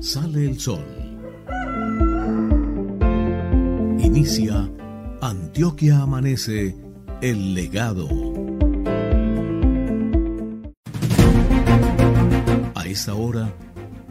[0.00, 0.84] Sale el sol.
[3.98, 4.70] Inicia
[5.20, 6.76] Antioquia Amanece,
[7.20, 8.08] el legado.
[12.74, 13.52] A esa hora,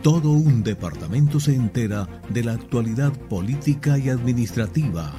[0.02, 5.14] todo un departamento se entera de la actualidad política y administrativa.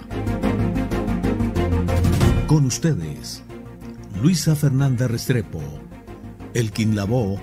[2.47, 3.43] Con ustedes,
[4.23, 5.61] Luisa Fernanda Restrepo,
[6.55, 7.41] Elkin Lavó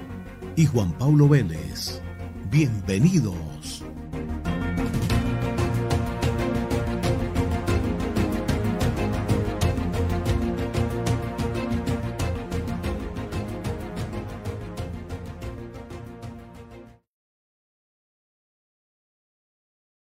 [0.55, 2.01] y Juan Pablo Vélez.
[2.49, 3.83] Bienvenidos.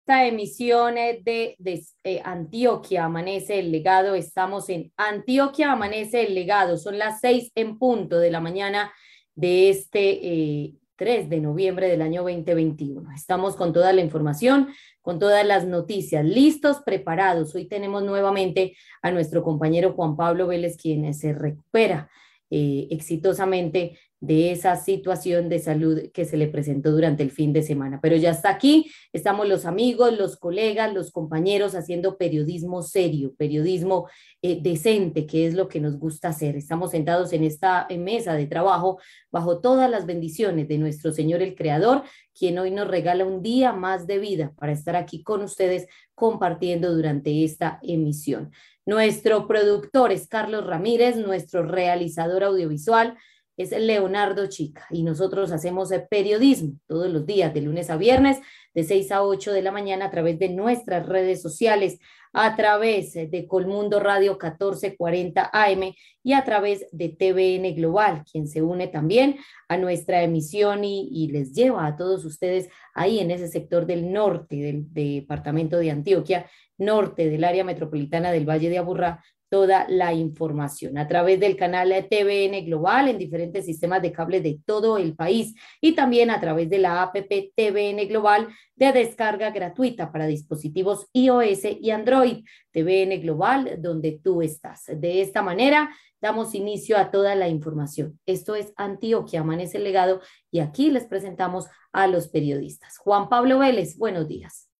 [0.00, 4.14] Esta emisión de, de eh, Antioquia Amanece el Legado.
[4.14, 6.76] Estamos en Antioquia Amanece el Legado.
[6.76, 8.92] Son las seis en punto de la mañana
[9.34, 13.10] de este eh, 3 de noviembre del año 2021.
[13.12, 14.68] Estamos con toda la información,
[15.00, 17.54] con todas las noticias, listos, preparados.
[17.54, 22.10] Hoy tenemos nuevamente a nuestro compañero Juan Pablo Vélez, quien se recupera
[22.50, 27.64] eh, exitosamente de esa situación de salud que se le presentó durante el fin de
[27.64, 27.98] semana.
[28.00, 34.08] Pero ya está aquí, estamos los amigos, los colegas, los compañeros haciendo periodismo serio, periodismo
[34.40, 36.54] eh, decente, que es lo que nos gusta hacer.
[36.54, 39.00] Estamos sentados en esta mesa de trabajo
[39.32, 43.72] bajo todas las bendiciones de nuestro Señor el Creador, quien hoy nos regala un día
[43.72, 48.52] más de vida para estar aquí con ustedes compartiendo durante esta emisión.
[48.86, 53.16] Nuestro productor es Carlos Ramírez, nuestro realizador audiovisual
[53.62, 58.38] es Leonardo Chica y nosotros hacemos periodismo todos los días, de lunes a viernes,
[58.74, 61.98] de 6 a 8 de la mañana a través de nuestras redes sociales,
[62.32, 68.62] a través de Colmundo Radio 1440 AM y a través de TVN Global, quien se
[68.62, 69.36] une también
[69.68, 74.56] a nuestra emisión y, les lleva a todos ustedes ahí en ese sector del norte
[74.56, 76.46] del departamento de Antioquia,
[76.78, 81.90] norte del área metropolitana del Valle de Aburrá, toda la información a través del canal
[82.08, 86.70] TVN Global en diferentes sistemas de cable de todo el país y también a través
[86.70, 92.44] de la APP TVN Global de descarga gratuita para dispositivos iOS y Android.
[92.70, 94.84] TVN Global, donde tú estás.
[94.86, 95.90] De esta manera,
[96.22, 98.18] damos inicio a toda la información.
[98.24, 102.96] Esto es Antioquia, Amanece el Legado, y aquí les presentamos a los periodistas.
[102.96, 104.70] Juan Pablo Vélez, buenos días.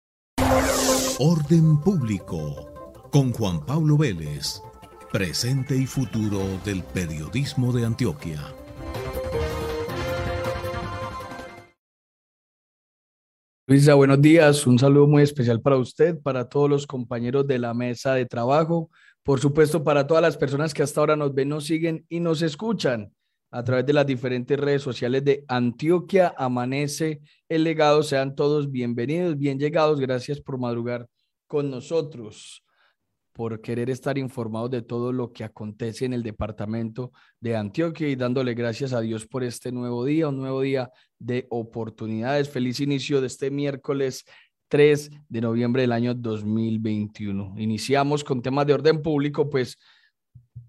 [1.19, 2.72] Orden público
[3.13, 4.59] con Juan Pablo Vélez,
[5.11, 8.41] presente y futuro del periodismo de Antioquia.
[13.67, 14.65] Luisa, buenos días.
[14.65, 18.89] Un saludo muy especial para usted, para todos los compañeros de la mesa de trabajo,
[19.21, 22.41] por supuesto para todas las personas que hasta ahora nos ven, nos siguen y nos
[22.41, 23.13] escuchan
[23.51, 28.01] a través de las diferentes redes sociales de Antioquia Amanece el legado.
[28.01, 29.99] Sean todos bienvenidos, bien llegados.
[29.99, 31.07] Gracias por madrugar
[31.45, 32.62] con nosotros
[33.33, 38.15] por querer estar informados de todo lo que acontece en el departamento de Antioquia y
[38.15, 42.49] dándole gracias a Dios por este nuevo día, un nuevo día de oportunidades.
[42.49, 44.23] Feliz inicio de este miércoles
[44.67, 47.55] 3 de noviembre del año 2021.
[47.57, 49.77] Iniciamos con temas de orden público, pues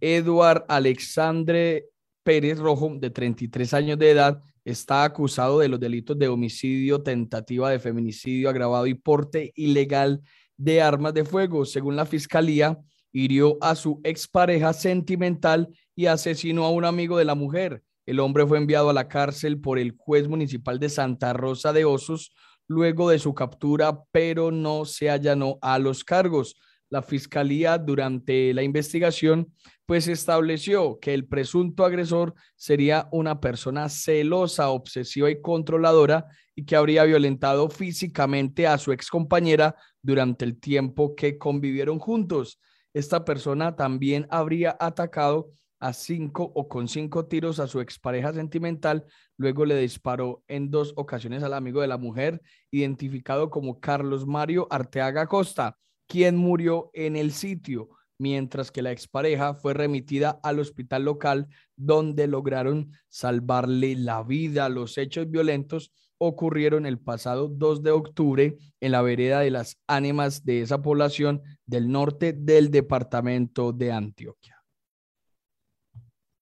[0.00, 1.86] Eduard Alexandre
[2.22, 7.70] Pérez Rojo, de 33 años de edad, está acusado de los delitos de homicidio, tentativa
[7.70, 10.22] de feminicidio agravado y porte ilegal
[10.56, 11.64] de armas de fuego.
[11.64, 12.78] Según la fiscalía,
[13.12, 17.82] hirió a su expareja sentimental y asesinó a un amigo de la mujer.
[18.06, 21.84] El hombre fue enviado a la cárcel por el juez municipal de Santa Rosa de
[21.84, 22.32] Osos
[22.66, 26.56] luego de su captura, pero no se allanó a los cargos.
[26.90, 29.52] La fiscalía durante la investigación
[29.86, 36.76] pues estableció que el presunto agresor sería una persona celosa, obsesiva y controladora y que
[36.76, 42.60] habría violentado físicamente a su excompañera durante el tiempo que convivieron juntos.
[42.94, 49.04] Esta persona también habría atacado a cinco o con cinco tiros a su expareja sentimental,
[49.36, 52.40] luego le disparó en dos ocasiones al amigo de la mujer,
[52.70, 59.54] identificado como Carlos Mario Arteaga Costa, quien murió en el sitio mientras que la expareja
[59.54, 64.68] fue remitida al hospital local donde lograron salvarle la vida.
[64.68, 70.44] Los hechos violentos ocurrieron el pasado 2 de octubre en la vereda de las ánimas
[70.44, 74.62] de esa población del norte del departamento de Antioquia.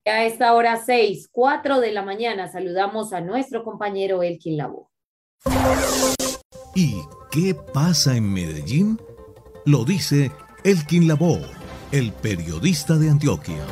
[0.04, 4.90] A esta hora 6, 4 de la mañana saludamos a nuestro compañero Elkin Labo.
[6.74, 8.98] ¿Y qué pasa en Medellín?
[9.64, 10.32] Lo dice
[10.64, 11.38] Elkin Labo
[11.92, 13.64] el periodista de Antioquia.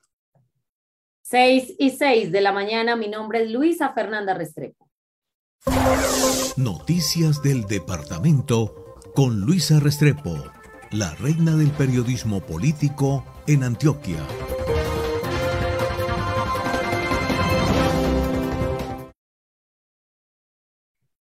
[1.25, 4.88] 6 y 6 de la mañana, mi nombre es Luisa Fernanda Restrepo.
[6.56, 10.38] Noticias del departamento con Luisa Restrepo,
[10.93, 14.26] la reina del periodismo político en Antioquia.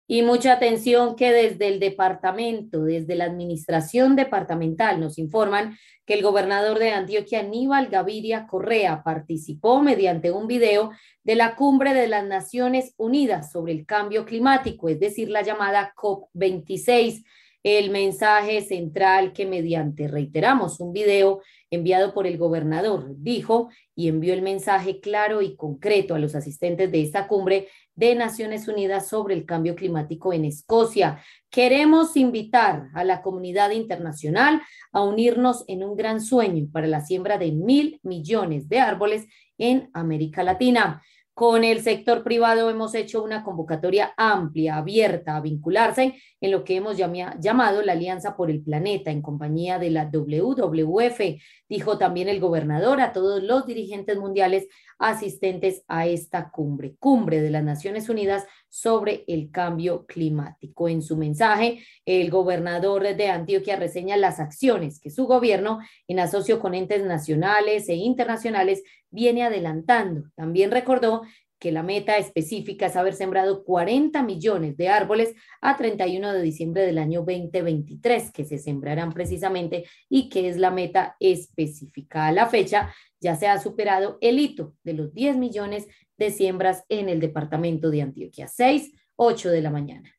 [0.07, 5.75] Y mucha atención que desde el departamento, desde la administración departamental, nos informan
[6.05, 10.91] que el gobernador de Antioquia, Aníbal Gaviria Correa, participó mediante un video
[11.23, 15.91] de la cumbre de las Naciones Unidas sobre el cambio climático, es decir, la llamada
[15.95, 17.23] COP26
[17.65, 21.41] el mensaje central que mediante, reiteramos, un video
[21.71, 26.91] enviado por el gobernador, dijo y envió el mensaje claro y concreto a los asistentes
[26.91, 31.23] de esta cumbre de Naciones Unidas sobre el cambio climático en Escocia.
[31.49, 37.39] Queremos invitar a la comunidad internacional a unirnos en un gran sueño para la siembra
[37.39, 39.25] de mil millones de árboles
[39.57, 41.01] en América Latina.
[41.35, 46.77] Con el sector privado hemos hecho una convocatoria amplia, abierta a vincularse en lo que
[46.77, 51.19] hemos llamado la Alianza por el Planeta en compañía de la WWF,
[51.67, 57.49] dijo también el gobernador a todos los dirigentes mundiales asistentes a esta cumbre, cumbre de
[57.49, 60.89] las Naciones Unidas sobre el cambio climático.
[60.89, 65.79] En su mensaje, el gobernador de Antioquia reseña las acciones que su gobierno,
[66.09, 70.23] en asocio con entes nacionales e internacionales, viene adelantando.
[70.35, 71.21] También recordó
[71.57, 76.85] que la meta específica es haber sembrado 40 millones de árboles a 31 de diciembre
[76.85, 82.27] del año 2023, que se sembrarán precisamente y que es la meta específica.
[82.27, 86.83] A la fecha ya se ha superado el hito de los 10 millones de siembras
[86.89, 88.47] en el departamento de Antioquia.
[88.47, 90.11] 6, 8 de la mañana.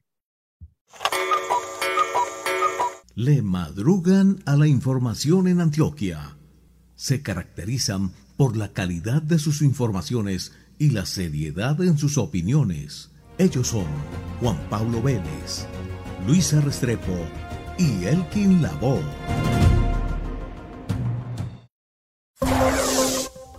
[3.15, 6.37] Le madrugan a la información en Antioquia.
[6.97, 13.11] Se caracterizan por la calidad de sus informaciones y la seriedad en sus opiniones.
[13.39, 13.87] Ellos son
[14.41, 15.67] Juan Pablo Vélez,
[16.27, 17.17] Luisa Restrepo
[17.79, 19.01] y Elkin Lavoe.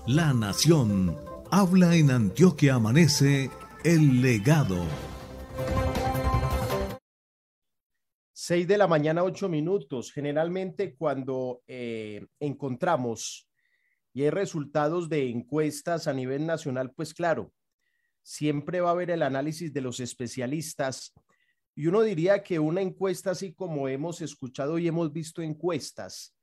[0.05, 3.49] La Nación habla en Antioquia Amanece
[3.83, 4.85] el legado.
[8.33, 10.11] Seis de la mañana, ocho minutos.
[10.11, 13.49] Generalmente cuando eh, encontramos
[14.13, 17.53] y hay resultados de encuestas a nivel nacional, pues claro,
[18.23, 21.13] siempre va a haber el análisis de los especialistas.
[21.75, 26.35] Y uno diría que una encuesta, así como hemos escuchado y hemos visto encuestas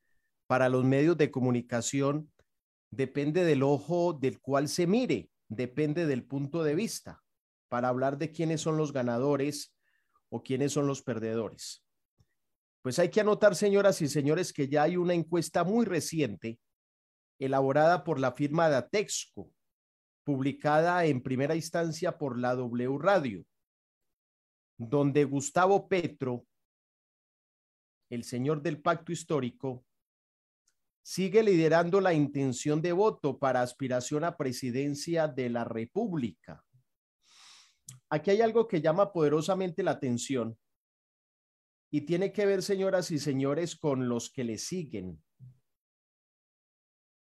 [0.46, 2.30] para los medios de comunicación,
[2.96, 7.22] depende del ojo del cual se mire, depende del punto de vista,
[7.68, 9.74] para hablar de quiénes son los ganadores
[10.30, 11.84] o quiénes son los perdedores.
[12.82, 16.58] Pues hay que anotar, señoras y señores, que ya hay una encuesta muy reciente
[17.38, 19.50] elaborada por la firma de Atexco,
[20.22, 23.44] publicada en primera instancia por la W Radio.
[24.76, 26.46] donde Gustavo Petro,
[28.10, 29.84] el señor del pacto histórico,
[31.04, 36.64] sigue liderando la intención de voto para aspiración a presidencia de la República.
[38.08, 40.58] Aquí hay algo que llama poderosamente la atención
[41.90, 45.22] y tiene que ver, señoras y señores, con los que le siguen.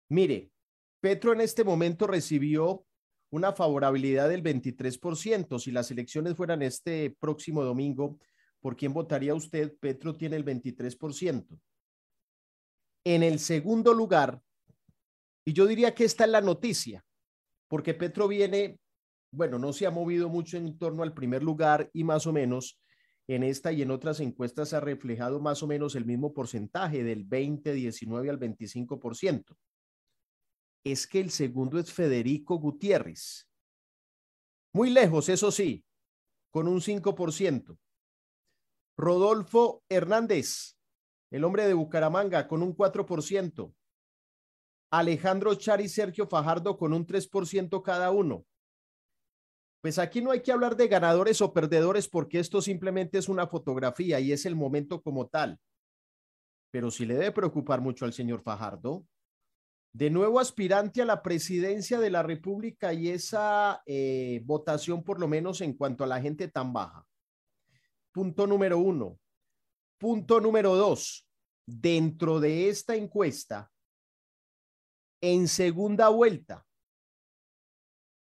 [0.10, 0.52] Mire,
[1.00, 2.84] Petro en este momento recibió
[3.30, 5.60] una favorabilidad del 23%.
[5.60, 8.18] Si las elecciones fueran este próximo domingo,
[8.60, 9.78] ¿por quién votaría usted?
[9.80, 11.60] Petro tiene el 23%.
[13.08, 14.42] En el segundo lugar,
[15.46, 17.06] y yo diría que esta es la noticia,
[17.70, 18.80] porque Petro viene,
[19.32, 22.82] bueno, no se ha movido mucho en torno al primer lugar y más o menos
[23.28, 27.24] en esta y en otras encuestas ha reflejado más o menos el mismo porcentaje del
[27.24, 29.56] 20, 19 al 25%
[30.92, 33.48] es que el segundo es Federico Gutiérrez.
[34.74, 35.84] Muy lejos, eso sí,
[36.52, 37.78] con un 5%.
[38.98, 40.77] Rodolfo Hernández,
[41.32, 43.74] el hombre de Bucaramanga, con un 4%.
[44.92, 48.46] Alejandro Char y Sergio Fajardo con un 3% cada uno.
[49.82, 53.48] Pues aquí no hay que hablar de ganadores o perdedores porque esto simplemente es una
[53.48, 55.60] fotografía y es el momento como tal.
[56.72, 59.06] Pero sí le debe preocupar mucho al señor Fajardo
[59.98, 65.28] de nuevo aspirante a la presidencia de la República y esa eh, votación, por lo
[65.28, 67.04] menos en cuanto a la gente tan baja.
[68.12, 69.18] Punto número uno.
[69.98, 71.27] Punto número dos.
[71.66, 73.72] Dentro de esta encuesta,
[75.22, 76.66] en segunda vuelta,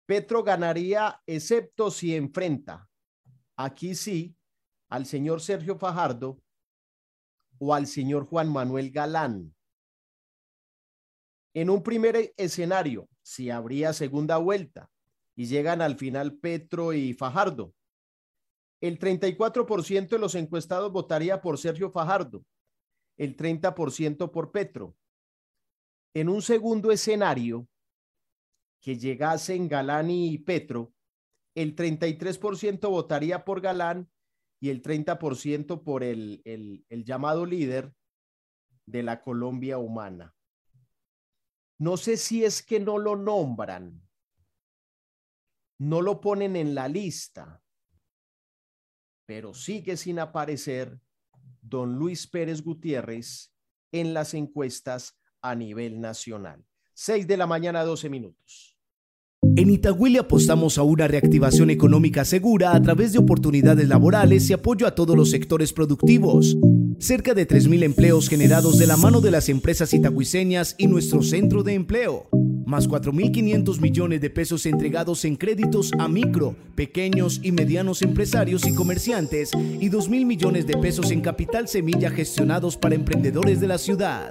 [0.06, 2.88] Petro ganaría, excepto si enfrenta,
[3.56, 4.36] aquí sí,
[4.90, 6.40] al señor Sergio Fajardo
[7.58, 9.54] o al señor Juan Manuel Galán.
[11.54, 14.90] En un primer escenario, si habría segunda vuelta
[15.34, 17.74] y llegan al final Petro y Fajardo,
[18.86, 22.44] el 34% de los encuestados votaría por Sergio Fajardo,
[23.16, 24.94] el 30% por Petro.
[26.14, 27.66] En un segundo escenario,
[28.82, 30.92] que llegasen Galán y Petro,
[31.54, 34.10] el 33% votaría por Galán
[34.60, 37.94] y el 30% por el, el llamado líder
[38.84, 40.34] de la Colombia humana.
[41.78, 44.06] No sé si es que no lo nombran,
[45.78, 47.63] no lo ponen en la lista,
[49.26, 51.00] pero sigue sin aparecer
[51.62, 53.52] don Luis Pérez Gutiérrez
[53.92, 56.64] en las encuestas a nivel nacional.
[56.94, 58.74] Seis de la mañana, 12 minutos.
[59.56, 64.86] En Itagüí apostamos a una reactivación económica segura a través de oportunidades laborales y apoyo
[64.86, 66.56] a todos los sectores productivos.
[66.98, 71.62] Cerca de 3.000 empleos generados de la mano de las empresas itagüiseñas y nuestro centro
[71.62, 72.28] de empleo.
[72.66, 78.74] Más 4.500 millones de pesos entregados en créditos a micro, pequeños y medianos empresarios y
[78.74, 84.30] comerciantes y 2.000 millones de pesos en capital semilla gestionados para emprendedores de la ciudad.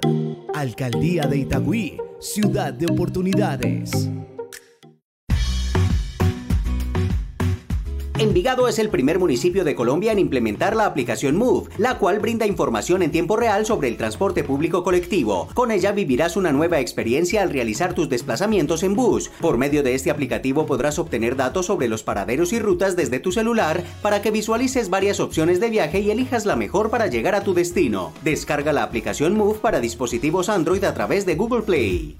[0.52, 4.08] Alcaldía de Itagüí, ciudad de oportunidades.
[8.16, 12.46] Envigado es el primer municipio de Colombia en implementar la aplicación Move, la cual brinda
[12.46, 15.48] información en tiempo real sobre el transporte público colectivo.
[15.52, 19.32] Con ella vivirás una nueva experiencia al realizar tus desplazamientos en bus.
[19.40, 23.32] Por medio de este aplicativo podrás obtener datos sobre los paraderos y rutas desde tu
[23.32, 27.42] celular para que visualices varias opciones de viaje y elijas la mejor para llegar a
[27.42, 28.12] tu destino.
[28.22, 32.16] Descarga la aplicación Move para dispositivos Android a través de Google Play.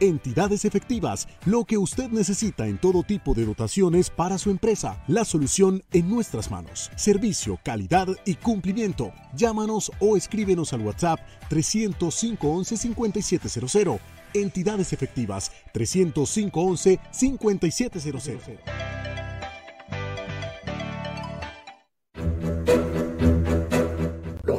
[0.00, 5.02] Entidades efectivas, lo que usted necesita en todo tipo de dotaciones para su empresa.
[5.06, 6.90] La solución en nuestras manos.
[6.96, 9.12] Servicio, calidad y cumplimiento.
[9.34, 14.00] Llámanos o escríbenos al WhatsApp 305 11 5700.
[14.34, 18.58] Entidades efectivas 305 11 5700.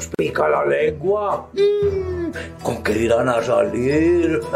[0.06, 1.50] ¿Los pica la lengua?
[1.54, 2.32] Mm,
[2.62, 4.40] ¿Con qué irán a salir?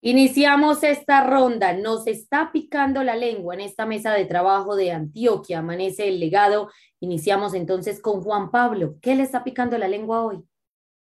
[0.00, 1.72] Iniciamos esta ronda.
[1.74, 5.58] Nos está picando la lengua en esta mesa de trabajo de Antioquia.
[5.58, 6.70] Amanece el legado.
[7.00, 8.96] Iniciamos entonces con Juan Pablo.
[9.02, 10.44] ¿Qué le está picando la lengua hoy?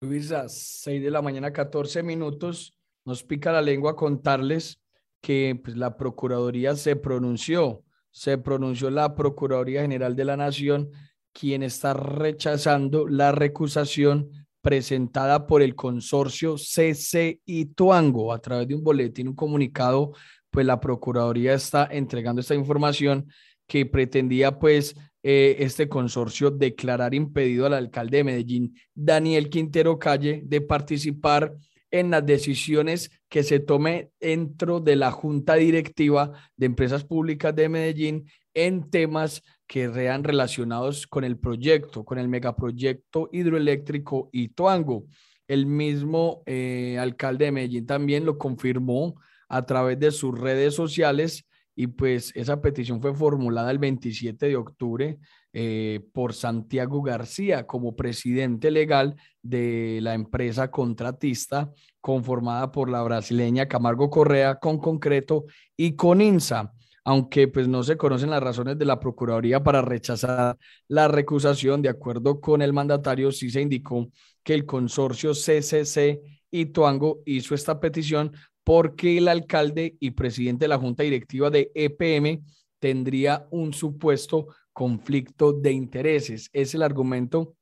[0.02, 2.78] Luisa, 6 de la mañana, 14 minutos.
[3.04, 4.80] Nos pica la lengua contarles
[5.20, 7.82] que pues, la Procuraduría se pronunció.
[8.16, 10.90] Se pronunció la Procuraduría General de la Nación,
[11.34, 14.30] quien está rechazando la recusación
[14.62, 18.32] presentada por el consorcio CCI Tuango.
[18.32, 20.12] A través de un boletín, un comunicado,
[20.48, 23.30] pues la Procuraduría está entregando esta información
[23.66, 30.40] que pretendía pues eh, este consorcio declarar impedido al alcalde de Medellín, Daniel Quintero Calle,
[30.42, 31.54] de participar
[31.98, 37.68] en las decisiones que se tome dentro de la junta directiva de empresas públicas de
[37.68, 45.04] Medellín en temas que sean relacionados con el proyecto, con el megaproyecto hidroeléctrico Ituango.
[45.48, 51.46] El mismo eh, alcalde de Medellín también lo confirmó a través de sus redes sociales
[51.74, 55.18] y pues esa petición fue formulada el 27 de octubre
[55.58, 61.72] eh, por Santiago García como presidente legal de la empresa contratista
[62.02, 66.74] conformada por la brasileña Camargo Correa con concreto y con INSA.
[67.04, 70.58] Aunque pues no se conocen las razones de la Procuraduría para rechazar
[70.88, 74.10] la recusación, de acuerdo con el mandatario, sí se indicó
[74.42, 76.20] que el consorcio CCC
[76.50, 78.30] y Tuango hizo esta petición
[78.62, 82.44] porque el alcalde y presidente de la junta directiva de EPM
[82.78, 86.50] tendría un supuesto conflicto de intereses.
[86.52, 87.56] Es el argumento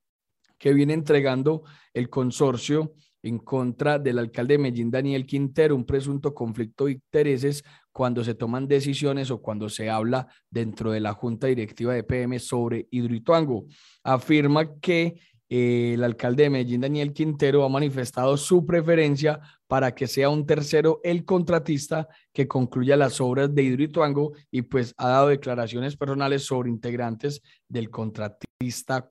[0.58, 2.92] que viene entregando el consorcio
[3.22, 8.34] en contra del alcalde de Medellín, Daniel Quintero, un presunto conflicto de intereses cuando se
[8.34, 13.66] toman decisiones o cuando se habla dentro de la junta directiva de PM sobre Hidroituango.
[14.02, 15.14] Afirma que
[15.56, 21.00] el alcalde de Medellín, Daniel Quintero, ha manifestado su preferencia para que sea un tercero
[21.04, 26.70] el contratista que concluya las obras de Hidroituango y pues ha dado declaraciones personales sobre
[26.70, 29.10] integrantes del contratista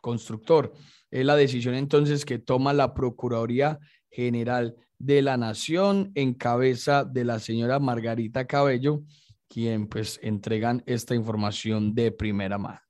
[0.00, 0.72] constructor.
[1.10, 3.78] Es la decisión entonces que toma la Procuraduría
[4.10, 9.02] General de la Nación en cabeza de la señora Margarita Cabello,
[9.48, 12.80] quien pues entregan esta información de primera mano.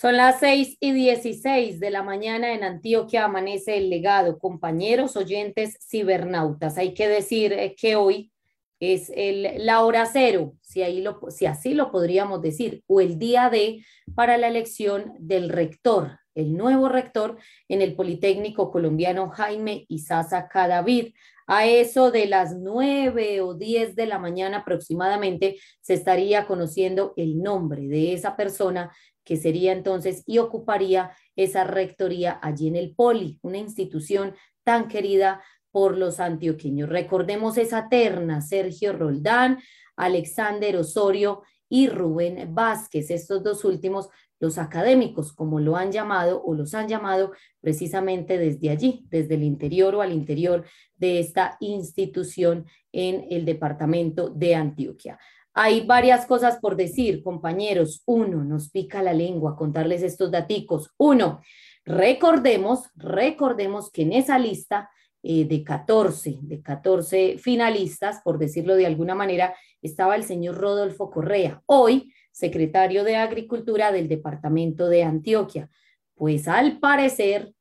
[0.00, 4.38] Son las seis y dieciséis de la mañana en Antioquia, amanece el legado.
[4.38, 6.78] Compañeros, oyentes, cibernautas.
[6.78, 8.32] Hay que decir eh, que hoy
[8.80, 13.50] es el, la hora cero, si, ahí si así lo podríamos decir, o el día
[13.50, 17.38] de para la elección del rector el nuevo rector
[17.68, 21.14] en el Politécnico Colombiano Jaime Isaza Cadavid.
[21.46, 27.42] A eso de las nueve o diez de la mañana aproximadamente se estaría conociendo el
[27.42, 28.94] nombre de esa persona
[29.30, 35.40] que sería entonces y ocuparía esa rectoría allí en el Poli, una institución tan querida
[35.70, 36.88] por los antioqueños.
[36.88, 39.60] Recordemos esa terna, Sergio Roldán,
[39.94, 43.12] Alexander Osorio y Rubén Vázquez.
[43.12, 44.08] Estos dos últimos
[44.40, 49.44] los académicos, como lo han llamado o los han llamado precisamente desde allí, desde el
[49.44, 50.64] interior o al interior
[50.96, 55.20] de esta institución en el departamento de Antioquia.
[55.54, 58.02] Hay varias cosas por decir, compañeros.
[58.06, 60.90] Uno, nos pica la lengua contarles estos daticos.
[60.96, 61.40] Uno,
[61.84, 64.90] recordemos, recordemos que en esa lista
[65.22, 71.10] eh, de 14, de 14 finalistas, por decirlo de alguna manera, estaba el señor Rodolfo
[71.10, 71.62] Correa.
[71.66, 75.68] Hoy secretario de Agricultura del departamento de Antioquia.
[76.14, 77.52] Pues al parecer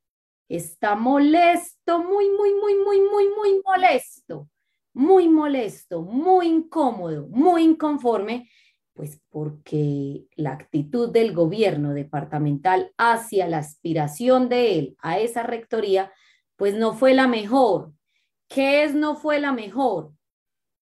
[0.47, 4.49] está molesto, muy, muy, muy, muy, muy, muy molesto,
[4.93, 8.49] muy molesto, muy incómodo, muy inconforme,
[8.93, 16.11] pues porque la actitud del gobierno departamental hacia la aspiración de él a esa rectoría,
[16.57, 17.93] pues no fue la mejor.
[18.49, 20.11] ¿Qué es no fue la mejor?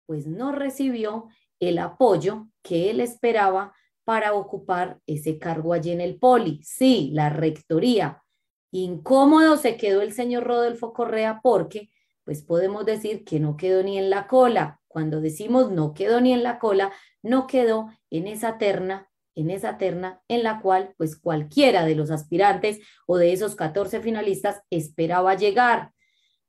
[0.08, 1.28] Pues no recibió
[1.60, 6.62] el apoyo que él esperaba para ocupar ese cargo allí en el poli.
[6.64, 8.24] Sí, la rectoría.
[8.72, 11.90] Incómodo se quedó el señor Rodolfo Correa porque,
[12.28, 14.82] pues podemos decir que no quedó ni en la cola.
[14.90, 16.92] Cuando decimos no quedó ni en la cola,
[17.24, 22.12] no quedó en esa terna, en esa terna en la cual, pues cualquiera de los
[22.12, 25.94] aspirantes o de esos 14 finalistas esperaba llegar.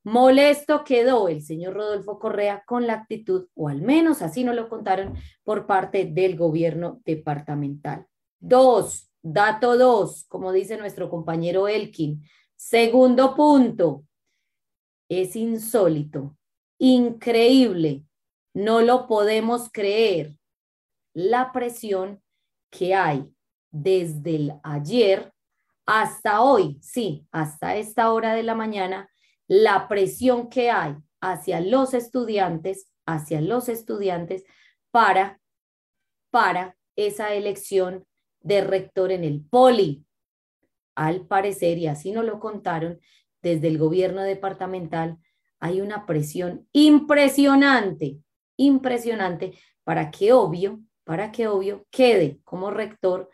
[0.03, 4.69] Molesto quedó el señor Rodolfo Correa con la actitud, o al menos así nos lo
[4.69, 5.15] contaron,
[5.45, 8.05] por parte del gobierno departamental.
[8.41, 12.25] Dos, dato dos, como dice nuestro compañero Elkin.
[12.57, 14.08] Segundo punto,
[15.09, 16.37] es insólito,
[16.79, 18.05] increíble,
[18.55, 20.37] no lo podemos creer,
[21.15, 22.23] la presión
[22.71, 23.29] que hay
[23.71, 25.33] desde el ayer
[25.87, 29.09] hasta hoy, sí, hasta esta hora de la mañana
[29.49, 34.45] la presión que hay hacia los estudiantes, hacia los estudiantes
[34.91, 35.41] para,
[36.31, 38.07] para esa elección
[38.41, 40.05] de rector en el poli.
[40.95, 43.01] Al parecer, y así nos lo contaron
[43.43, 45.19] desde el gobierno departamental,
[45.61, 48.19] hay una presión impresionante,
[48.57, 53.31] impresionante para que obvio, para que obvio quede como rector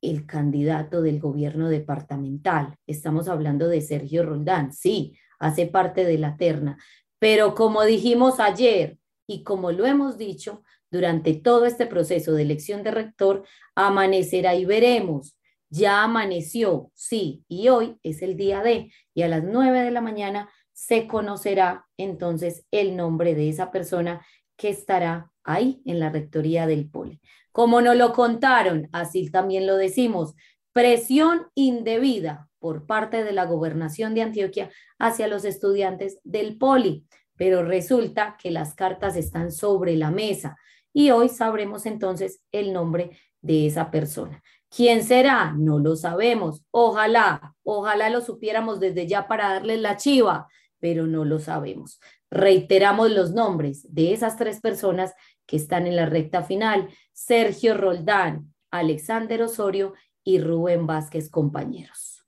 [0.00, 2.76] el candidato del gobierno departamental.
[2.86, 6.78] Estamos hablando de Sergio Roldán, sí, hace parte de la terna,
[7.18, 12.82] pero como dijimos ayer y como lo hemos dicho durante todo este proceso de elección
[12.82, 13.44] de rector,
[13.74, 15.36] amanecerá y veremos.
[15.70, 20.00] Ya amaneció, sí, y hoy es el día de, y a las nueve de la
[20.00, 24.24] mañana se conocerá entonces el nombre de esa persona
[24.56, 27.20] que estará ahí en la rectoría del Poli.
[27.52, 30.34] Como nos lo contaron, así también lo decimos,
[30.72, 37.62] presión indebida por parte de la gobernación de Antioquia hacia los estudiantes del Poli, pero
[37.62, 40.56] resulta que las cartas están sobre la mesa
[40.92, 44.42] y hoy sabremos entonces el nombre de esa persona.
[44.74, 45.52] ¿Quién será?
[45.52, 46.64] No lo sabemos.
[46.72, 50.48] Ojalá, ojalá lo supiéramos desde ya para darles la chiva,
[50.80, 52.00] pero no lo sabemos.
[52.28, 55.14] Reiteramos los nombres de esas tres personas
[55.46, 56.88] que están en la recta final.
[57.12, 62.26] Sergio Roldán, Alexander Osorio y Rubén Vázquez, compañeros.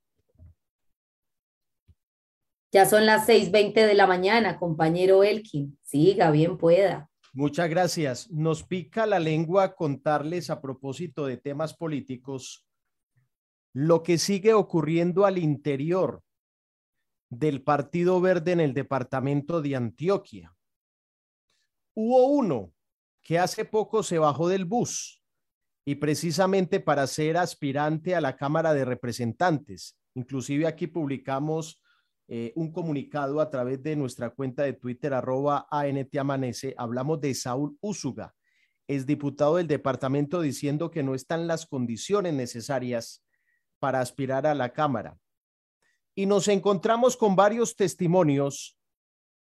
[2.70, 5.76] Ya son las 6.20 de la mañana, compañero Elkin.
[5.82, 7.10] Siga, bien pueda.
[7.36, 8.30] Muchas gracias.
[8.30, 12.66] Nos pica la lengua contarles a propósito de temas políticos
[13.74, 16.22] lo que sigue ocurriendo al interior
[17.28, 20.56] del Partido Verde en el departamento de Antioquia.
[21.94, 22.72] Hubo uno
[23.20, 25.22] que hace poco se bajó del bus
[25.84, 29.98] y precisamente para ser aspirante a la Cámara de Representantes.
[30.14, 31.82] Inclusive aquí publicamos
[32.28, 36.14] eh, un comunicado a través de nuestra cuenta de Twitter, arroba ANT.
[36.76, 38.34] Hablamos de Saúl Úsuga,
[38.88, 43.24] es diputado del departamento diciendo que no están las condiciones necesarias
[43.78, 45.18] para aspirar a la Cámara
[46.16, 48.78] y nos encontramos con varios testimonios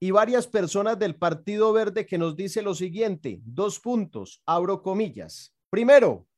[0.00, 5.54] y varias personas del Partido Verde que nos dice lo siguiente, dos puntos, abro comillas.
[5.70, 6.28] Primero,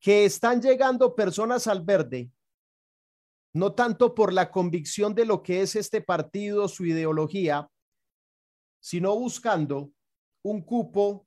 [0.00, 2.30] que están llegando personas al verde,
[3.54, 7.68] no tanto por la convicción de lo que es este partido, su ideología,
[8.80, 9.92] sino buscando
[10.42, 11.26] un cupo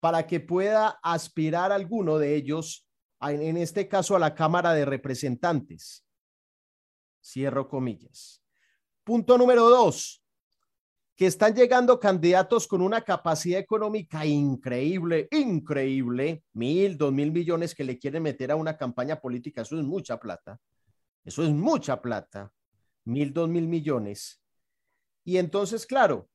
[0.00, 2.86] para que pueda aspirar alguno de ellos,
[3.20, 6.06] en este caso a la Cámara de Representantes.
[7.24, 8.42] Cierro comillas.
[9.02, 10.22] Punto número dos,
[11.16, 17.84] que están llegando candidatos con una capacidad económica increíble, increíble, mil, dos mil millones que
[17.84, 19.62] le quieren meter a una campaña política.
[19.62, 20.60] Eso es mucha plata.
[21.26, 22.50] Eso es mucha plata.
[23.04, 24.42] Mil, dos mil millones.
[25.24, 26.30] Y entonces, claro,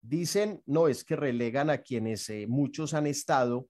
[0.00, 3.68] dicen, no, es que relegan a quienes eh, muchos han estado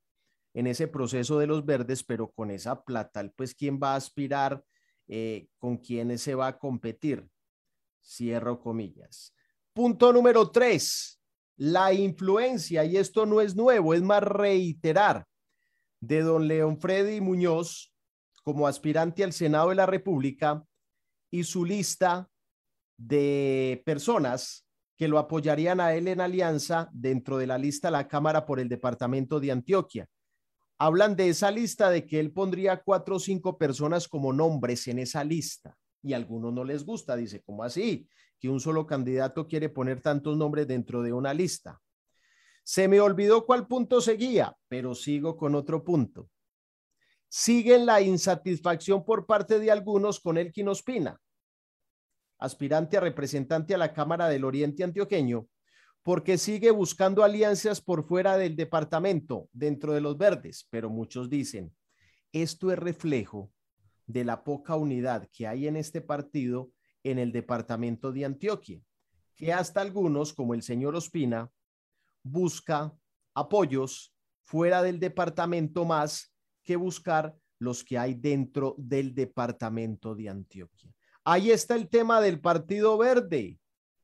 [0.53, 4.63] en ese proceso de los verdes, pero con esa plata, pues, ¿quién va a aspirar
[5.09, 7.29] eh, con quienes se va a competir.
[8.03, 9.35] Cierro comillas.
[9.75, 11.21] Punto número tres,
[11.57, 15.27] la influencia, y esto no es nuevo, es más reiterar,
[16.01, 17.92] de don León Freddy Muñoz
[18.43, 20.65] como aspirante al Senado de la República
[21.31, 22.29] y su lista
[22.97, 28.47] de personas que lo apoyarían a él en alianza dentro de la lista la Cámara
[28.47, 30.09] por el Departamento de Antioquia
[30.85, 34.99] hablan de esa lista de que él pondría cuatro o cinco personas como nombres en
[34.99, 37.15] esa lista y a algunos no les gusta.
[37.15, 38.09] Dice, ¿cómo así?
[38.41, 41.81] Que un solo candidato quiere poner tantos nombres dentro de una lista.
[42.65, 46.29] Se me olvidó cuál punto seguía, pero sigo con otro punto.
[47.35, 51.19] Sigue la insatisfacción por parte de algunos con Elkin Ospina,
[52.39, 55.49] aspirante a representante a la Cámara del Oriente Antioqueño,
[56.03, 61.75] porque sigue buscando alianzas por fuera del departamento, dentro de los verdes, pero muchos dicen,
[62.33, 63.51] esto es reflejo
[64.07, 66.71] de la poca unidad que hay en este partido
[67.03, 68.83] en el departamento de Antioquia,
[69.37, 71.51] que hasta algunos, como el señor Ospina,
[72.23, 72.95] busca
[73.33, 74.15] apoyos
[74.45, 76.32] fuera del departamento más
[76.63, 80.93] que buscar los que hay dentro del departamento de Antioquia.
[81.25, 83.59] Ahí está el tema del Partido Verde.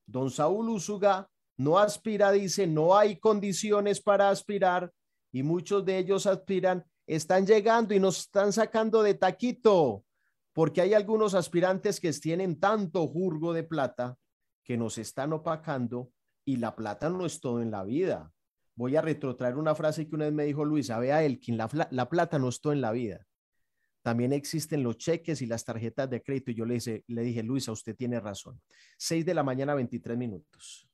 [0.07, 4.93] Don Saúl Úsuga no aspira, dice, no hay condiciones para aspirar
[5.33, 10.05] y muchos de ellos aspiran, están llegando y nos están sacando de taquito,
[10.53, 14.17] porque hay algunos aspirantes que tienen tanto jurgo de plata
[14.63, 16.13] que nos están opacando
[16.45, 18.33] y la plata no es todo en la vida.
[18.79, 22.09] Voy a retrotraer una frase que una vez me dijo Luisa, vea Elkin, la, la
[22.09, 23.27] plata no es todo en la vida.
[24.03, 26.53] También existen los cheques y las tarjetas de crédito.
[26.53, 28.61] Y yo le, dije, le dije, Luisa, usted tiene razón.
[28.97, 30.89] Seis de la mañana, 23 minutos.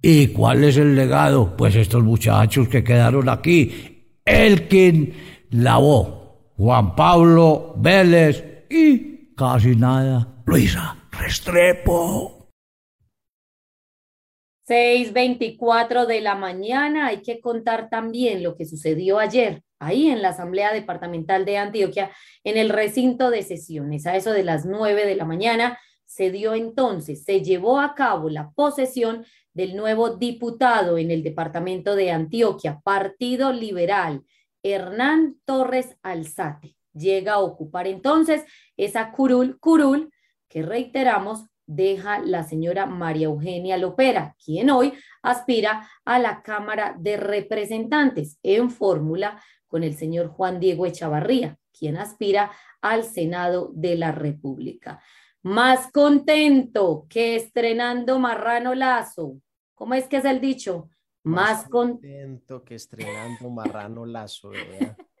[0.00, 1.54] ¿Y cuál es el legado?
[1.54, 5.12] Pues estos muchachos que quedaron aquí, Elkin
[5.50, 12.41] Lavó, Juan Pablo Vélez y casi nada, Luisa Restrepo.
[14.68, 20.28] 6.24 de la mañana, hay que contar también lo que sucedió ayer ahí en la
[20.28, 22.12] Asamblea Departamental de Antioquia,
[22.44, 25.78] en el recinto de sesiones, a eso de las 9 de la mañana
[26.12, 31.96] se dio entonces, se llevó a cabo la posesión del nuevo diputado en el departamento
[31.96, 34.22] de Antioquia, Partido Liberal,
[34.62, 36.76] Hernán Torres Alzate.
[36.92, 38.44] Llega a ocupar entonces
[38.76, 40.12] esa curul, curul
[40.48, 47.16] que reiteramos deja la señora María Eugenia Lopera, quien hoy aspira a la Cámara de
[47.16, 54.12] Representantes en fórmula con el señor Juan Diego Echavarría, quien aspira al Senado de la
[54.12, 55.02] República.
[55.42, 59.40] Más contento que estrenando Marrano Lazo.
[59.74, 60.88] ¿Cómo es que es el dicho?
[61.24, 64.50] Más, contento que estrenando Marrano Lazo.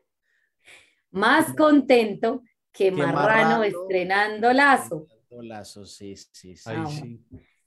[1.12, 5.06] Más contento que, marrano, estrenando Lazo.
[5.42, 6.62] Lazo, sí, sí, sí.
[6.66, 6.86] Ah,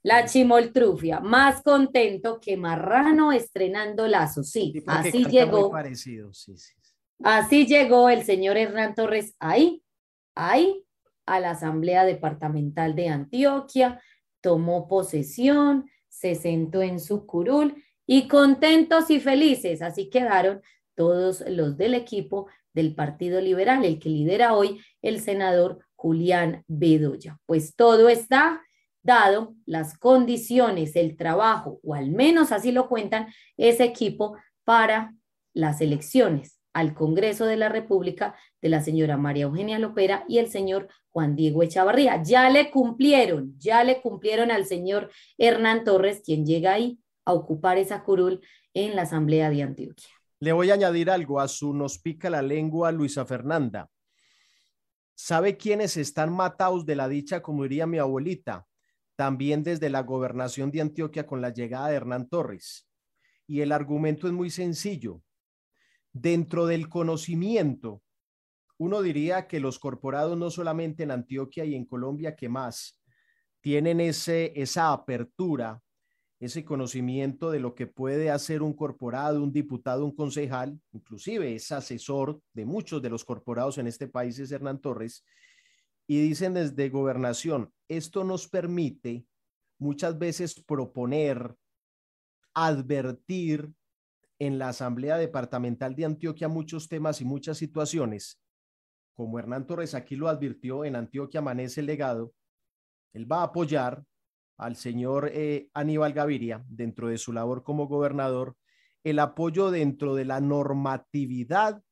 [0.02, 5.70] la chimoltrufia, más contento que Marrano estrenando Lazo, sí, así llegó.
[5.70, 6.74] parecido, sí, sí.
[7.24, 9.82] Así llegó el señor Hernán Torres ahí,
[10.34, 10.84] ahí,
[11.24, 14.00] a la Asamblea Departamental de Antioquia,
[14.40, 20.62] tomó posesión, se sentó en su curul y contentos y felices, así quedaron
[20.94, 27.38] todos los del equipo del Partido Liberal, el que lidera hoy el senador Julián Bedoya.
[27.46, 28.62] Pues todo está
[29.02, 35.14] dado, las condiciones, el trabajo, o al menos así lo cuentan ese equipo para
[35.54, 40.48] las elecciones al Congreso de la República de la señora María Eugenia Lopera y el
[40.48, 42.22] señor Juan Diego Echavarría.
[42.22, 47.78] Ya le cumplieron, ya le cumplieron al señor Hernán Torres, quien llega ahí a ocupar
[47.78, 48.42] esa curul
[48.74, 50.08] en la Asamblea de Antioquia.
[50.38, 53.88] Le voy a añadir algo a su nos pica la lengua Luisa Fernanda.
[55.18, 58.66] ¿Sabe quiénes están matados de la dicha, como diría mi abuelita?
[59.16, 62.86] También desde la gobernación de Antioquia con la llegada de Hernán Torres.
[63.46, 65.22] Y el argumento es muy sencillo.
[66.12, 68.02] Dentro del conocimiento,
[68.76, 73.00] uno diría que los corporados no solamente en Antioquia y en Colombia, que más,
[73.62, 75.82] tienen ese, esa apertura
[76.38, 81.72] ese conocimiento de lo que puede hacer un corporado, un diputado, un concejal, inclusive es
[81.72, 85.24] asesor de muchos de los corporados en este país, es Hernán Torres,
[86.06, 89.26] y dicen desde gobernación, esto nos permite
[89.78, 91.56] muchas veces proponer,
[92.54, 93.72] advertir
[94.38, 98.40] en la Asamblea Departamental de Antioquia muchos temas y muchas situaciones.
[99.14, 102.34] Como Hernán Torres aquí lo advirtió, en Antioquia amanece el legado,
[103.14, 104.04] él va a apoyar
[104.58, 108.56] al señor eh, Aníbal Gaviria dentro de su labor como gobernador,
[109.04, 111.82] el apoyo dentro de la normatividad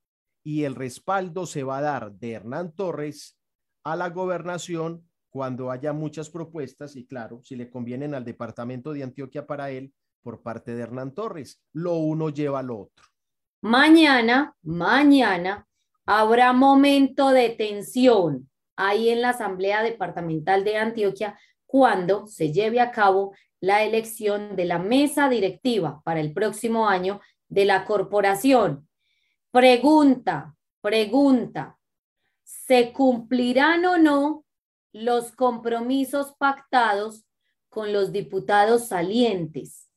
[0.42, 3.38] y el respaldo se va a dar de Hernán Torres
[3.84, 9.02] a la gobernación cuando haya muchas propuestas y claro, si le convienen al departamento de
[9.02, 11.62] Antioquia para él por parte de Hernán Torres.
[11.72, 13.04] Lo uno lleva al otro.
[13.60, 15.66] Mañana, mañana
[16.06, 21.38] habrá momento de tensión ahí en la Asamblea Departamental de Antioquia
[21.74, 27.20] cuando se lleve a cabo la elección de la mesa directiva para el próximo año
[27.48, 28.88] de la corporación.
[29.50, 31.76] Pregunta, pregunta,
[32.44, 34.44] ¿se cumplirán o no
[34.92, 37.26] los compromisos pactados
[37.68, 39.90] con los diputados salientes?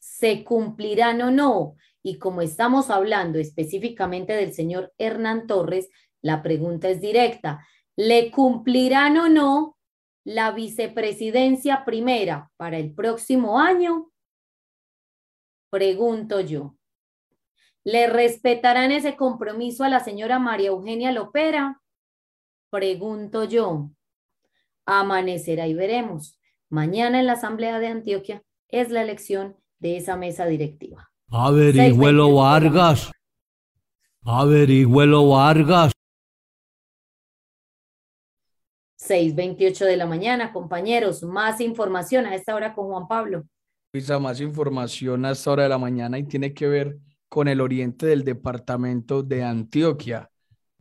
[0.00, 1.76] ¿Se cumplirán o no?
[2.02, 5.88] Y como estamos hablando específicamente del señor Hernán Torres,
[6.20, 7.64] la pregunta es directa.
[7.94, 9.76] ¿Le cumplirán o no
[10.24, 14.10] la vicepresidencia primera para el próximo año?
[15.70, 16.76] Pregunto yo.
[17.84, 21.82] ¿Le respetarán ese compromiso a la señora María Eugenia Lopera?
[22.70, 23.90] Pregunto yo.
[24.86, 26.38] Amanecerá y veremos.
[26.68, 31.10] Mañana en la Asamblea de Antioquia es la elección de esa mesa directiva.
[31.30, 33.10] Averigüelo Vargas.
[34.24, 35.92] Averigüelo Vargas.
[39.08, 41.24] 6.28 de la mañana, compañeros.
[41.24, 43.44] Más información a esta hora con Juan Pablo.
[43.92, 47.60] Luisa, más información a esta hora de la mañana y tiene que ver con el
[47.60, 50.30] oriente del departamento de Antioquia.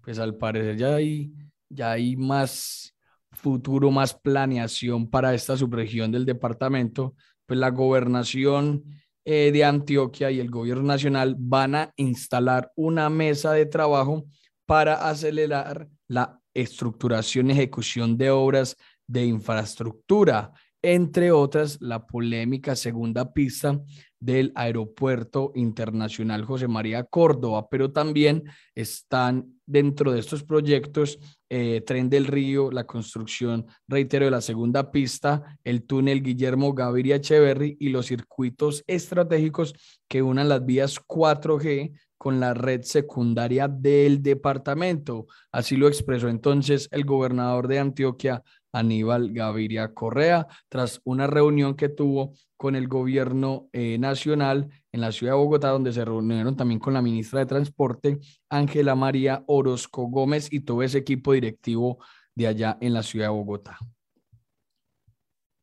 [0.01, 1.34] Pues al parecer ya hay,
[1.67, 2.95] ya hay más
[3.31, 7.15] futuro, más planeación para esta subregión del departamento.
[7.47, 8.84] Pues la gobernación
[9.25, 14.25] eh, de Antioquia y el gobierno nacional van a instalar una mesa de trabajo
[14.65, 18.75] para acelerar la estructuración ejecución de obras
[19.07, 23.79] de infraestructura, entre otras la polémica segunda pista
[24.19, 28.43] del Aeropuerto Internacional José María Córdoba, pero también
[28.75, 34.91] están dentro de estos proyectos eh, Tren del Río, la construcción, reitero, de la segunda
[34.91, 39.73] pista, el túnel Guillermo Gaviria Echeverry y los circuitos estratégicos
[40.07, 45.25] que unan las vías 4G con la red secundaria del departamento.
[45.51, 51.89] Así lo expresó entonces el gobernador de Antioquia, Aníbal Gaviria Correa, tras una reunión que
[51.89, 56.79] tuvo con el gobierno eh, nacional en la ciudad de Bogotá, donde se reunieron también
[56.79, 58.19] con la ministra de Transporte,
[58.51, 61.97] Ángela María Orozco Gómez, y todo ese equipo directivo
[62.36, 63.79] de allá en la ciudad de Bogotá.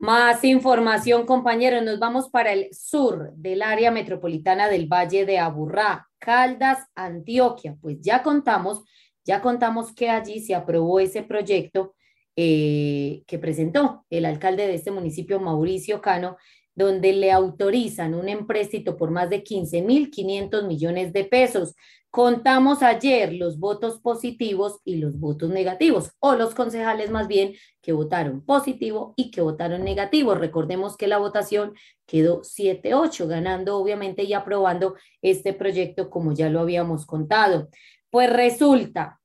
[0.00, 1.84] Más información, compañeros.
[1.84, 7.76] Nos vamos para el sur del área metropolitana del Valle de Aburrá, Caldas, Antioquia.
[7.80, 8.84] Pues ya contamos,
[9.24, 11.94] ya contamos que allí se aprobó ese proyecto
[12.36, 16.36] eh, que presentó el alcalde de este municipio, Mauricio Cano,
[16.74, 21.74] donde le autorizan un empréstito por más de 15.500 millones de pesos.
[22.10, 27.92] Contamos ayer los votos positivos y los votos negativos, o los concejales más bien que
[27.92, 30.34] votaron positivo y que votaron negativo.
[30.34, 31.74] Recordemos que la votación
[32.06, 37.68] quedó 7-8, ganando obviamente y aprobando este proyecto como ya lo habíamos contado.
[38.10, 39.20] Pues resulta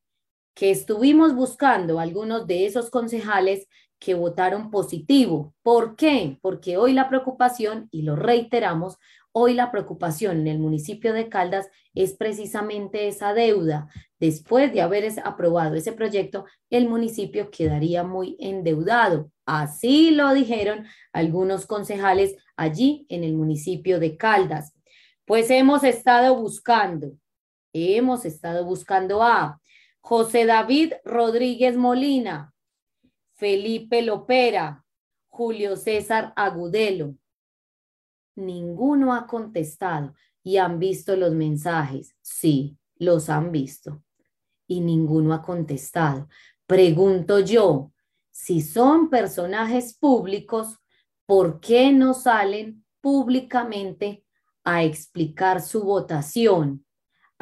[0.54, 3.68] que estuvimos buscando algunos de esos concejales
[3.98, 5.56] que votaron positivo.
[5.64, 6.38] ¿Por qué?
[6.42, 8.98] Porque hoy la preocupación, y lo reiteramos,
[9.34, 13.90] hoy la preocupación en el municipio de Caldas es precisamente esa deuda.
[14.20, 19.32] Después de haber aprobado ese proyecto, el municipio quedaría muy endeudado.
[19.46, 24.74] Así lo dijeron algunos concejales allí en el municipio de Caldas.
[25.26, 27.14] Pues hemos estado buscando,
[27.74, 29.60] hemos estado buscando a
[30.00, 32.54] José David Rodríguez Molina,
[33.34, 34.86] Felipe Lopera,
[35.28, 37.16] Julio César Agudelo.
[38.36, 42.16] Ninguno ha contestado y han visto los mensajes.
[42.22, 44.04] Sí, los han visto.
[44.68, 46.28] Y ninguno ha contestado.
[46.66, 47.92] Pregunto yo,
[48.32, 50.80] si son personajes públicos,
[51.26, 54.24] ¿por qué no salen públicamente
[54.64, 56.86] a explicar su votación?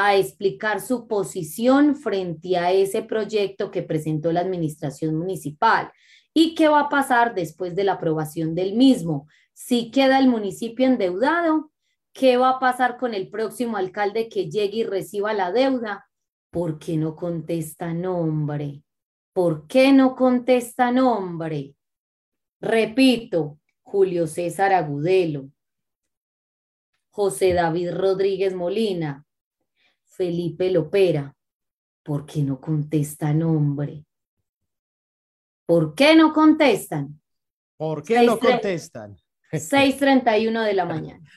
[0.04, 5.91] a explicar su posición frente a ese proyecto que presentó la administración municipal
[6.34, 9.27] y qué va a pasar después de la aprobación del mismo.
[9.63, 11.71] Si queda el municipio endeudado,
[12.13, 16.10] ¿qué va a pasar con el próximo alcalde que llegue y reciba la deuda?
[16.50, 18.82] ¿Por qué no contesta nombre?
[19.32, 21.76] ¿Por qué no contesta nombre?
[22.60, 25.52] Repito, Julio César Agudelo,
[27.12, 29.28] José David Rodríguez Molina,
[30.06, 31.36] Felipe Lopera.
[32.02, 34.06] ¿Por qué no contesta nombre?
[35.67, 37.21] ¿Por qué no contestan?
[37.78, 39.20] ¿Por qué no contestan?
[39.51, 41.29] 6.31 de la mañana.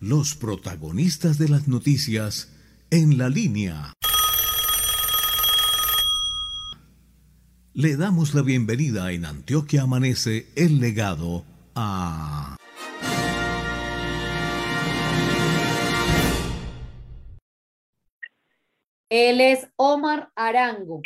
[0.00, 2.52] Los protagonistas de las noticias
[2.90, 3.92] en la línea.
[7.72, 11.44] Le damos la bienvenida en Antioquia Amanece el legado
[11.76, 12.56] a...
[19.08, 21.02] Él es Omar Arango,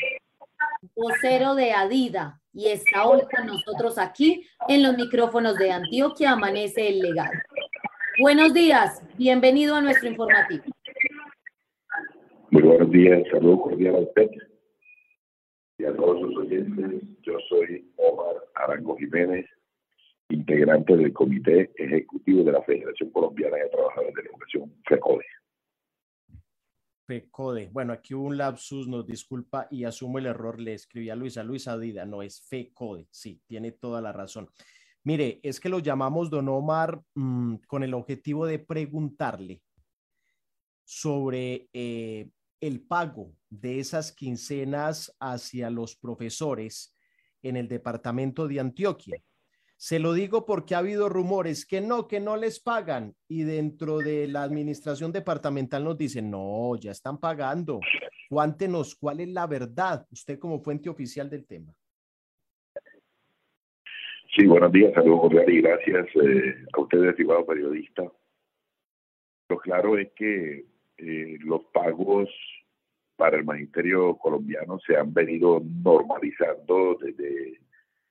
[0.95, 6.89] vocero de Adida, y está hoy con nosotros aquí en los micrófonos de Antioquia Amanece
[6.89, 7.33] el Legado.
[8.21, 10.65] Buenos días, bienvenido a nuestro informativo.
[12.51, 14.31] Muy buenos días, saludos cordial a usted
[15.79, 17.03] y a todos sus oyentes.
[17.23, 19.47] Yo soy Omar Arango Jiménez,
[20.29, 25.25] integrante del Comité Ejecutivo de la Federación Colombiana de Trabajadores de la Educación, FECODE.
[27.07, 27.71] FECODE.
[27.73, 30.61] Bueno, aquí hubo un lapsus, nos disculpa y asumo el error.
[30.61, 33.07] Le escribí a Luisa, Luisa Dida, no es FECODE.
[33.11, 34.49] Sí, tiene toda la razón.
[35.05, 39.63] Mire, es que lo llamamos Don Omar mm, con el objetivo de preguntarle
[40.85, 46.95] sobre eh, el pago de esas quincenas hacia los profesores
[47.43, 49.23] en el departamento de Antioquia.
[49.87, 53.99] Se lo digo porque ha habido rumores que no, que no les pagan y dentro
[53.99, 57.81] de la administración departamental nos dicen, no, ya están pagando.
[58.31, 61.71] Cuántenos cuál es la verdad, usted como fuente oficial del tema.
[64.35, 68.11] Sí, buenos días, saludos cordiales y gracias eh, a ustedes, estimado periodista.
[69.51, 70.65] Lo claro es que
[70.97, 72.31] eh, los pagos
[73.17, 77.64] para el magisterio colombiano se han venido normalizando desde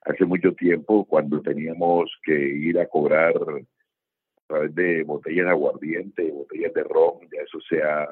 [0.04, 6.30] hace mucho tiempo cuando teníamos que ir a cobrar a través de botellas de aguardiente,
[6.30, 8.08] botellas de ron, ya eso se ha,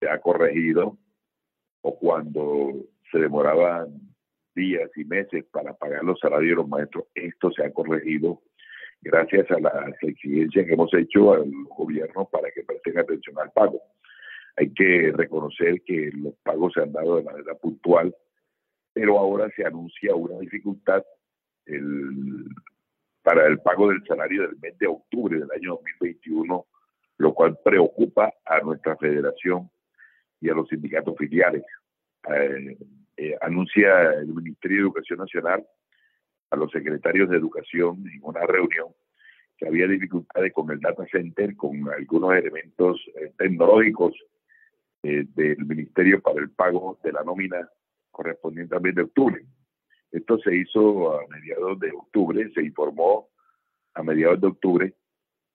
[0.00, 0.96] se ha corregido,
[1.82, 2.72] o cuando
[3.10, 4.00] se demoraban
[4.54, 8.40] días y meses para pagar los salarios de los maestros, esto se ha corregido
[9.02, 13.80] gracias a las exigencias que hemos hecho al gobierno para que presten atención al pago.
[14.56, 18.14] Hay que reconocer que los pagos se han dado de manera puntual,
[18.94, 21.02] pero ahora se anuncia una dificultad
[23.22, 26.66] para el pago del salario del mes de octubre del año 2021,
[27.18, 29.70] lo cual preocupa a nuestra federación
[30.40, 31.64] y a los sindicatos filiales.
[32.30, 32.78] Eh,
[33.16, 35.66] eh, anuncia el Ministerio de Educación Nacional
[36.50, 38.88] a los secretarios de educación en una reunión
[39.56, 44.14] que había dificultades con el data center, con algunos elementos eh, tecnológicos
[45.02, 47.68] eh, del Ministerio para el pago de la nómina
[48.14, 49.44] correspondiente al mes de octubre.
[50.10, 53.28] Esto se hizo a mediados de octubre, se informó
[53.94, 54.94] a mediados de octubre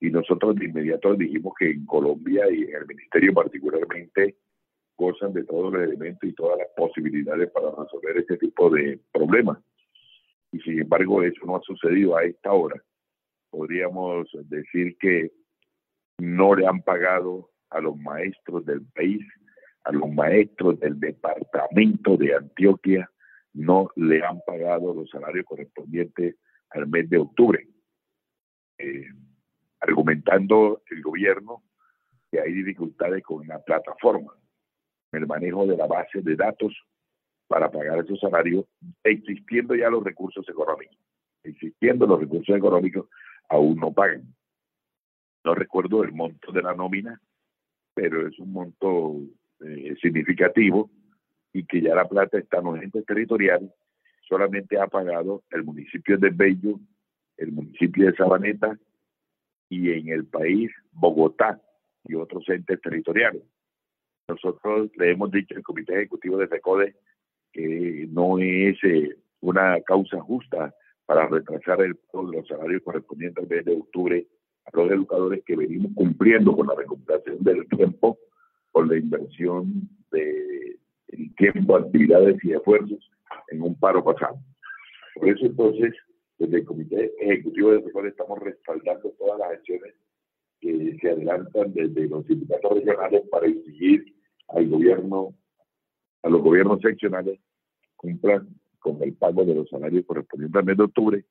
[0.01, 4.35] y nosotros de inmediato dijimos que en Colombia y en el Ministerio particularmente
[4.97, 9.57] gozan de todos los elementos y todas las posibilidades para resolver este tipo de problemas.
[10.51, 12.81] Y sin embargo eso no ha sucedido a esta hora.
[13.49, 15.31] Podríamos decir que
[16.17, 19.25] no le han pagado a los maestros del país,
[19.89, 23.09] a los maestros del departamento de Antioquia,
[23.53, 26.35] no le han pagado los salarios correspondientes
[26.69, 27.67] al mes de octubre.
[28.77, 29.07] Eh,
[29.79, 31.63] argumentando el gobierno
[32.31, 34.33] que hay dificultades con la plataforma,
[35.11, 36.73] el manejo de la base de datos
[37.47, 38.65] para pagar esos salarios,
[39.03, 40.97] existiendo ya los recursos económicos.
[41.43, 43.07] Existiendo los recursos económicos,
[43.49, 44.35] aún no pagan.
[45.43, 47.19] No recuerdo el monto de la nómina,
[47.95, 49.15] pero es un monto
[49.61, 50.89] eh, significativo
[51.53, 53.71] y que ya la plata está en los entes territoriales.
[54.27, 56.79] Solamente ha pagado el municipio de Bello,
[57.37, 58.77] el municipio de Sabaneta
[59.69, 61.61] y en el país Bogotá
[62.03, 63.43] y otros entes territoriales.
[64.27, 66.95] Nosotros le hemos dicho al Comité Ejecutivo de FECODE
[67.51, 70.73] que no es eh, una causa justa
[71.05, 74.27] para retrasar el pago de los salarios correspondientes al mes de octubre
[74.65, 78.19] a los educadores que venimos cumpliendo con la recuperación del tiempo,
[78.71, 80.77] con la inversión de
[81.37, 82.99] tiempo, actividades y esfuerzos
[83.49, 84.37] en un paro pasado.
[85.15, 85.93] Por eso entonces,
[86.37, 89.93] desde el Comité Ejecutivo de FECODE estamos respaldando todas las acciones
[90.61, 94.13] que se adelantan desde los sindicatos regionales para exigir
[94.49, 95.33] al gobierno,
[96.23, 97.39] a los gobiernos seccionales,
[97.95, 98.47] cumplan
[98.79, 101.25] con el pago de los salarios correspondientes al mes de octubre,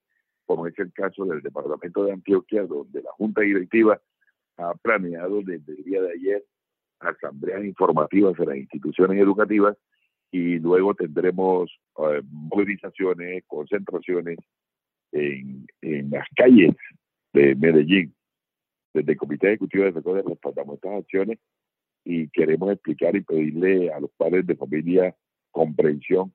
[0.46, 4.00] como es el caso del departamento de Antioquia, donde la Junta Directiva
[4.56, 6.44] ha planeado desde el día de ayer
[7.00, 9.76] asambleas informativas en las instituciones educativas
[10.30, 14.38] y luego tendremos eh, movilizaciones, concentraciones
[15.12, 16.74] en, en las calles
[17.32, 18.14] de Medellín.
[18.92, 21.38] Desde el Comité Ejecutivo de FECODE respaldamos estas acciones
[22.04, 25.14] y queremos explicar y pedirle a los padres de familia
[25.50, 26.32] comprensión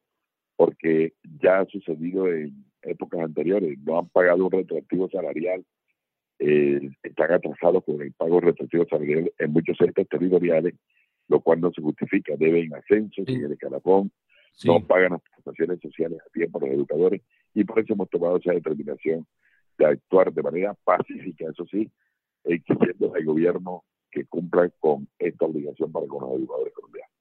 [0.55, 5.65] porque ya ha sucedido en épocas anteriores, no han pagado un retroactivo salarial,
[6.39, 10.75] eh, están atrasados con el pago retroactivo salarial en muchos centros territoriales,
[11.27, 14.11] lo cual no se justifica, deben ascensos en el escalafón,
[14.65, 17.21] no pagan las prestaciones sociales a tiempo los educadores
[17.53, 19.25] y por eso hemos tomado esa determinación
[19.77, 21.89] de actuar de manera pacífica, eso sí,
[22.43, 27.12] exigiendo al gobierno que cumplan con esta obligación para con los educadores colombianos.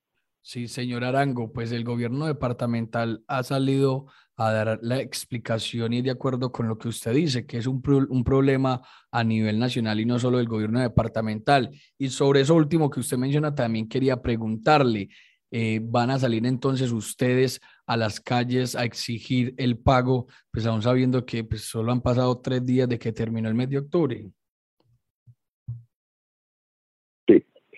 [0.44, 6.10] Sí, señor Arango, pues el gobierno departamental ha salido a dar la explicación y de
[6.10, 8.82] acuerdo con lo que usted dice, que es un, un problema
[9.12, 11.70] a nivel nacional y no solo del gobierno departamental.
[11.96, 15.10] Y sobre eso último que usted menciona, también quería preguntarle,
[15.52, 20.82] eh, ¿van a salir entonces ustedes a las calles a exigir el pago, pues aún
[20.82, 24.28] sabiendo que pues, solo han pasado tres días de que terminó el mes de octubre?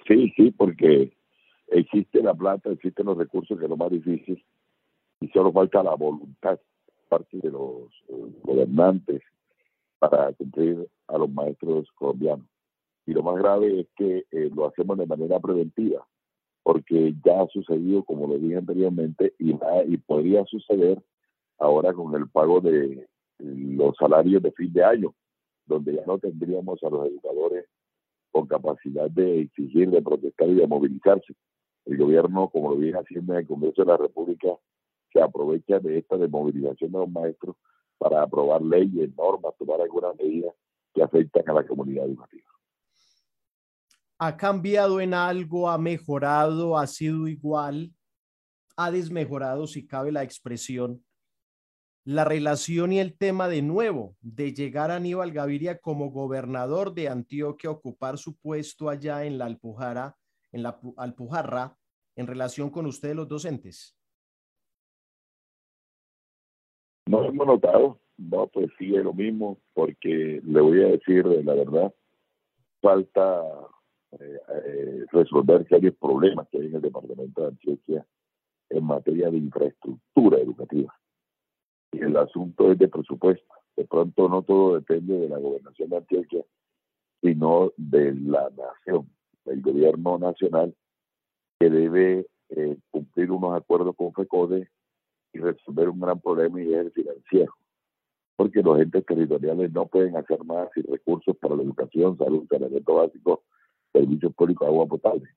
[0.07, 1.17] Sí, sí, porque
[1.75, 4.43] existe la plata, existen los recursos, que es lo más difícil,
[5.21, 6.59] y solo falta la voluntad
[7.09, 9.23] parte de los eh, gobernantes
[9.99, 12.47] para cumplir a los maestros colombianos.
[13.07, 16.07] Y lo más grave es que eh, lo hacemos de manera preventiva,
[16.63, 19.55] porque ya ha sucedido, como lo dije anteriormente, y,
[19.87, 21.03] y podría suceder
[21.59, 23.07] ahora con el pago de
[23.39, 25.15] los salarios de fin de año,
[25.67, 27.67] donde ya no tendríamos a los educadores
[28.31, 31.35] con capacidad de exigir, de protestar y de movilizarse.
[31.85, 34.49] El gobierno, como lo viene haciendo en el Congreso de la República,
[35.13, 37.57] se aprovecha de esta desmovilización de los maestros
[37.99, 40.55] para aprobar leyes, normas, tomar algunas medidas
[40.93, 42.49] que afectan a la comunidad educativa.
[44.19, 45.69] ¿Ha cambiado en algo?
[45.69, 46.79] ¿Ha mejorado?
[46.79, 47.93] ¿Ha sido igual?
[48.77, 51.05] ¿Ha desmejorado, si cabe la expresión,
[52.05, 57.09] la relación y el tema de nuevo de llegar a Aníbal Gaviria como gobernador de
[57.09, 60.17] Antioquia ocupar su puesto allá en la Alpujarra,
[60.55, 61.77] en la Alpujarra,
[62.17, 63.97] en relación con ustedes los docentes?
[67.07, 71.95] No hemos notado, no, pues es lo mismo, porque le voy a decir la verdad,
[72.81, 73.43] falta
[74.13, 78.07] eh, eh, resolver serios problemas que hay en el departamento de Antioquia
[78.71, 80.95] en materia de infraestructura educativa
[82.01, 83.55] el asunto es de presupuesto.
[83.77, 86.45] De pronto no todo depende de la gobernación de Antioquia,
[87.23, 89.11] sino de la nación,
[89.45, 90.75] del gobierno nacional,
[91.59, 94.69] que debe eh, cumplir unos acuerdos con FECODE
[95.33, 97.55] y resolver un gran problema y es el financiero.
[98.37, 102.95] porque los entes territoriales no pueden hacer más sin recursos para la educación, salud, saneamiento
[102.95, 103.45] básico,
[103.93, 105.29] servicios públicos, agua potable.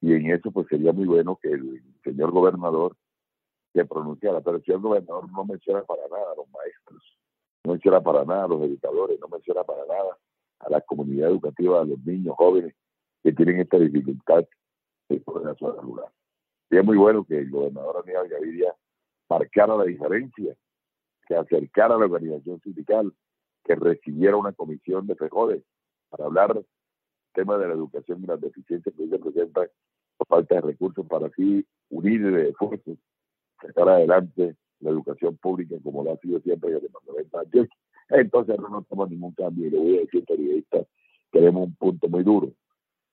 [0.00, 2.96] Y en eso pues sería muy bueno que el señor gobernador
[3.72, 7.18] se pronunciara, pero el señor gobernador no menciona para nada a los maestros,
[7.64, 10.16] no menciona para nada a los educadores, no menciona para nada
[10.60, 12.74] a la comunidad educativa, a los niños jóvenes
[13.26, 14.46] que tienen esta dificultad
[15.08, 16.12] de poder hacer lugar.
[16.70, 18.72] Y es muy bueno que el gobernador Aníbal Gaviria
[19.28, 20.54] marcara la diferencia,
[21.26, 23.12] que acercara a la organización sindical,
[23.64, 25.64] que recibiera una comisión de FEJODE
[26.08, 26.66] para hablar del
[27.34, 29.66] tema de la educación y las deficiencias que se presentan
[30.18, 32.96] por falta de recursos para así unir esfuerzos,
[33.60, 37.68] sacar adelante la educación pública como lo ha sido siempre el departamento de
[38.10, 40.86] Entonces no notamos ningún cambio y le voy a decir, periodistas,
[41.32, 42.52] tenemos un punto muy duro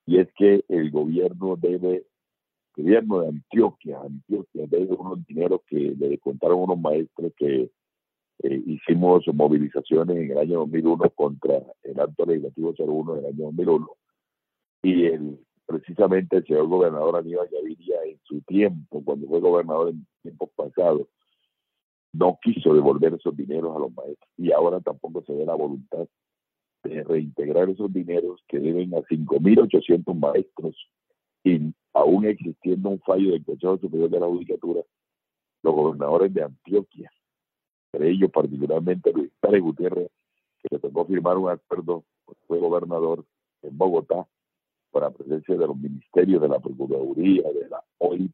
[0.05, 2.05] y es que el gobierno debe
[2.75, 7.69] gobierno de Antioquia, Antioquia debe unos dineros que le contaron unos maestros que
[8.43, 13.87] eh, hicimos movilizaciones en el año 2001 contra el acto legislativo 01 del año 2001
[14.81, 20.05] y el, precisamente el señor gobernador Aníbal Gaviria en su tiempo, cuando fue gobernador en
[20.21, 21.07] tiempos pasados,
[22.11, 26.07] no quiso devolver esos dineros a los maestros y ahora tampoco se ve la voluntad
[26.83, 30.75] de reintegrar esos dineros que deben a 5.800 maestros
[31.43, 34.81] y aún existiendo un fallo del Consejo Superior de la Judicatura,
[35.61, 37.11] los gobernadores de Antioquia,
[37.91, 40.09] entre ellos particularmente Luis Pérez Gutiérrez,
[40.61, 42.03] que le tocó firmar un acuerdo,
[42.47, 43.25] fue gobernador
[43.61, 44.27] en Bogotá,
[44.91, 48.31] con la presencia de los ministerios de la Procuraduría, de la OIP,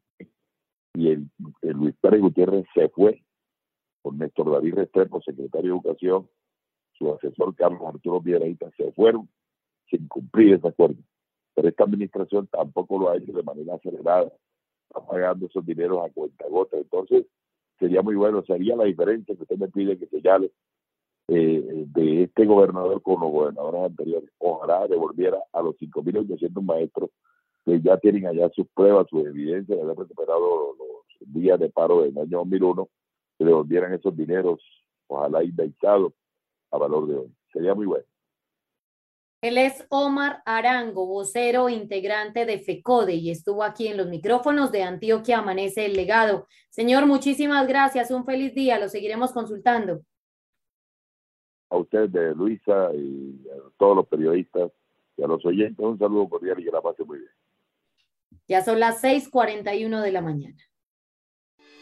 [0.94, 1.30] y el,
[1.62, 3.22] Luis Pérez Gutiérrez se fue.
[4.02, 6.28] Con Néstor David Restrepo, secretario de Educación,
[7.00, 9.28] su asesor Carlos Arturo Piedraíta, se fueron
[9.88, 10.98] sin cumplir ese acuerdo.
[11.54, 14.30] Pero esta administración tampoco lo ha hecho de manera acelerada,
[14.88, 16.76] está pagando esos dineros a cuenta gota.
[16.76, 17.26] Entonces,
[17.78, 20.50] sería muy bueno, sería la diferencia que usted me pide que se llame
[21.28, 24.30] eh, de este gobernador con los gobernadores anteriores.
[24.38, 27.10] Ojalá devolviera a los 5.800 maestros
[27.64, 32.02] que ya tienen allá sus pruebas, sus evidencias de haber recuperado los días de paro
[32.02, 32.88] del año 2001,
[33.38, 34.60] que devolvieran esos dineros,
[35.08, 36.12] ojalá indexados
[36.70, 37.34] a valor de hoy.
[37.52, 38.04] Sería muy bueno.
[39.42, 44.82] Él es Omar Arango, vocero integrante de FECODE y estuvo aquí en los micrófonos de
[44.82, 46.46] Antioquia Amanece el Legado.
[46.68, 48.10] Señor, muchísimas gracias.
[48.10, 48.78] Un feliz día.
[48.78, 50.02] Lo seguiremos consultando.
[51.70, 54.72] A usted, de Luisa, y a todos los periodistas
[55.16, 57.30] y a los oyentes, un saludo cordial y que la pase muy bien.
[58.46, 60.69] Ya son las 6:41 de la mañana.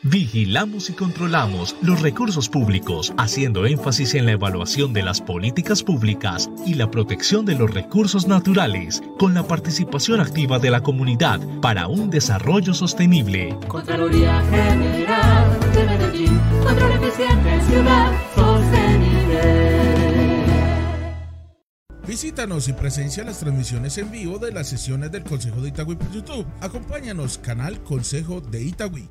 [0.05, 6.49] Vigilamos y controlamos los recursos públicos, haciendo énfasis en la evaluación de las políticas públicas
[6.65, 11.89] y la protección de los recursos naturales, con la participación activa de la comunidad para
[11.89, 13.57] un desarrollo sostenible.
[13.67, 19.79] Contraloría General de Medellín, control eficiente ciudad sostenible.
[22.07, 26.13] Visítanos y presencia las transmisiones en vivo de las sesiones del Consejo de Itagüí por
[26.13, 26.47] YouTube.
[26.61, 29.09] Acompáñanos, canal Consejo de Itagüí.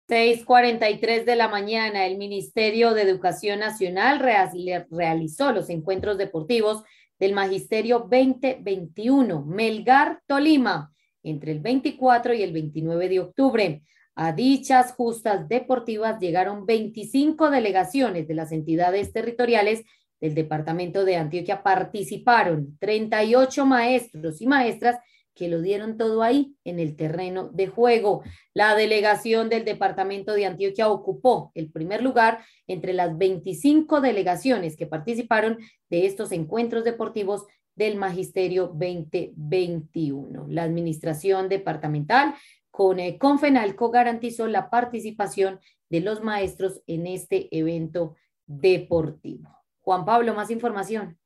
[0.09, 6.85] 6:43 de la mañana, el Ministerio de Educación Nacional realizó los encuentros deportivos
[7.19, 10.93] del Magisterio 2021 Melgar Tolima
[11.25, 13.83] entre el 24 y el 29 de octubre.
[14.19, 19.85] A dichas justas deportivas llegaron 25 delegaciones de las entidades territoriales
[20.23, 21.63] del departamento de Antioquia.
[21.63, 24.99] Participaron 38 maestros y maestras
[25.35, 28.23] que lo dieron todo ahí en el terreno de juego.
[28.55, 34.87] La delegación del departamento de Antioquia ocupó el primer lugar entre las 25 delegaciones que
[34.87, 35.59] participaron
[35.91, 37.45] de estos encuentros deportivos
[37.75, 40.47] del Magisterio 2021.
[40.49, 42.35] La administración departamental
[42.77, 48.17] con eh, Confenalco garantizó la participación de los maestros en este evento
[48.47, 49.49] deportivo.
[49.81, 51.19] Juan Pablo, más información.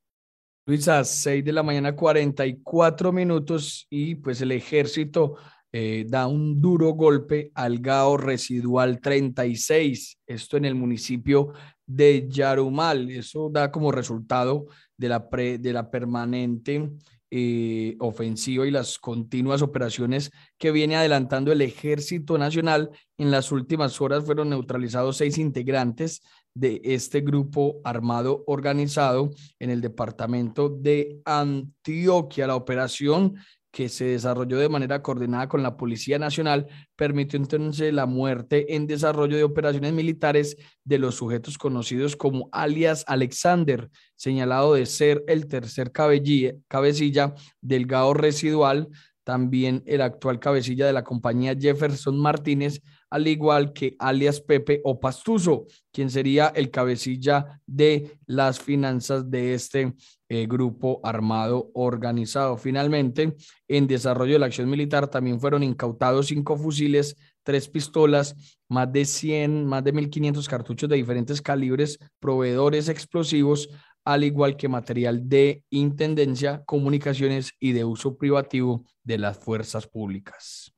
[0.64, 5.38] Luisa, 6 de la mañana, 44 minutos y pues el ejército
[5.72, 11.52] eh, da un duro golpe al GAO residual 36, esto en el municipio
[11.84, 13.10] de Yarumal.
[13.10, 16.92] Eso da como resultado de la, de la permanente
[17.30, 22.90] eh, ofensiva y las continuas operaciones que viene adelantando el Ejército Nacional.
[23.18, 26.22] En las últimas horas fueron neutralizados seis integrantes
[26.54, 32.46] de este grupo armado organizado en el departamento de Antioquia.
[32.46, 33.36] La operación
[33.70, 36.66] que se desarrolló de manera coordinada con la Policía Nacional,
[36.96, 43.04] permitió entonces la muerte en desarrollo de operaciones militares de los sujetos conocidos como alias
[43.06, 48.88] Alexander, señalado de ser el tercer cabecilla del GAO residual,
[49.24, 54.98] también el actual cabecilla de la compañía Jefferson Martínez, al igual que alias Pepe o
[54.98, 59.94] Pastuso, quien sería el cabecilla de las finanzas de este
[60.32, 62.56] eh, grupo armado organizado.
[62.56, 63.34] Finalmente,
[63.66, 68.36] en desarrollo de la acción militar también fueron incautados cinco fusiles, tres pistolas,
[68.68, 73.70] más de 100, más de 1.500 cartuchos de diferentes calibres, proveedores explosivos,
[74.04, 80.72] al igual que material de intendencia, comunicaciones y de uso privativo de las fuerzas públicas.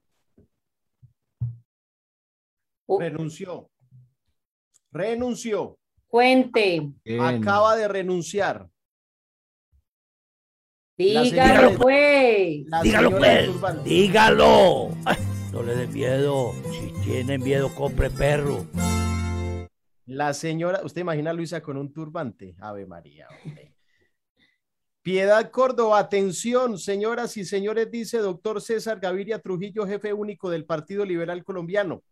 [2.89, 3.69] Renunció.
[4.91, 5.79] Renunció.
[6.07, 6.91] Cuente.
[7.21, 8.72] Acaba de renunciar.
[11.03, 12.65] Dígalo, pues.
[12.83, 13.85] Dígalo, pues.
[13.85, 14.91] Dígalo.
[15.53, 16.53] no le den miedo.
[16.71, 18.67] Si tiene miedo, compre perro.
[20.07, 22.55] La señora, ¿usted imagina a Luisa con un turbante?
[22.61, 23.29] Ave María.
[25.03, 31.05] Piedad Córdoba, atención, señoras y señores, dice doctor César Gaviria Trujillo, jefe único del Partido
[31.05, 32.05] Liberal Colombiano.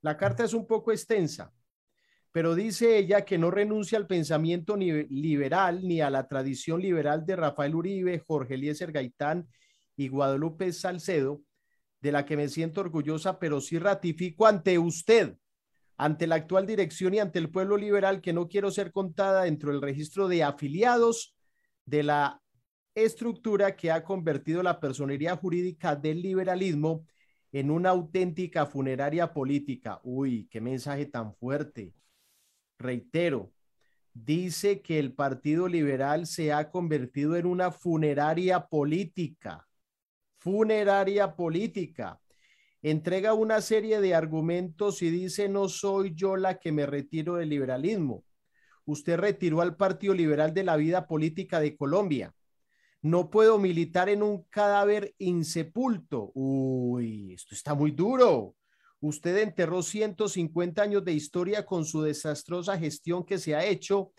[0.00, 1.52] La carta es un poco extensa,
[2.32, 7.26] pero dice ella que no renuncia al pensamiento ni liberal ni a la tradición liberal
[7.26, 9.46] de Rafael Uribe, Jorge Eliezer Gaitán
[9.96, 11.42] y Guadalupe Salcedo,
[12.00, 15.36] de la que me siento orgullosa, pero sí ratifico ante usted,
[15.98, 19.70] ante la actual dirección y ante el pueblo liberal que no quiero ser contada dentro
[19.70, 21.36] del registro de afiliados
[21.84, 22.40] de la
[22.94, 27.06] estructura que ha convertido la personería jurídica del liberalismo
[27.52, 30.00] en una auténtica funeraria política.
[30.02, 31.94] Uy, qué mensaje tan fuerte.
[32.82, 33.52] Reitero,
[34.12, 39.66] dice que el Partido Liberal se ha convertido en una funeraria política.
[40.38, 42.20] Funeraria política.
[42.82, 47.48] Entrega una serie de argumentos y dice, no soy yo la que me retiro del
[47.48, 48.24] liberalismo.
[48.84, 52.34] Usted retiró al Partido Liberal de la vida política de Colombia
[53.02, 56.30] no puedo militar en un cadáver insepulto.
[56.34, 58.54] Uy, esto está muy duro.
[59.02, 64.12] Usted enterró 150 años de historia con su desastrosa gestión que se ha hecho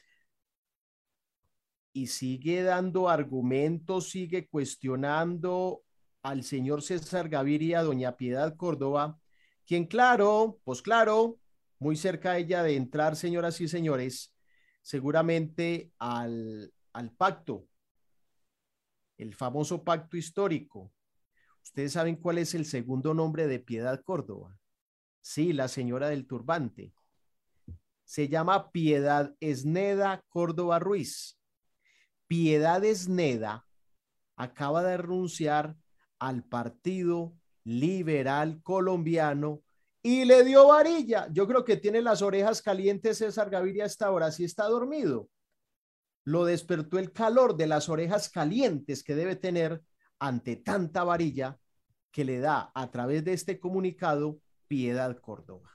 [1.94, 5.84] y sigue dando argumentos, sigue cuestionando
[6.22, 9.18] al señor César Gaviria, doña Piedad Córdoba,
[9.66, 11.40] quien claro, pues claro,
[11.80, 14.34] muy cerca ella de entrar, señoras y señores,
[14.82, 17.68] seguramente al, al pacto
[19.18, 20.92] el famoso pacto histórico.
[21.64, 24.60] ¿Ustedes saben cuál es el segundo nombre de Piedad Córdoba?
[25.24, 26.94] Sí, la señora del turbante.
[28.04, 31.40] Se llama Piedad Esneda Córdoba Ruiz.
[32.28, 33.66] Piedad Esneda
[34.36, 35.76] acaba de renunciar
[36.20, 39.64] al Partido Liberal Colombiano
[40.04, 41.28] y le dio varilla.
[41.32, 45.30] Yo creo que tiene las orejas calientes César Gaviria hasta ahora, sí está dormido
[46.26, 49.82] lo despertó el calor de las orejas calientes que debe tener
[50.20, 51.58] ante tanta varilla
[52.12, 55.70] que le da a través de este comunicado Piedad Córdoba.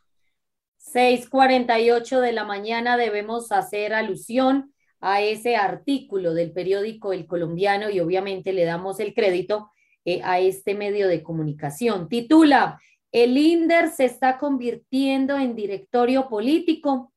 [0.78, 8.01] 6:48 de la mañana debemos hacer alusión a ese artículo del periódico El Colombiano y
[8.01, 9.70] obviamente le damos el crédito
[10.05, 12.09] eh, a este medio de comunicación.
[12.09, 12.80] Titula,
[13.12, 17.12] el INDER se está convirtiendo en directorio político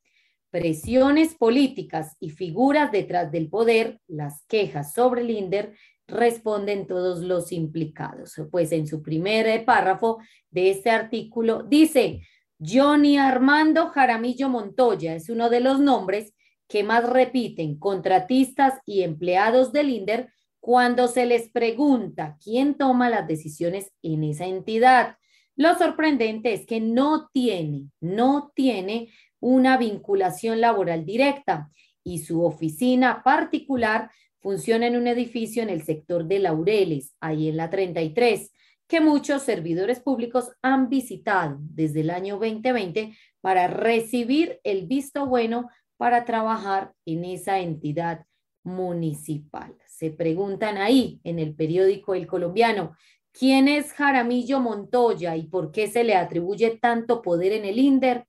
[0.51, 5.73] presiones políticas y figuras detrás del poder, las quejas sobre el INDER
[6.11, 8.39] responden todos los implicados.
[8.51, 12.21] Pues en su primer eh, párrafo de este artículo dice,
[12.59, 16.35] Johnny Armando Jaramillo Montoya es uno de los nombres
[16.67, 23.27] que más repiten contratistas y empleados del INDER cuando se les pregunta quién toma las
[23.27, 25.17] decisiones en esa entidad.
[25.55, 29.09] Lo sorprendente es que no tiene, no tiene
[29.39, 31.69] una vinculación laboral directa
[32.03, 37.57] y su oficina particular funciona en un edificio en el sector de Laureles, ahí en
[37.57, 38.51] la 33,
[38.87, 45.69] que muchos servidores públicos han visitado desde el año 2020 para recibir el visto bueno
[45.97, 48.25] para trabajar en esa entidad
[48.63, 49.75] municipal.
[49.87, 52.95] Se preguntan ahí en el periódico El Colombiano,
[53.33, 58.25] ¿Quién es Jaramillo Montoya y por qué se le atribuye tanto poder en el INDER?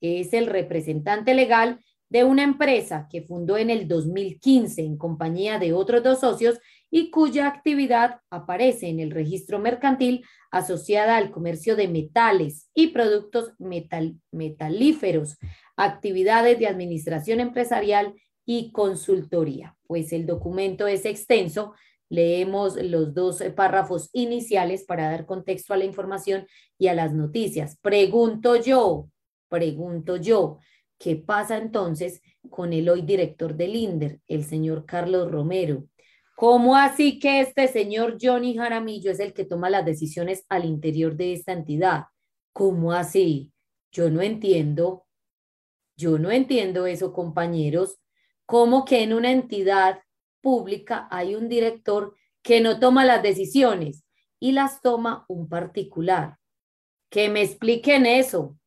[0.00, 1.80] Es el representante legal
[2.14, 7.10] de una empresa que fundó en el 2015 en compañía de otros dos socios y
[7.10, 14.14] cuya actividad aparece en el registro mercantil asociada al comercio de metales y productos metal,
[14.30, 15.38] metalíferos,
[15.76, 18.14] actividades de administración empresarial
[18.46, 19.76] y consultoría.
[19.88, 21.74] Pues el documento es extenso,
[22.08, 26.46] leemos los dos párrafos iniciales para dar contexto a la información
[26.78, 27.76] y a las noticias.
[27.82, 29.08] Pregunto yo,
[29.48, 30.60] pregunto yo,
[30.98, 35.84] ¿qué pasa entonces con el hoy director del INDER, el señor Carlos Romero?
[36.36, 41.16] ¿Cómo así que este señor Johnny Jaramillo es el que toma las decisiones al interior
[41.16, 42.06] de esta entidad?
[42.52, 43.52] ¿Cómo así?
[43.92, 45.06] Yo no entiendo.
[45.96, 48.00] Yo no entiendo eso, compañeros.
[48.46, 50.00] ¿Cómo que en una entidad
[50.40, 54.04] pública hay un director que no toma las decisiones
[54.40, 56.38] y las toma un particular?
[57.10, 58.58] Que me expliquen eso.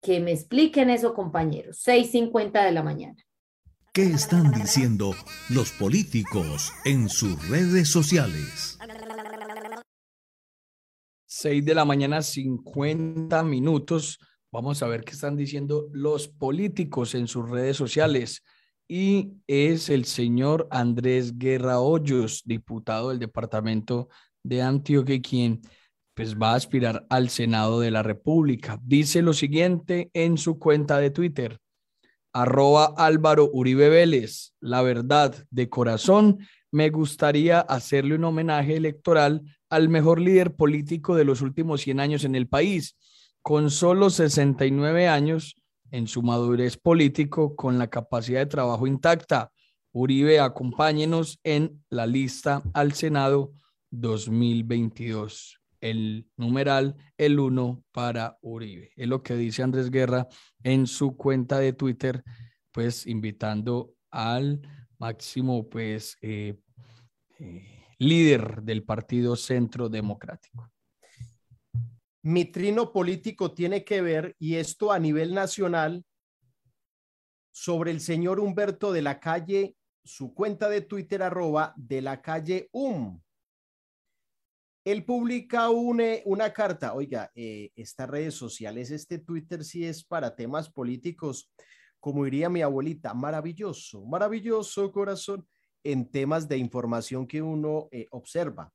[0.00, 1.82] Que me expliquen eso, compañeros.
[1.86, 3.16] 6.50 de la mañana.
[3.92, 5.14] ¿Qué están diciendo
[5.48, 8.78] los políticos en sus redes sociales?
[11.26, 14.18] 6 de la mañana, 50 minutos.
[14.52, 18.42] Vamos a ver qué están diciendo los políticos en sus redes sociales.
[18.88, 24.08] Y es el señor Andrés Guerra Hoyos, diputado del departamento
[24.42, 25.60] de Antioquia, quien
[26.20, 28.78] pues va a aspirar al Senado de la República.
[28.82, 31.58] Dice lo siguiente en su cuenta de Twitter
[32.34, 34.52] arroba Álvaro Uribe Vélez.
[34.60, 36.40] La verdad, de corazón,
[36.70, 39.40] me gustaría hacerle un homenaje electoral
[39.70, 42.98] al mejor líder político de los últimos 100 años en el país,
[43.40, 45.56] con solo 69 años
[45.90, 49.52] en su madurez político, con la capacidad de trabajo intacta.
[49.90, 53.54] Uribe, acompáñenos en la lista al Senado
[53.90, 58.92] 2022 el numeral el 1 para Uribe.
[58.96, 60.28] Es lo que dice Andrés Guerra
[60.62, 62.22] en su cuenta de Twitter,
[62.72, 64.60] pues invitando al
[64.98, 66.58] máximo pues eh,
[67.38, 70.70] eh, líder del Partido Centro Democrático.
[72.22, 76.04] Mi trino político tiene que ver, y esto a nivel nacional,
[77.50, 79.74] sobre el señor Humberto de la calle,
[80.04, 83.20] su cuenta de Twitter arroba de la calle UM
[84.84, 90.70] él publica una carta, oiga, eh, estas redes sociales, este Twitter sí es para temas
[90.70, 91.50] políticos,
[91.98, 95.46] como diría mi abuelita, maravilloso, maravilloso corazón
[95.84, 98.72] en temas de información que uno eh, observa.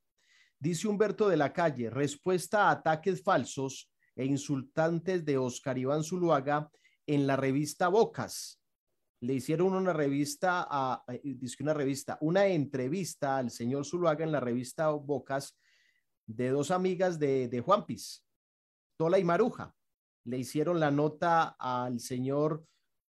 [0.58, 6.70] Dice Humberto de la Calle, respuesta a ataques falsos e insultantes de Oscar Iván Zuluaga
[7.06, 8.60] en la revista Bocas.
[9.20, 14.40] Le hicieron una revista, eh, dice una revista, una entrevista al señor Zuluaga en la
[14.40, 15.56] revista Bocas
[16.26, 18.24] de dos amigas de, de Juan Piz,
[18.96, 19.74] Tola y Maruja.
[20.24, 22.66] Le hicieron la nota al señor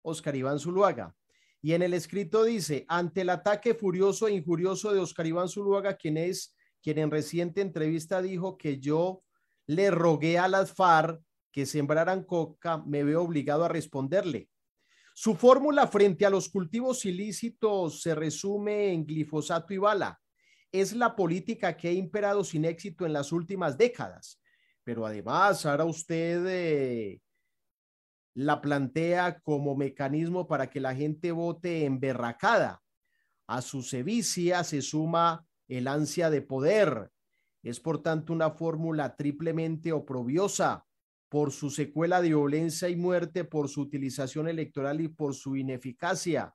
[0.01, 1.15] Oscar Iván Zuluaga.
[1.61, 5.95] Y en el escrito dice, ante el ataque furioso e injurioso de Oscar Iván Zuluaga,
[5.95, 9.23] quien es, quien en reciente entrevista dijo que yo
[9.67, 14.49] le rogué a las FARC que sembraran coca, me veo obligado a responderle.
[15.13, 20.20] Su fórmula frente a los cultivos ilícitos se resume en glifosato y bala
[20.71, 24.39] es la política que ha imperado sin éxito en las últimas décadas.
[24.83, 27.21] Pero además, ahora usted eh,
[28.33, 32.81] la plantea como mecanismo para que la gente vote emberracada.
[33.47, 37.11] A su sevicia se suma el ansia de poder.
[37.63, 40.85] Es por tanto una fórmula triplemente oprobiosa
[41.29, 46.53] por su secuela de violencia y muerte, por su utilización electoral y por su ineficacia.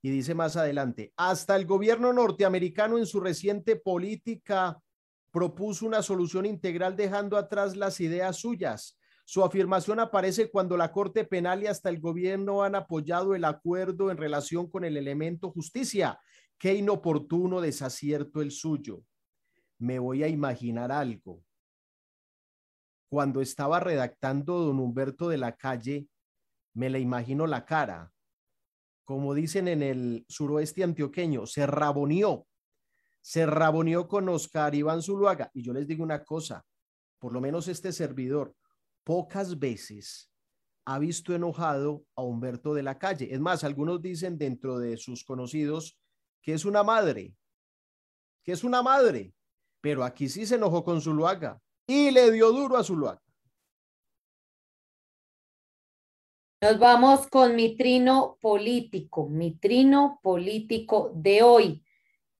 [0.00, 4.80] Y dice más adelante, hasta el gobierno norteamericano en su reciente política
[5.32, 8.96] propuso una solución integral dejando atrás las ideas suyas.
[9.24, 14.10] Su afirmación aparece cuando la Corte Penal y hasta el gobierno han apoyado el acuerdo
[14.10, 16.18] en relación con el elemento justicia.
[16.56, 19.02] Qué inoportuno desacierto el suyo.
[19.78, 21.42] Me voy a imaginar algo.
[23.10, 26.08] Cuando estaba redactando don Humberto de la Calle,
[26.72, 28.12] me le imagino la cara
[29.08, 32.46] como dicen en el suroeste antioqueño, se raboneó,
[33.22, 35.50] se raboneó con Oscar Iván Zuluaga.
[35.54, 36.62] Y yo les digo una cosa,
[37.18, 38.54] por lo menos este servidor,
[39.04, 40.30] pocas veces
[40.84, 43.32] ha visto enojado a Humberto de la Calle.
[43.32, 45.98] Es más, algunos dicen dentro de sus conocidos
[46.42, 47.34] que es una madre,
[48.44, 49.32] que es una madre,
[49.80, 53.22] pero aquí sí se enojó con Zuluaga y le dio duro a Zuluaga.
[56.60, 61.84] Nos vamos con mi trino político, mi trino político de hoy.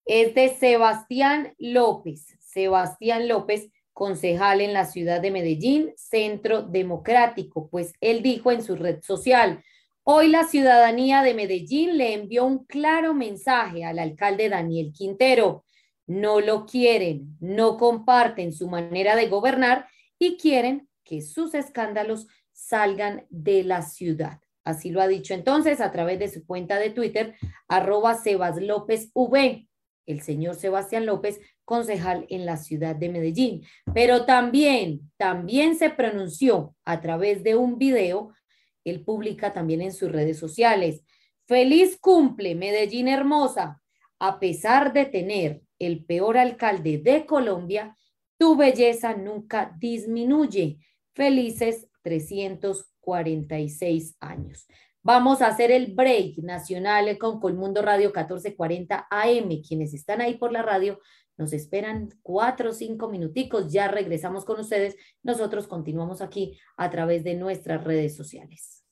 [0.04, 2.36] Es de Sebastián López.
[2.40, 8.74] Sebastián López, concejal en la ciudad de Medellín, Centro Democrático, pues él dijo en su
[8.74, 9.62] red social,
[10.02, 15.64] hoy la ciudadanía de Medellín le envió un claro mensaje al alcalde Daniel Quintero.
[16.08, 19.86] No lo quieren, no comparten su manera de gobernar
[20.18, 22.26] y quieren que sus escándalos
[22.58, 24.40] salgan de la ciudad.
[24.64, 27.36] Así lo ha dicho entonces a través de su cuenta de Twitter,
[27.68, 29.66] arroba Sebas López V,
[30.06, 33.64] el señor Sebastián López, concejal en la ciudad de Medellín.
[33.94, 38.34] Pero también, también se pronunció a través de un video,
[38.84, 41.04] él publica también en sus redes sociales.
[41.46, 43.80] Feliz cumple, Medellín hermosa.
[44.18, 47.96] A pesar de tener el peor alcalde de Colombia,
[48.36, 50.78] tu belleza nunca disminuye.
[51.14, 54.66] Felices 346 años.
[55.02, 59.62] Vamos a hacer el break nacional con Colmundo Radio 1440 AM.
[59.66, 61.00] Quienes están ahí por la radio
[61.36, 63.72] nos esperan cuatro o cinco minuticos.
[63.72, 64.96] Ya regresamos con ustedes.
[65.22, 68.84] Nosotros continuamos aquí a través de nuestras redes sociales.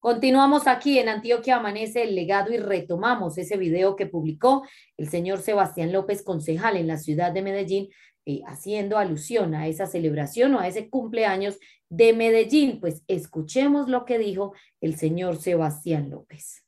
[0.00, 5.40] Continuamos aquí en Antioquia Amanece el legado y retomamos ese video que publicó el señor
[5.42, 7.90] Sebastián López, concejal en la ciudad de Medellín,
[8.24, 11.58] eh, haciendo alusión a esa celebración o a ese cumpleaños
[11.90, 12.80] de Medellín.
[12.80, 16.64] Pues escuchemos lo que dijo el señor Sebastián López.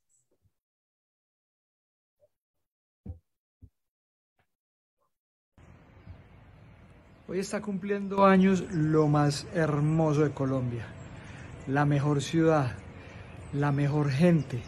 [7.28, 10.85] Hoy está cumpliendo años lo más hermoso de Colombia,
[11.66, 12.76] la mejor ciudad,
[13.53, 14.61] la mejor gente,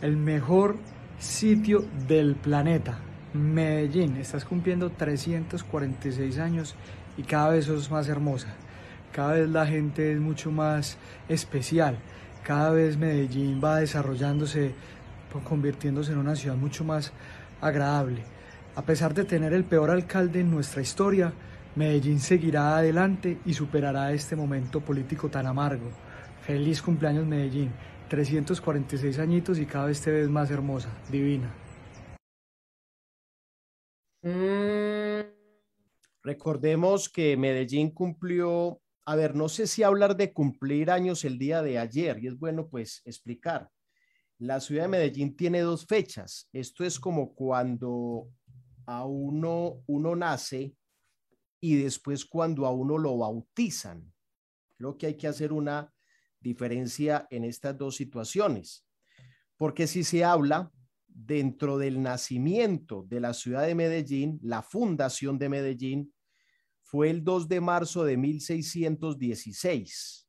[0.00, 0.76] el mejor
[1.18, 2.98] sitio del planeta.
[3.34, 6.74] Medellín, estás cumpliendo 346 años
[7.16, 8.48] y cada vez sos más hermosa.
[9.12, 10.96] Cada vez la gente es mucho más
[11.28, 11.98] especial.
[12.42, 14.74] Cada vez Medellín va desarrollándose,
[15.48, 17.12] convirtiéndose en una ciudad mucho más
[17.60, 18.22] agradable.
[18.76, 21.32] A pesar de tener el peor alcalde en nuestra historia,
[21.76, 25.90] Medellín seguirá adelante y superará este momento político tan amargo.
[26.42, 27.70] Feliz cumpleaños Medellín.
[28.14, 31.52] 346 añitos y cada vez te ves más hermosa, divina.
[34.22, 35.26] Mm.
[36.22, 41.60] Recordemos que Medellín cumplió, a ver, no sé si hablar de cumplir años el día
[41.60, 43.68] de ayer, y es bueno pues explicar.
[44.38, 46.48] La ciudad de Medellín tiene dos fechas.
[46.52, 48.28] Esto es como cuando
[48.86, 50.76] a uno, uno nace
[51.60, 54.12] y después cuando a uno lo bautizan.
[54.78, 55.93] Creo que hay que hacer una
[56.44, 58.86] diferencia en estas dos situaciones.
[59.56, 60.70] Porque si se habla
[61.08, 66.14] dentro del nacimiento de la ciudad de Medellín, la fundación de Medellín,
[66.82, 70.28] fue el 2 de marzo de 1616.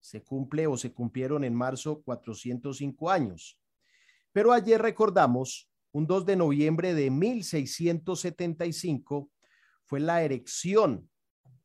[0.00, 3.58] Se cumple o se cumplieron en marzo 405 años.
[4.32, 9.30] Pero ayer recordamos, un 2 de noviembre de 1675,
[9.84, 11.10] fue la erección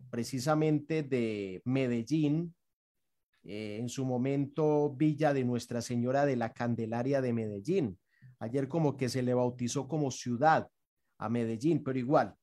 [0.10, 2.57] precisamente de Medellín
[3.50, 7.98] eh, en su momento Villa de Nuestra Señora de la Candelaria de Medellín.
[8.40, 10.68] Ayer como que se le bautizó como ciudad
[11.18, 12.36] a Medellín, pero igual,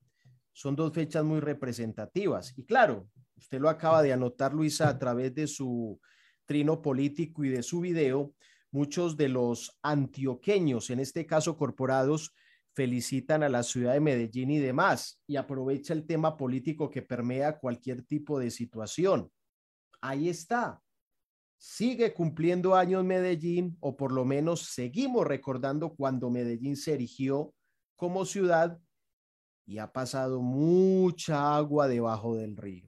[0.51, 2.57] son dos fechas muy representativas.
[2.57, 6.01] Y claro, usted lo acaba de anotar, Luisa, a través de su
[6.47, 8.33] trino político y de su video,
[8.71, 12.33] muchos de los antioqueños, en este caso corporados,
[12.73, 17.59] felicitan a la ciudad de Medellín y demás, y aprovecha el tema político que permea
[17.59, 19.29] cualquier tipo de situación.
[20.01, 20.81] Ahí está
[21.65, 27.55] sigue cumpliendo años Medellín, o por lo menos seguimos recordando cuando Medellín se erigió
[27.95, 28.77] como ciudad
[29.65, 32.87] y ha pasado mucha agua debajo del río.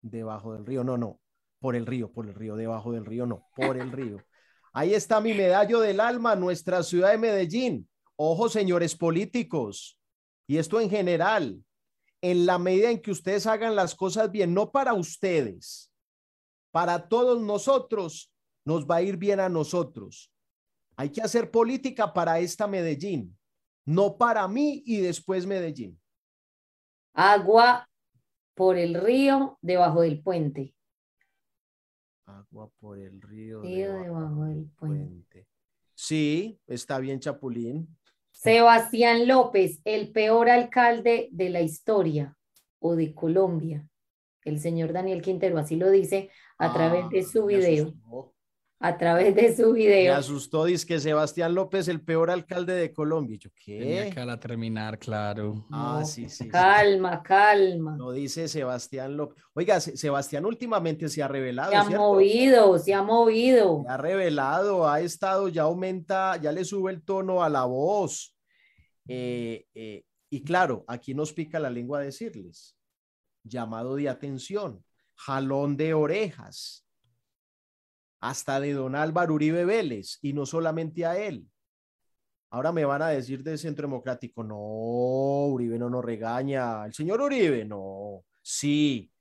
[0.00, 1.18] Debajo del río, no, no,
[1.58, 4.24] por el río, por el río, debajo del río, no, por el río.
[4.72, 7.88] Ahí está mi medallo del alma, nuestra ciudad de Medellín.
[8.14, 9.98] Ojo, señores políticos,
[10.46, 11.64] y esto en general,
[12.22, 15.90] en la medida en que ustedes hagan las cosas bien, no para ustedes,
[16.78, 18.32] para todos nosotros,
[18.64, 20.32] nos va a ir bien a nosotros.
[20.96, 23.36] Hay que hacer política para esta Medellín,
[23.84, 26.00] no para mí y después Medellín.
[27.14, 27.90] Agua
[28.54, 30.72] por el río debajo del puente.
[32.26, 35.48] Agua por el río, debajo, del puente.
[35.96, 37.88] Sí, está bien, Chapulín.
[38.30, 42.38] Sebastián López, el peor alcalde de la historia
[42.78, 43.84] o de Colombia.
[44.44, 47.94] El señor Daniel Quintero así lo dice a través de ah, su video.
[48.80, 50.14] a través de su Me video.
[50.14, 53.36] asustó, dice que Sebastián López, el peor alcalde de Colombia.
[53.40, 54.10] Yo, Tenía ¿qué?
[54.14, 55.66] que a terminar, claro.
[55.72, 56.44] Ah, No, sí, sí.
[56.44, 56.48] sí.
[56.48, 57.96] Calma, calma.
[57.96, 59.42] Lo dice Sebastián López.
[59.54, 62.04] Oiga, Se- Sebastián últimamente se ha revelado, Se ha ¿cierto?
[62.04, 63.82] movido, se ha movido.
[63.84, 68.36] Se ha revelado, ha estado, ya aumenta, ya le sube el tono a la voz.
[69.08, 72.76] Eh, eh, y claro, aquí nos pica la lengua decirles,
[73.48, 74.84] llamado de atención,
[75.14, 76.86] jalón de orejas,
[78.20, 81.48] hasta de don Álvaro Uribe Vélez, y no solamente a él.
[82.50, 87.20] Ahora me van a decir del Centro Democrático, no, Uribe no nos regaña, el señor
[87.20, 89.12] Uribe, no, sí,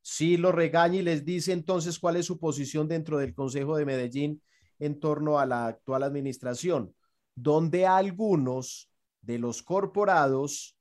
[0.00, 3.86] sí lo regaña y les dice entonces cuál es su posición dentro del Consejo de
[3.86, 4.42] Medellín
[4.80, 6.94] en torno a la actual administración,
[7.36, 8.90] donde algunos
[9.20, 10.76] de los corporados,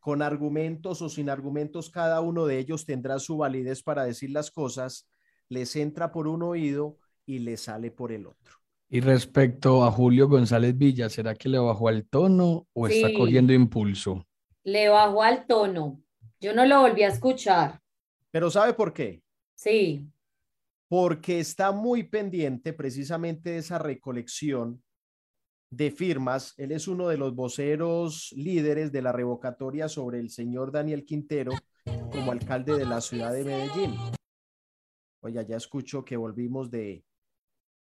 [0.00, 4.50] con argumentos o sin argumentos, cada uno de ellos tendrá su validez para decir las
[4.50, 5.08] cosas,
[5.48, 8.54] les entra por un oído y les sale por el otro.
[8.88, 13.52] Y respecto a Julio González Villa, ¿será que le bajó al tono o está cogiendo
[13.52, 14.24] impulso?
[14.62, 16.00] Le bajó al tono.
[16.40, 17.80] Yo no lo volví a escuchar.
[18.30, 19.22] Pero ¿sabe por qué?
[19.54, 20.08] Sí,
[20.88, 24.82] porque está muy pendiente precisamente de esa recolección
[25.70, 26.54] de firmas.
[26.56, 31.52] Él es uno de los voceros líderes de la revocatoria sobre el señor Daniel Quintero
[32.10, 33.94] como alcalde de la ciudad de Medellín.
[35.20, 37.04] Oiga, ya escucho que volvimos de,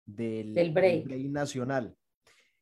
[0.04, 1.06] del, Del break.
[1.30, 1.96] nacional.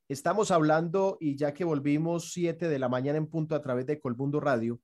[0.09, 4.01] Estamos hablando, y ya que volvimos 7 de la mañana en punto a través de
[4.01, 4.81] Colmundo Radio,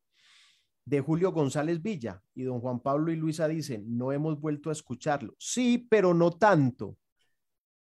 [0.86, 4.72] de Julio González Villa y don Juan Pablo y Luisa dicen, no hemos vuelto a
[4.72, 5.34] escucharlo.
[5.38, 6.96] Sí, pero no tanto.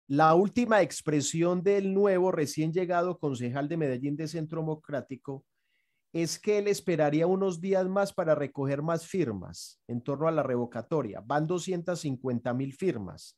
[0.08, 5.44] La última expresión del nuevo recién llegado concejal de Medellín de Centro Democrático
[6.14, 10.44] es que él esperaría unos días más para recoger más firmas en torno a la
[10.44, 11.22] revocatoria.
[11.26, 13.38] Van 250 mil firmas.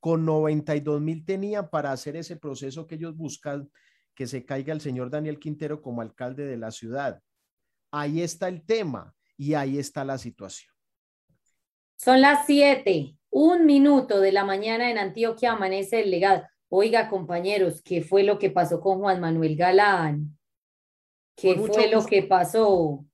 [0.00, 3.70] Con 92 mil tenían para hacer ese proceso que ellos buscan,
[4.14, 7.22] que se caiga el señor Daniel Quintero como alcalde de la ciudad.
[7.90, 10.72] Ahí está el tema y ahí está la situación.
[11.96, 16.44] son las siete, un minuto de la mañana en Antioquia amanece el legado.
[16.68, 20.38] Oiga, compañeros, ¿qué fue lo que pasó con Juan Manuel Galán?
[21.34, 23.04] ¿Qué fue lo que pasó?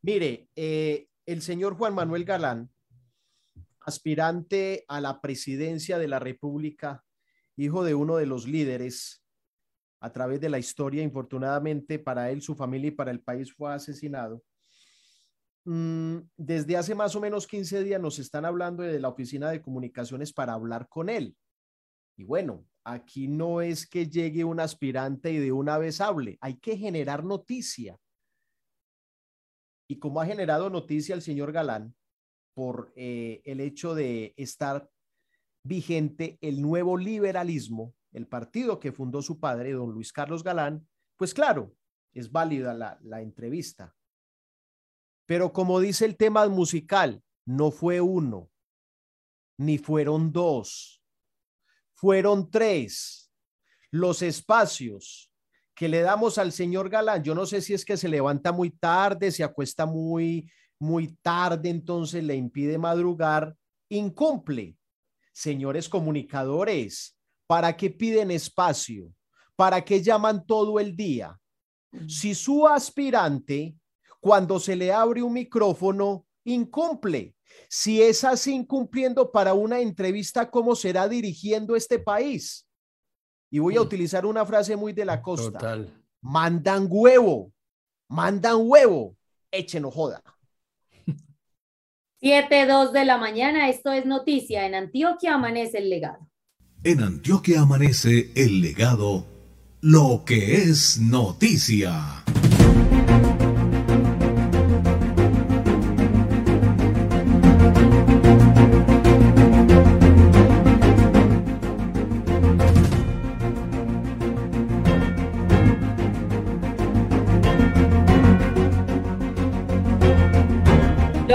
[0.00, 2.70] Mire, eh, el señor Juan Manuel Galán,
[3.80, 7.04] aspirante a la presidencia de la República,
[7.56, 9.22] hijo de uno de los líderes
[10.00, 13.74] a través de la historia, infortunadamente para él, su familia y para el país fue
[13.74, 14.42] asesinado.
[15.66, 19.60] Mm, desde hace más o menos 15 días nos están hablando de la oficina de
[19.60, 21.36] comunicaciones para hablar con él.
[22.16, 26.58] Y bueno, aquí no es que llegue un aspirante y de una vez hable, hay
[26.58, 27.98] que generar noticia.
[29.88, 31.96] Y como ha generado noticia el señor Galán
[32.54, 34.88] por eh, el hecho de estar
[35.64, 40.86] vigente el nuevo liberalismo, el partido que fundó su padre, don Luis Carlos Galán,
[41.16, 41.74] pues claro,
[42.14, 43.96] es válida la, la entrevista.
[45.26, 48.48] Pero como dice el tema musical, no fue uno,
[49.58, 51.02] ni fueron dos,
[51.94, 53.30] fueron tres
[53.90, 55.32] los espacios
[55.74, 57.22] que le damos al señor Galán.
[57.22, 61.68] Yo no sé si es que se levanta muy tarde, se acuesta muy, muy tarde,
[61.70, 63.54] entonces le impide madrugar,
[63.88, 64.76] incumple.
[65.32, 69.12] Señores comunicadores, ¿para qué piden espacio?
[69.54, 71.38] ¿Para qué llaman todo el día?
[72.08, 73.74] Si su aspirante,
[74.20, 77.34] cuando se le abre un micrófono, incumple.
[77.68, 82.66] Si es así incumpliendo para una entrevista, ¿cómo será dirigiendo este país?
[83.50, 85.58] Y voy a utilizar una frase muy de la costa.
[85.58, 86.04] Total.
[86.20, 87.52] Mandan huevo,
[88.08, 89.16] mandan huevo,
[89.50, 90.22] échenos joda.
[92.18, 94.66] Siete, dos de la mañana, esto es noticia.
[94.66, 96.28] En Antioquia amanece el legado.
[96.82, 99.26] En Antioquia amanece el legado,
[99.80, 102.15] lo que es noticia.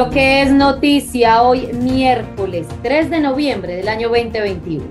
[0.01, 4.83] Lo que es noticia hoy miércoles 3 de noviembre del año 2021.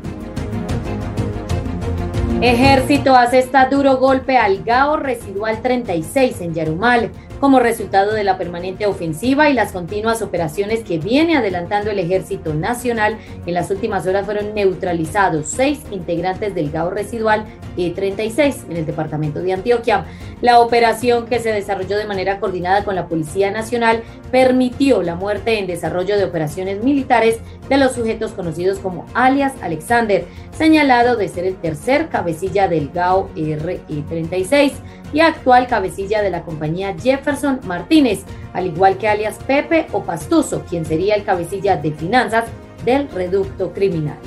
[2.40, 7.10] Ejército asesta duro golpe al GAO residual 36 en Yarumal.
[7.40, 12.54] Como resultado de la permanente ofensiva y las continuas operaciones que viene adelantando el Ejército
[12.54, 13.16] Nacional.
[13.46, 19.40] En las últimas horas fueron neutralizados seis integrantes del GAO residual E36 en el departamento
[19.40, 20.04] de Antioquia.
[20.42, 25.58] La operación que se desarrolló de manera coordinada con la Policía Nacional permitió la muerte
[25.58, 27.38] en desarrollo de operaciones militares
[27.68, 30.24] de los sujetos conocidos como alias Alexander,
[30.56, 34.72] señalado de ser el tercer cabecilla del GAO RE36
[35.12, 40.64] y actual cabecilla de la compañía Jefferson Martínez, al igual que alias Pepe o Pastuso,
[40.68, 42.44] quien sería el cabecilla de finanzas
[42.84, 44.18] del reducto criminal.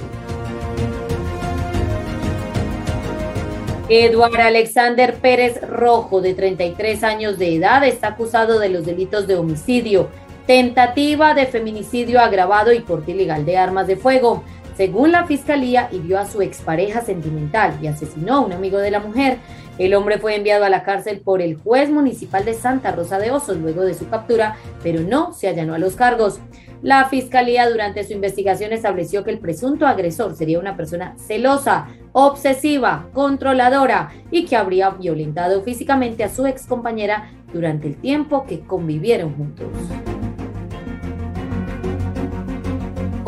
[3.90, 9.36] Eduard Alexander Pérez Rojo, de 33 años de edad, está acusado de los delitos de
[9.36, 10.08] homicidio,
[10.48, 14.44] tentativa de feminicidio agravado y porte ilegal de armas de fuego.
[14.78, 19.00] Según la fiscalía, hirió a su expareja sentimental y asesinó a un amigo de la
[19.00, 19.38] mujer.
[19.78, 23.32] El hombre fue enviado a la cárcel por el juez municipal de Santa Rosa de
[23.32, 26.40] Osos luego de su captura, pero no se allanó a los cargos.
[26.84, 33.08] La fiscalía durante su investigación estableció que el presunto agresor sería una persona celosa, obsesiva,
[33.14, 39.70] controladora y que habría violentado físicamente a su excompañera durante el tiempo que convivieron juntos.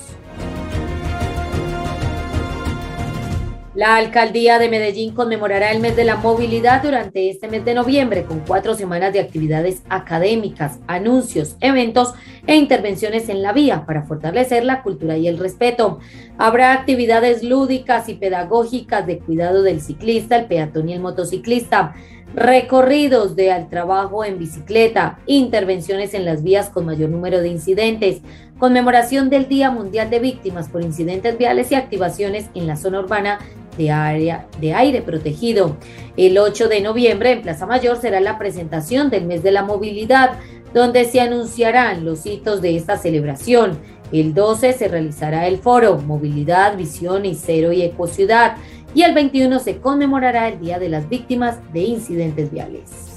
[3.74, 8.24] La alcaldía de Medellín conmemorará el mes de la movilidad durante este mes de noviembre
[8.24, 12.12] con cuatro semanas de actividades académicas, anuncios, eventos
[12.46, 16.00] e intervenciones en la vía para fortalecer la cultura y el respeto.
[16.36, 21.94] Habrá actividades lúdicas y pedagógicas de cuidado del ciclista, el peatón y el motociclista
[22.34, 28.22] recorridos de al trabajo en bicicleta, intervenciones en las vías con mayor número de incidentes,
[28.58, 33.38] conmemoración del Día Mundial de Víctimas por Incidentes Viales y activaciones en la zona urbana
[33.76, 35.76] de, área, de aire protegido.
[36.16, 40.38] El 8 de noviembre en Plaza Mayor será la presentación del mes de la movilidad,
[40.74, 43.78] donde se anunciarán los hitos de esta celebración.
[44.12, 48.56] El 12 se realizará el foro Movilidad, Visión y Cero y Ecociudad
[48.94, 53.11] y el 21 se conmemorará el Día de las Víctimas de Incidentes Viales.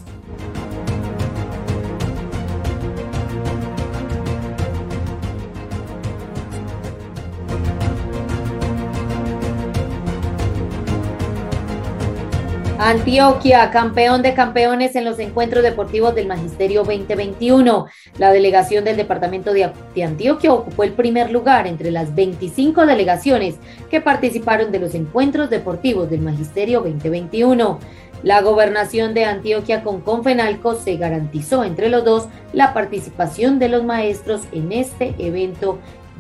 [12.86, 17.88] Antioquia, campeón de campeones en los encuentros deportivos del Magisterio 2021.
[18.20, 19.72] La delegación del departamento de,
[20.04, 23.56] Antioquia ocupó el primer lugar entre las 25 delegaciones
[23.90, 27.80] que participaron de los encuentros deportivos del Magisterio 2021.
[28.22, 33.84] La gobernación de Antioquia con Confenalco se garantizó entre los dos la participación de los
[33.84, 35.80] maestros en este evento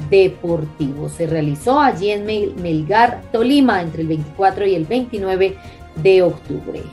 [0.09, 1.09] deportivo.
[1.09, 5.55] Se realizó allí en Melgar, Tolima, entre el 24 y el 29
[5.95, 6.83] de octubre.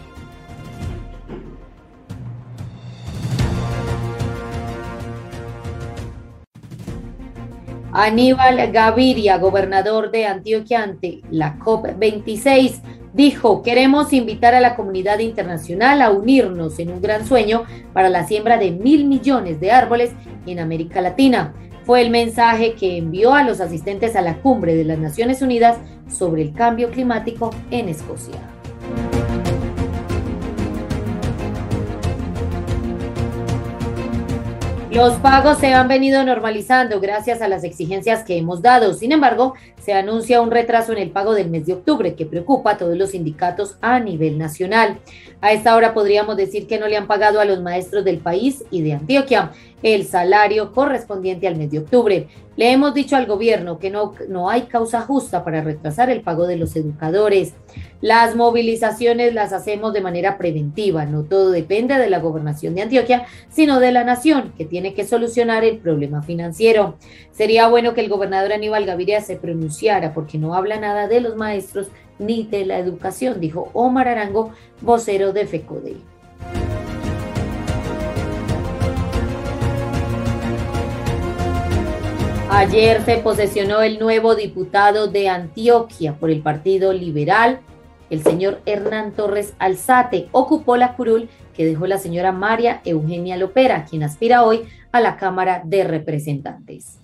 [7.94, 12.80] Aníbal Gaviria, gobernador de Antioquia ante la COP26,
[13.12, 18.26] dijo, queremos invitar a la comunidad internacional a unirnos en un gran sueño para la
[18.26, 20.12] siembra de mil millones de árboles
[20.46, 21.52] en América Latina.
[21.84, 25.76] Fue el mensaje que envió a los asistentes a la cumbre de las Naciones Unidas
[26.08, 28.40] sobre el cambio climático en Escocia.
[34.94, 38.92] Los pagos se han venido normalizando gracias a las exigencias que hemos dado.
[38.92, 42.72] Sin embargo, se anuncia un retraso en el pago del mes de octubre que preocupa
[42.72, 44.98] a todos los sindicatos a nivel nacional.
[45.40, 48.64] A esta hora podríamos decir que no le han pagado a los maestros del país
[48.70, 49.52] y de Antioquia.
[49.82, 52.28] El salario correspondiente al mes de octubre.
[52.54, 56.46] Le hemos dicho al gobierno que no, no hay causa justa para retrasar el pago
[56.46, 57.54] de los educadores.
[58.00, 61.06] Las movilizaciones las hacemos de manera preventiva.
[61.06, 65.06] No todo depende de la gobernación de Antioquia, sino de la nación, que tiene que
[65.06, 66.96] solucionar el problema financiero.
[67.30, 71.36] Sería bueno que el gobernador Aníbal Gaviria se pronunciara porque no habla nada de los
[71.36, 71.88] maestros
[72.18, 76.11] ni de la educación, dijo Omar Arango, vocero de FECODE.
[82.54, 87.60] Ayer se posesionó el nuevo diputado de Antioquia por el Partido Liberal,
[88.10, 90.28] el señor Hernán Torres Alzate.
[90.32, 95.16] Ocupó la curul que dejó la señora María Eugenia Lopera, quien aspira hoy a la
[95.16, 96.98] Cámara de Representantes.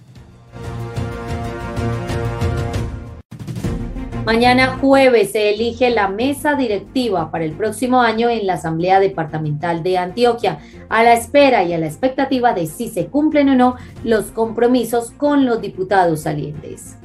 [4.29, 9.83] Mañana jueves se elige la mesa directiva para el próximo año en la Asamblea Departamental
[9.83, 10.59] de Antioquia,
[10.91, 15.13] a la espera y a la expectativa de si se cumplen o no los compromisos
[15.13, 16.99] con los diputados salientes.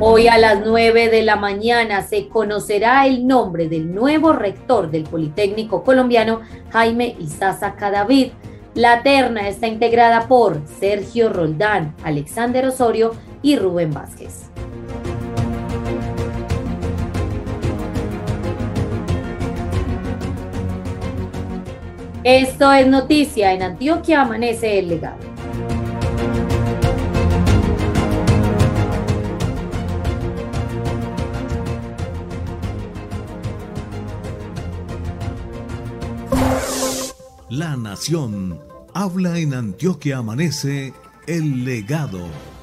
[0.00, 5.02] Hoy a las 9 de la mañana se conocerá el nombre del nuevo rector del
[5.02, 6.40] Politécnico colombiano,
[6.70, 8.28] Jaime Isaza Cadavid.
[8.74, 13.12] La terna está integrada por Sergio Roldán, Alexander Osorio
[13.44, 14.46] y Rubén Vázquez.
[22.24, 23.52] Esto es noticia.
[23.52, 25.18] En Antioquia amanece el legado.
[37.50, 38.58] La nación
[38.94, 40.94] habla en Antioquia amanece
[41.26, 42.53] el legado.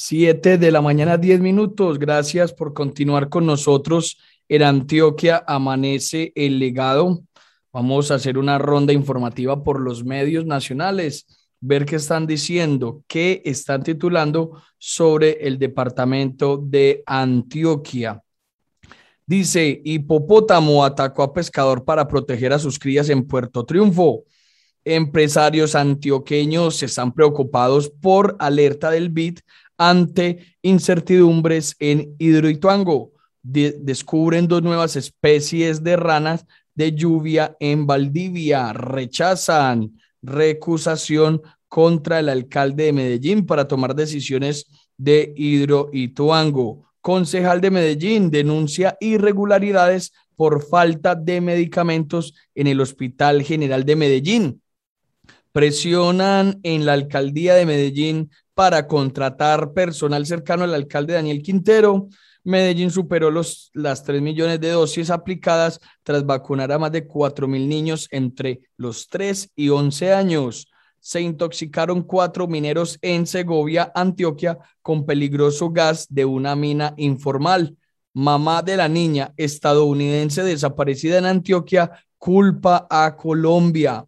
[0.00, 1.98] Siete de la mañana, diez minutos.
[1.98, 4.16] Gracias por continuar con nosotros.
[4.48, 7.24] En Antioquia amanece el legado.
[7.72, 11.26] Vamos a hacer una ronda informativa por los medios nacionales,
[11.58, 18.22] ver qué están diciendo, qué están titulando sobre el departamento de Antioquia.
[19.26, 24.22] Dice, hipopótamo atacó a pescador para proteger a sus crías en Puerto Triunfo.
[24.84, 29.40] Empresarios antioqueños están preocupados por alerta del BID
[29.78, 33.12] ante incertidumbres en Hidroituango.
[33.42, 36.44] descubren dos nuevas especies de ranas
[36.74, 38.72] de lluvia en Valdivia.
[38.72, 46.84] Rechazan recusación contra el alcalde de Medellín para tomar decisiones de Hidroituango.
[47.00, 54.62] Concejal de Medellín denuncia irregularidades por falta de medicamentos en el Hospital General de Medellín.
[55.52, 62.08] Presionan en la alcaldía de Medellín para contratar personal cercano al alcalde Daniel Quintero.
[62.42, 67.46] Medellín superó los, las 3 millones de dosis aplicadas tras vacunar a más de 4
[67.46, 70.72] mil niños entre los 3 y 11 años.
[70.98, 77.76] Se intoxicaron cuatro mineros en Segovia, Antioquia, con peligroso gas de una mina informal.
[78.12, 84.07] Mamá de la niña estadounidense desaparecida en Antioquia culpa a Colombia.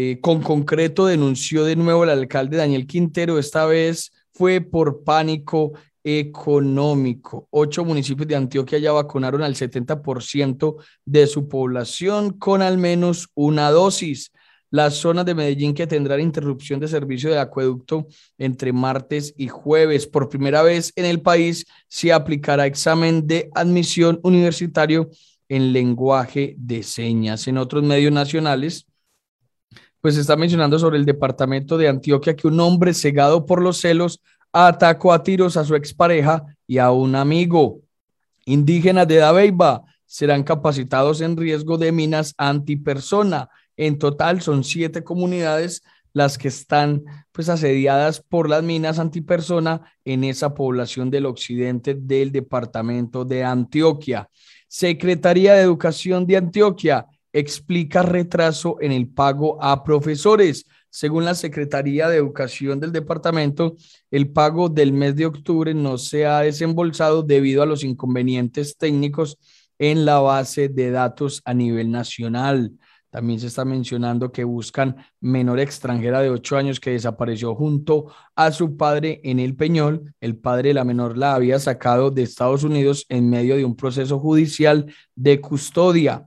[0.00, 5.72] Eh, con concreto denunció de nuevo el alcalde Daniel Quintero, esta vez fue por pánico
[6.04, 7.48] económico.
[7.50, 13.72] Ocho municipios de Antioquia ya vacunaron al 70% de su población con al menos una
[13.72, 14.30] dosis.
[14.70, 18.06] Las zonas de Medellín que tendrán interrupción de servicio de acueducto
[18.38, 20.06] entre martes y jueves.
[20.06, 25.10] Por primera vez en el país se aplicará examen de admisión universitario
[25.48, 27.48] en lenguaje de señas.
[27.48, 28.87] En otros medios nacionales,
[30.00, 34.20] pues está mencionando sobre el departamento de Antioquia que un hombre cegado por los celos
[34.52, 37.80] atacó a tiros a su expareja y a un amigo.
[38.44, 43.50] Indígenas de Dabeiba serán capacitados en riesgo de minas antipersona.
[43.76, 50.24] En total son siete comunidades las que están pues asediadas por las minas antipersona en
[50.24, 54.28] esa población del occidente del departamento de Antioquia.
[54.66, 60.66] Secretaría de Educación de Antioquia explica retraso en el pago a profesores.
[60.90, 63.76] Según la Secretaría de Educación del departamento,
[64.10, 69.38] el pago del mes de octubre no se ha desembolsado debido a los inconvenientes técnicos
[69.78, 72.72] en la base de datos a nivel nacional.
[73.10, 78.52] También se está mencionando que buscan menor extranjera de ocho años que desapareció junto a
[78.52, 80.14] su padre en el Peñol.
[80.20, 83.76] El padre de la menor la había sacado de Estados Unidos en medio de un
[83.76, 86.26] proceso judicial de custodia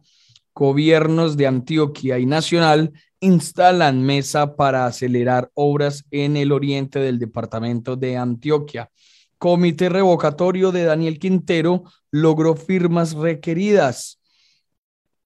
[0.54, 7.96] gobiernos de Antioquia y Nacional instalan mesa para acelerar obras en el oriente del departamento
[7.96, 8.90] de Antioquia.
[9.38, 14.20] Comité revocatorio de Daniel Quintero logró firmas requeridas.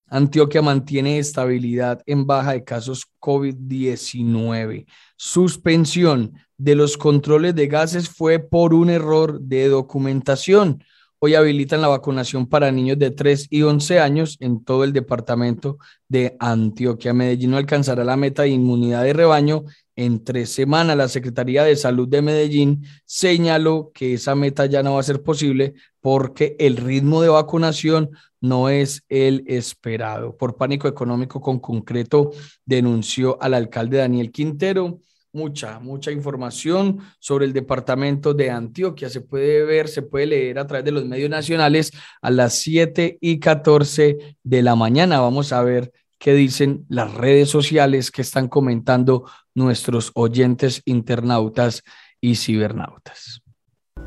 [0.08, 4.86] Antioquia mantiene estabilidad en baja de casos COVID-19.
[5.18, 10.84] Suspensión de los controles de gases fue por un error de documentación.
[11.26, 15.80] Hoy habilitan la vacunación para niños de 3 y 11 años en todo el departamento
[16.08, 17.16] de Antioquia.
[17.16, 19.64] Medellín no alcanzará la meta de inmunidad de rebaño
[19.96, 20.96] en tres semanas.
[20.96, 25.24] La Secretaría de Salud de Medellín señaló que esa meta ya no va a ser
[25.24, 30.38] posible porque el ritmo de vacunación no es el esperado.
[30.38, 32.34] Por pánico económico con concreto
[32.68, 35.00] denunció al alcalde Daniel Quintero
[35.36, 39.10] mucha, mucha información sobre el departamento de Antioquia.
[39.10, 41.92] Se puede ver, se puede leer a través de los medios nacionales
[42.22, 45.20] a las 7 y 14 de la mañana.
[45.20, 51.84] Vamos a ver qué dicen las redes sociales que están comentando nuestros oyentes internautas
[52.22, 53.42] y cibernautas.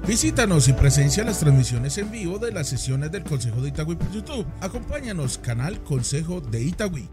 [0.07, 4.11] Visítanos y presencia las transmisiones en vivo de las sesiones del Consejo de Itagüí por
[4.11, 4.47] YouTube.
[4.61, 7.09] Acompáñanos, canal Consejo de Itagüí.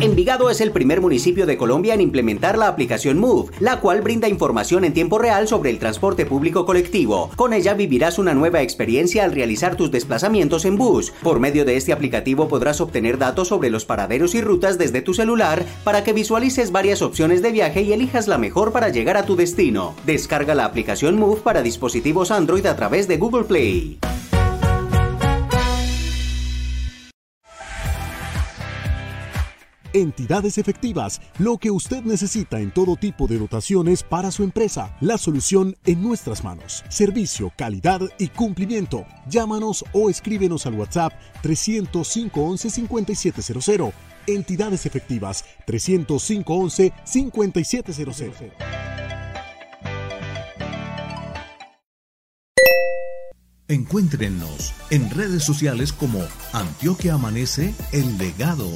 [0.00, 4.28] Envigado es el primer municipio de Colombia en implementar la aplicación Move, la cual brinda
[4.28, 7.30] información en tiempo real sobre el transporte público colectivo.
[7.34, 11.12] Con ella vivirás una nueva experiencia al realizar tus desplazamientos en bus.
[11.20, 15.14] Por medio de este aplicativo podrás obtener datos sobre los paraderos y rutas desde tu
[15.14, 19.24] celular para que visualices varias opciones de viaje y elijas la mejor para llegar a
[19.24, 19.96] tu destino.
[20.06, 23.98] Descarga la aplicación Move para dispositivos Android a través de Google Play.
[29.94, 34.94] Entidades efectivas, lo que usted necesita en todo tipo de dotaciones para su empresa.
[35.00, 36.84] La solución en nuestras manos.
[36.90, 39.06] Servicio, calidad y cumplimiento.
[39.28, 41.12] Llámanos o escríbenos al WhatsApp
[41.42, 43.94] 305 11 5700.
[44.26, 48.36] Entidades efectivas 305 11 5700.
[53.68, 56.20] Encuéntrenos en redes sociales como
[56.52, 58.66] Antioquia Amanece El Legado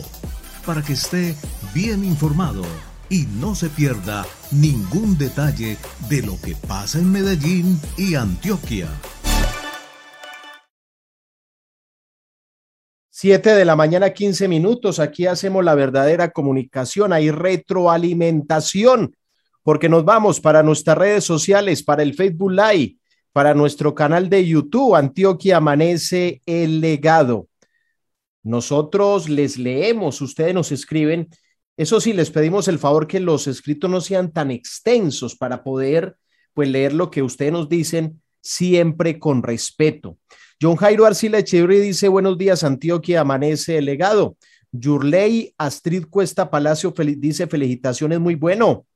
[0.63, 1.35] para que esté
[1.75, 2.63] bien informado
[3.09, 5.77] y no se pierda ningún detalle
[6.09, 8.89] de lo que pasa en Medellín y Antioquia.
[13.11, 14.99] Siete de la mañana, 15 minutos.
[14.99, 17.13] Aquí hacemos la verdadera comunicación.
[17.13, 19.15] Hay retroalimentación,
[19.63, 22.97] porque nos vamos para nuestras redes sociales, para el Facebook Live,
[23.33, 27.47] para nuestro canal de YouTube, Antioquia Amanece el Legado.
[28.43, 31.29] Nosotros les leemos, ustedes nos escriben.
[31.77, 36.17] Eso sí, les pedimos el favor que los escritos no sean tan extensos para poder
[36.53, 40.19] pues leer lo que ustedes nos dicen siempre con respeto.
[40.61, 44.37] John Jairo Arcila Echeverry dice, buenos días, Antioquia, amanece el legado.
[44.71, 48.87] Yurley Astrid Cuesta Palacio dice, felicitaciones, muy bueno.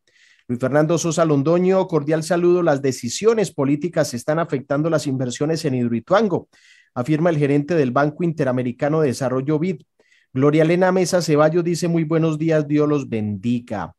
[0.49, 2.63] Luis Fernando Sosa Londoño, cordial saludo.
[2.63, 6.49] Las decisiones políticas están afectando las inversiones en Hidroituango
[6.97, 9.83] afirma el gerente del Banco Interamericano de Desarrollo BID.
[10.33, 13.95] Gloria Elena Mesa Ceballos dice muy buenos días, Dios los bendiga.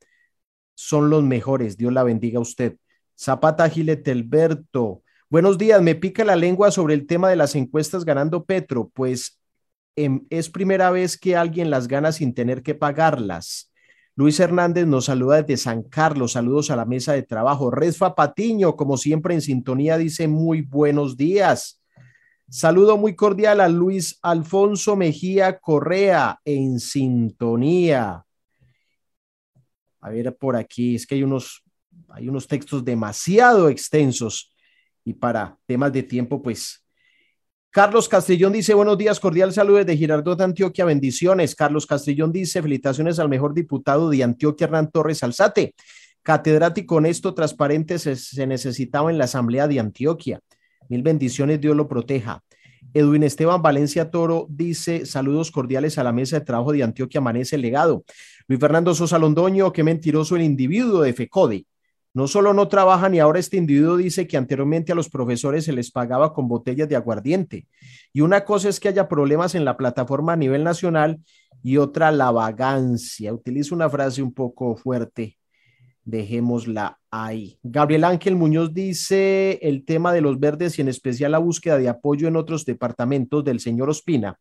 [0.74, 2.76] Son los mejores, Dios la bendiga a usted.
[3.16, 8.46] Zapata Giletelberto, buenos días, me pica la lengua sobre el tema de las encuestas ganando
[8.46, 9.40] Petro, pues
[9.96, 13.72] em, es primera vez que alguien las gana sin tener que pagarlas.
[14.16, 17.70] Luis Hernández nos saluda desde San Carlos, saludos a la mesa de trabajo.
[17.70, 21.80] Resfa Patiño, como siempre en sintonía, dice muy buenos días.
[22.50, 28.26] Saludo muy cordial a Luis Alfonso Mejía Correa en sintonía.
[30.00, 31.62] A ver por aquí, es que hay unos,
[32.08, 34.56] hay unos textos demasiado extensos
[35.04, 36.86] y para temas de tiempo, pues.
[37.70, 41.54] Carlos Castellón dice, buenos días, cordial saludo de Girardot de Antioquia, bendiciones.
[41.54, 45.76] Carlos Castellón dice, felicitaciones al mejor diputado de Antioquia, Hernán Torres Alzate.
[46.24, 50.40] Catedrático honesto, transparente, se necesitaba en la Asamblea de Antioquia.
[50.90, 52.44] Mil bendiciones, Dios lo proteja.
[52.94, 57.56] Edwin Esteban Valencia Toro dice saludos cordiales a la mesa de trabajo de Antioquia Amanece
[57.58, 58.04] el Legado.
[58.48, 61.66] Luis Fernando Sosa Londoño, qué mentiroso el individuo de FECODE.
[62.14, 65.74] No solo no trabajan y ahora este individuo dice que anteriormente a los profesores se
[65.74, 67.68] les pagaba con botellas de aguardiente.
[68.14, 71.20] Y una cosa es que haya problemas en la plataforma a nivel nacional
[71.62, 73.34] y otra la vagancia.
[73.34, 75.38] Utilizo una frase un poco fuerte
[76.08, 77.60] dejémosla ahí.
[77.64, 81.90] Gabriel Ángel Muñoz dice el tema de los verdes y en especial la búsqueda de
[81.90, 84.40] apoyo en otros departamentos del señor Ospina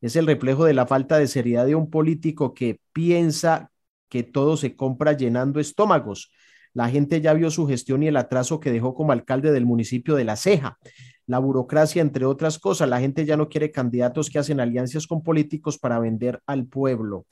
[0.00, 3.70] es el reflejo de la falta de seriedad de un político que piensa
[4.08, 6.30] que todo se compra llenando estómagos.
[6.72, 10.14] La gente ya vio su gestión y el atraso que dejó como alcalde del municipio
[10.14, 10.78] de La Ceja.
[11.26, 15.22] La burocracia, entre otras cosas, la gente ya no quiere candidatos que hacen alianzas con
[15.22, 17.26] políticos para vender al pueblo.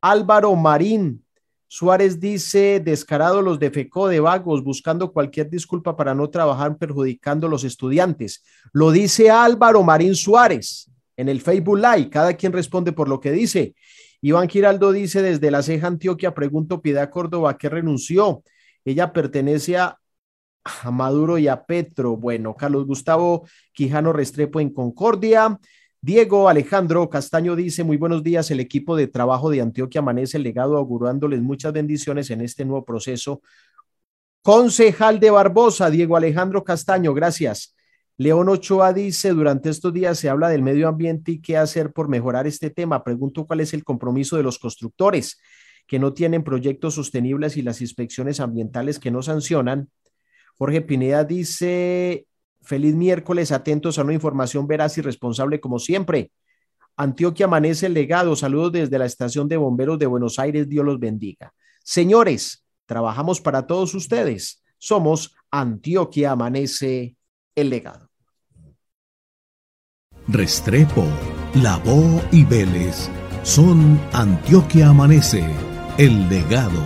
[0.00, 1.25] Álvaro Marín
[1.68, 7.46] Suárez dice, descarado los de FECO de vagos, buscando cualquier disculpa para no trabajar perjudicando
[7.46, 8.44] a los estudiantes.
[8.72, 12.10] Lo dice Álvaro Marín Suárez en el Facebook Live.
[12.10, 13.74] Cada quien responde por lo que dice.
[14.20, 18.42] Iván Giraldo dice, desde la ceja Antioquia, pregunto Piedad Córdoba, ¿qué renunció?
[18.84, 19.98] Ella pertenece a,
[20.64, 22.16] a Maduro y a Petro.
[22.16, 25.58] Bueno, Carlos Gustavo Quijano Restrepo en Concordia.
[26.00, 30.44] Diego Alejandro Castaño dice, muy buenos días, el equipo de trabajo de Antioquia amanece el
[30.44, 33.42] legado augurándoles muchas bendiciones en este nuevo proceso.
[34.42, 37.74] Concejal de Barbosa, Diego Alejandro Castaño, gracias.
[38.18, 42.08] León Ochoa dice, durante estos días se habla del medio ambiente y qué hacer por
[42.08, 43.02] mejorar este tema.
[43.02, 45.40] Pregunto cuál es el compromiso de los constructores
[45.86, 49.90] que no tienen proyectos sostenibles y las inspecciones ambientales que no sancionan.
[50.56, 52.26] Jorge Pineda dice,
[52.66, 56.32] Feliz miércoles, atentos a una información veraz y responsable como siempre.
[56.96, 58.34] Antioquia amanece el legado.
[58.34, 60.68] Saludos desde la estación de bomberos de Buenos Aires.
[60.68, 61.54] Dios los bendiga.
[61.84, 64.64] Señores, trabajamos para todos ustedes.
[64.78, 67.16] Somos Antioquia amanece
[67.54, 68.10] el legado.
[70.26, 71.04] Restrepo,
[71.54, 73.08] Lavó y Vélez
[73.44, 75.44] son Antioquia amanece
[75.98, 76.82] el legado.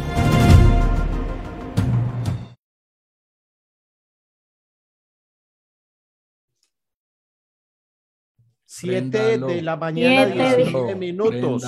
[8.73, 10.57] Siete de la mañana, Siete.
[10.59, 11.65] 19 minutos.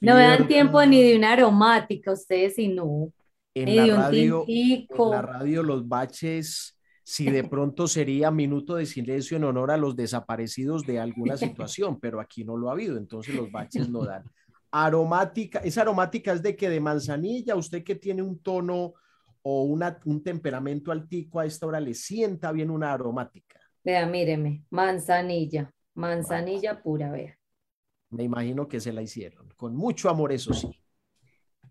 [0.00, 3.12] No me dan tiempo ni de una aromática, ustedes si no.
[3.52, 5.06] en ni la de un radio, tintico.
[5.06, 9.76] en la radio los baches, si de pronto sería minuto de silencio en honor a
[9.76, 14.04] los desaparecidos de alguna situación, pero aquí no lo ha habido, entonces los baches no
[14.04, 14.22] dan.
[14.70, 18.94] Aromática, esa aromática es de que de manzanilla, usted que tiene un tono
[19.42, 23.58] o una, un temperamento altico a esta hora le sienta bien una aromática.
[23.82, 27.38] Vea, míreme, manzanilla, manzanilla pura, vea.
[28.10, 30.68] Me imagino que se la hicieron, con mucho amor, eso sí.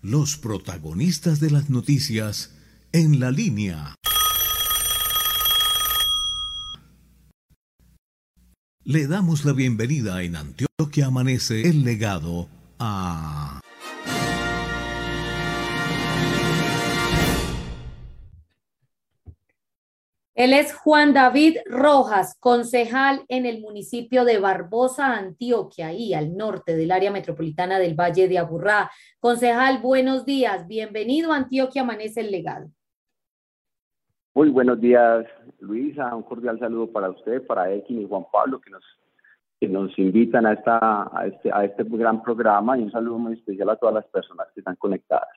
[0.00, 2.54] Los protagonistas de las noticias
[2.92, 3.94] en la línea.
[8.84, 13.62] Le damos la bienvenida en Antioquia Amanece el legado a...
[20.34, 26.74] Él es Juan David Rojas, concejal en el municipio de Barbosa, Antioquia, y al norte
[26.74, 28.90] del área metropolitana del Valle de Aburrá.
[29.20, 30.66] Concejal, buenos días.
[30.66, 32.66] Bienvenido a Antioquia Amanece el Legado.
[34.34, 35.24] Muy buenos días,
[35.60, 36.12] Luisa.
[36.16, 38.82] Un cordial saludo para usted, para Ekin y Juan Pablo, que nos,
[39.60, 43.70] que nos invitan a, esta, este, a este gran programa y un saludo muy especial
[43.70, 45.28] a todas las personas que están conectadas.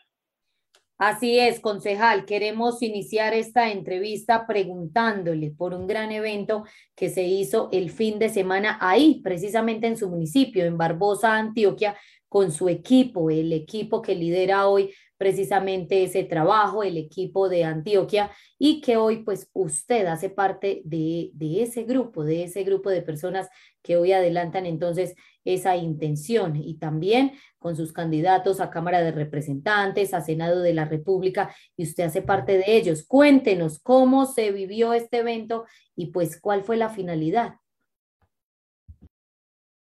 [0.98, 2.26] Así es, concejal.
[2.26, 6.64] Queremos iniciar esta entrevista preguntándole por un gran evento
[6.96, 11.96] que se hizo el fin de semana ahí, precisamente en su municipio, en Barbosa, Antioquia,
[12.28, 18.32] con su equipo, el equipo que lidera hoy precisamente ese trabajo, el equipo de Antioquia,
[18.58, 23.50] y que hoy pues usted hace parte de, ese grupo, de ese grupo de personas
[23.82, 25.16] que hoy adelantan entonces
[25.54, 30.86] esa intención y también con sus candidatos a Cámara de Representantes, a Senado de la
[30.86, 33.06] República, y usted hace parte de ellos.
[33.08, 35.66] Cuéntenos cómo se vivió este evento
[35.96, 37.56] y pues cuál fue la finalidad.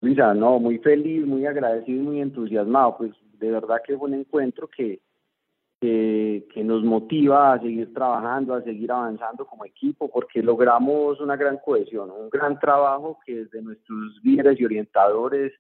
[0.02, 2.98] Luisa, no, muy feliz, muy agradecido muy entusiasmado.
[2.98, 5.02] Pues de verdad que fue un encuentro que,
[5.86, 11.36] que, que nos motiva a seguir trabajando, a seguir avanzando como equipo, porque logramos una
[11.36, 15.54] gran cohesión, un gran trabajo que desde nuestros líderes y orientadores,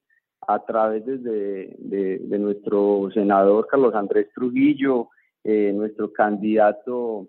[0.48, 5.10] a través de, de nuestro senador Carlos Andrés Trujillo,
[5.44, 7.28] eh, nuestro candidato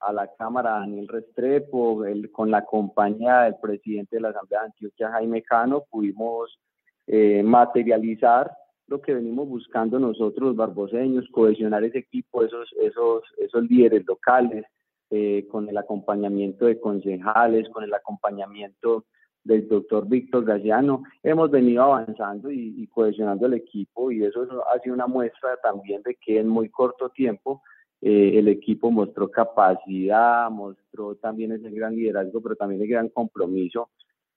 [0.00, 4.66] a la Cámara Daniel Restrepo, el, con la compañía del presidente de la Asamblea de
[4.66, 6.58] Antioquia, Jaime Cano, pudimos
[7.06, 8.50] eh, materializar
[8.92, 14.66] lo que venimos buscando nosotros los barboseños, cohesionar ese equipo, esos, esos, esos líderes locales,
[15.10, 19.06] eh, con el acompañamiento de concejales, con el acompañamiento
[19.44, 24.94] del doctor Víctor Gallano, hemos venido avanzando y, cohesionando el equipo y eso ha sido
[24.94, 27.62] una muestra también de que en muy corto tiempo
[28.00, 33.88] eh, el equipo mostró capacidad, mostró también ese gran liderazgo, pero también el gran compromiso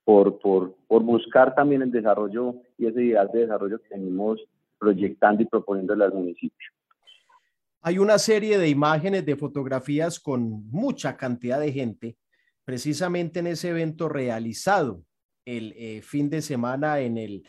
[0.05, 4.39] por, por, por buscar también el desarrollo y ese ideal de desarrollo que venimos
[4.77, 6.69] proyectando y proponiéndole al municipio.
[7.81, 12.17] Hay una serie de imágenes, de fotografías con mucha cantidad de gente,
[12.63, 15.01] precisamente en ese evento realizado
[15.45, 17.43] el eh, fin de semana en el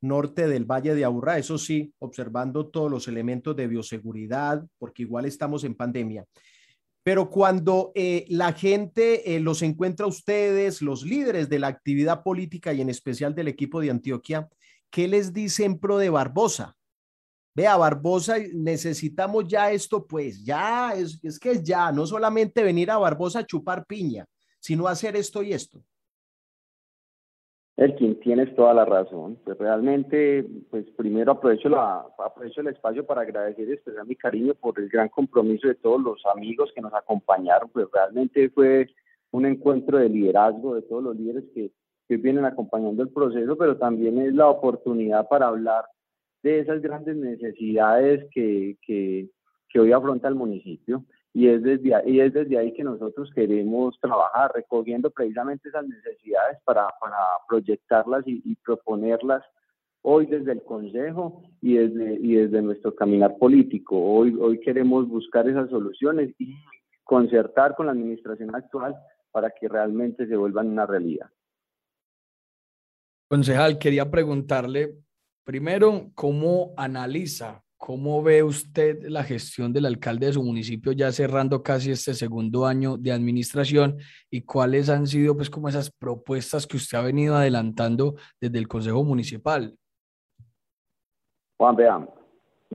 [0.00, 5.26] norte del Valle de Aburrá, eso sí, observando todos los elementos de bioseguridad, porque igual
[5.26, 6.24] estamos en pandemia.
[7.02, 12.22] Pero cuando eh, la gente eh, los encuentra a ustedes, los líderes de la actividad
[12.22, 14.48] política y en especial del equipo de Antioquia,
[14.90, 16.76] ¿qué les dice en pro de Barbosa?
[17.54, 22.98] Vea, Barbosa, necesitamos ya esto, pues ya, es, es que ya, no solamente venir a
[22.98, 24.26] Barbosa a chupar piña,
[24.60, 25.82] sino hacer esto y esto.
[27.80, 29.38] Elkin, tienes toda la razón.
[29.42, 34.52] Pues realmente, pues primero aprovecho, la, aprovecho el espacio para agradecer y expresar mi cariño
[34.54, 37.70] por el gran compromiso de todos los amigos que nos acompañaron.
[37.70, 38.86] Pues realmente fue
[39.30, 41.70] un encuentro de liderazgo de todos los líderes que,
[42.06, 45.86] que vienen acompañando el proceso, pero también es la oportunidad para hablar
[46.42, 49.30] de esas grandes necesidades que, que,
[49.70, 53.30] que hoy afronta el municipio y es desde ahí, y es desde ahí que nosotros
[53.34, 57.16] queremos trabajar, recogiendo precisamente esas necesidades para, para
[57.48, 59.42] proyectarlas y, proponerlas
[60.02, 63.96] hoy desde el Consejo y desde, y desde nuestro caminar político.
[63.96, 66.54] Hoy, hoy queremos buscar esas soluciones y
[67.04, 68.96] concertar con la administración actual
[69.30, 71.30] para que realmente se vuelvan una realidad.
[73.28, 74.96] Concejal, quería preguntarle
[75.44, 81.62] primero cómo analiza ¿Cómo ve usted la gestión del alcalde de su municipio ya cerrando
[81.62, 83.96] casi este segundo año de administración
[84.30, 88.68] y cuáles han sido pues como esas propuestas que usted ha venido adelantando desde el
[88.68, 89.74] Consejo Municipal?
[91.56, 92.10] Juan, veamos.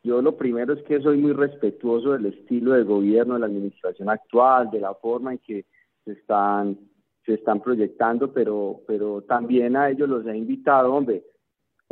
[0.01, 4.09] Yo lo primero es que soy muy respetuoso del estilo de gobierno de la administración
[4.09, 5.67] actual, de la forma en que
[6.03, 6.79] se están,
[7.23, 11.23] se están proyectando, pero, pero también a ellos los he invitado, hombre,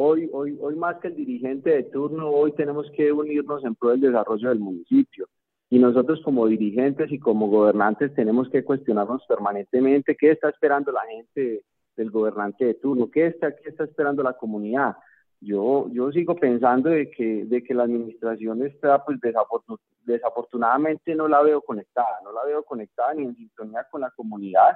[0.05, 3.91] Hoy, hoy, hoy más que el dirigente de turno, hoy tenemos que unirnos en pro
[3.91, 5.29] del desarrollo del municipio.
[5.69, 11.03] Y nosotros como dirigentes y como gobernantes tenemos que cuestionarnos permanentemente qué está esperando la
[11.09, 11.63] gente
[11.95, 14.97] del gobernante de turno, qué está, qué está esperando la comunidad.
[15.39, 19.19] Yo, yo sigo pensando de que, de que la administración está, pues
[20.03, 24.73] desafortunadamente no la veo conectada, no la veo conectada ni en sintonía con la comunidad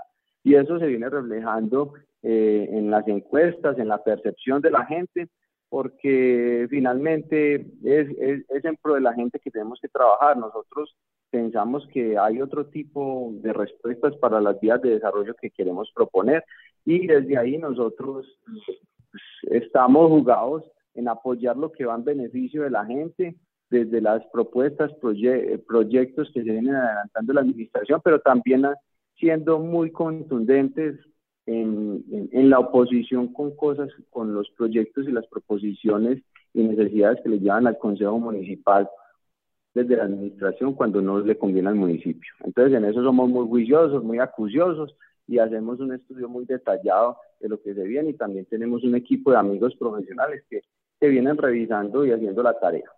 [0.47, 1.93] y eso se viene reflejando
[2.23, 5.27] eh, en las encuestas, en la percepción de la gente,
[5.67, 10.37] porque finalmente es, es, es, en pro de la gente que tenemos que trabajar.
[10.37, 10.95] Nosotros
[11.29, 16.45] pensamos que hay otro tipo de respuestas para las vías de desarrollo que queremos proponer
[16.85, 18.25] y desde ahí nosotros
[19.51, 20.63] estamos jugados
[20.93, 23.35] en apoyar lo que va en beneficio de la gente,
[23.69, 28.63] desde las propuestas, proye proyectos que se vienen adelantando la administración, pero también
[29.17, 30.99] siendo muy contundentes
[31.45, 36.21] en, la oposición con cosas, con los proyectos y las proposiciones
[36.53, 38.89] y necesidades que le llevan al Consejo Municipal
[39.73, 42.33] desde la administración cuando no le conviene al municipio.
[42.43, 44.95] Entonces, en eso somos muy juiciosos, muy acuciosos
[45.27, 48.95] y hacemos un estudio muy detallado de lo que se viene y también tenemos un
[48.95, 52.89] equipo de amigos profesionales que vienen revisando y haciendo la tarea.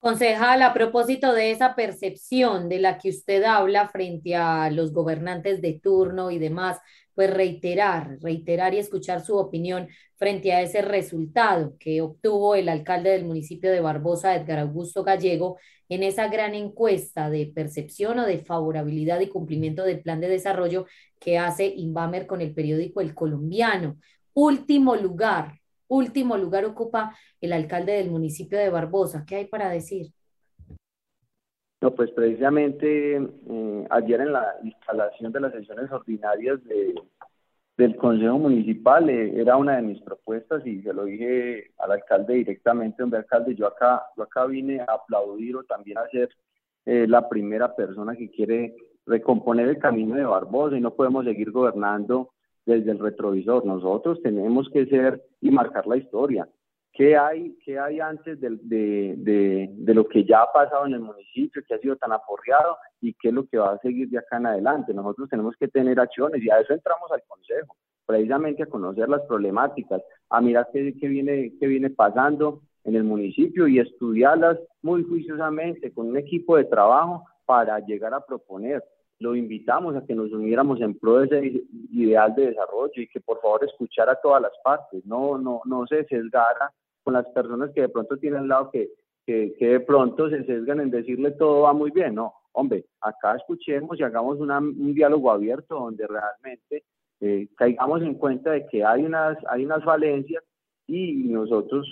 [0.00, 5.60] Concejal, a propósito de esa percepción de la que usted habla frente a los gobernantes
[5.60, 6.78] de turno y demás,
[7.14, 13.10] pues reiterar, reiterar y escuchar su opinión frente a ese resultado que obtuvo el alcalde
[13.10, 15.58] del municipio de Barbosa, Edgar Augusto Gallego,
[15.90, 20.86] en esa gran encuesta de percepción o de favorabilidad y cumplimiento del plan de desarrollo
[21.18, 23.98] que hace Inbamer con el periódico El Colombiano.
[24.32, 25.59] Último lugar,
[25.90, 29.24] último lugar ocupa el alcalde del municipio de Barbosa.
[29.26, 30.06] ¿Qué hay para decir?
[31.82, 36.94] No, pues precisamente eh, ayer en la instalación de las sesiones ordinarias de,
[37.78, 42.34] del Consejo Municipal eh, era una de mis propuestas y se lo dije al alcalde
[42.34, 46.28] directamente, hombre alcalde, yo acá, yo acá vine a aplaudir o también a ser
[46.84, 48.76] eh, la primera persona que quiere
[49.06, 52.30] recomponer el camino de Barbosa y no podemos seguir gobernando
[52.66, 53.64] desde el retrovisor.
[53.64, 56.48] Nosotros tenemos que ser y marcar la historia.
[56.92, 60.94] ¿Qué hay, qué hay antes de, de, de, de, lo que ya ha pasado en
[60.94, 64.08] el municipio, que ha sido tan aporreado y qué es lo que va a seguir
[64.10, 64.92] de acá en adelante?
[64.92, 67.76] Nosotros tenemos que tener acciones y a eso entramos al Consejo,
[68.06, 73.04] precisamente a conocer las problemáticas, a mirar qué, qué, viene, qué viene pasando en el
[73.04, 78.82] municipio y estudiarlas muy juiciosamente con un equipo de trabajo para llegar a proponer.
[79.20, 83.20] Lo invitamos a que nos uniéramos en pro de ese ideal de desarrollo y que
[83.20, 86.72] por favor escuchara a todas las partes, no, no, no se sesgara
[87.04, 88.90] con las personas que de pronto tienen al lado que,
[89.26, 93.36] que, que de pronto se sesgan en decirle todo va muy bien, no, hombre, acá
[93.36, 96.84] escuchemos y hagamos una, un diálogo abierto donde realmente
[97.20, 100.42] eh, caigamos en cuenta de que hay unas, hay unas falencias
[100.86, 101.86] y nosotros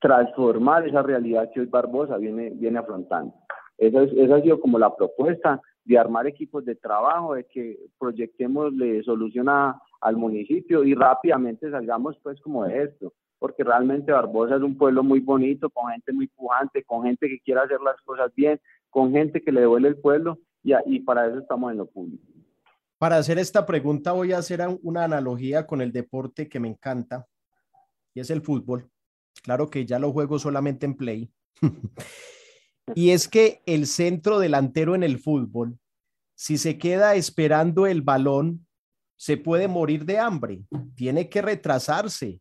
[0.00, 3.34] transformar esa realidad que hoy Barbosa viene, viene afrontando.
[3.78, 7.78] Esa, es, esa ha sido como la propuesta de armar equipos de trabajo, de que
[7.98, 8.72] proyectemos
[9.04, 14.62] solución a, al municipio y rápidamente salgamos pues como de esto, porque realmente Barbosa es
[14.62, 18.32] un pueblo muy bonito, con gente muy pujante, con gente que quiere hacer las cosas
[18.34, 18.60] bien,
[18.90, 22.22] con gente que le devuelve el pueblo y, y para eso estamos en lo público.
[22.98, 27.26] Para hacer esta pregunta voy a hacer una analogía con el deporte que me encanta
[28.14, 28.88] y es el fútbol.
[29.42, 31.30] Claro que ya lo juego solamente en play.
[32.94, 35.78] y es que el centro delantero en el fútbol,
[36.34, 38.66] si se queda esperando el balón,
[39.16, 40.64] se puede morir de hambre,
[40.96, 42.40] tiene que retrasarse,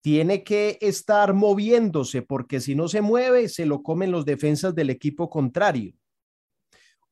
[0.00, 4.90] tiene que estar moviéndose, porque si no se mueve, se lo comen los defensas del
[4.90, 5.94] equipo contrario.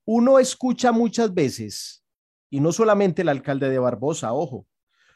[0.04, 2.04] Uno escucha muchas veces,
[2.50, 4.66] y no solamente el alcalde de Barbosa, ojo,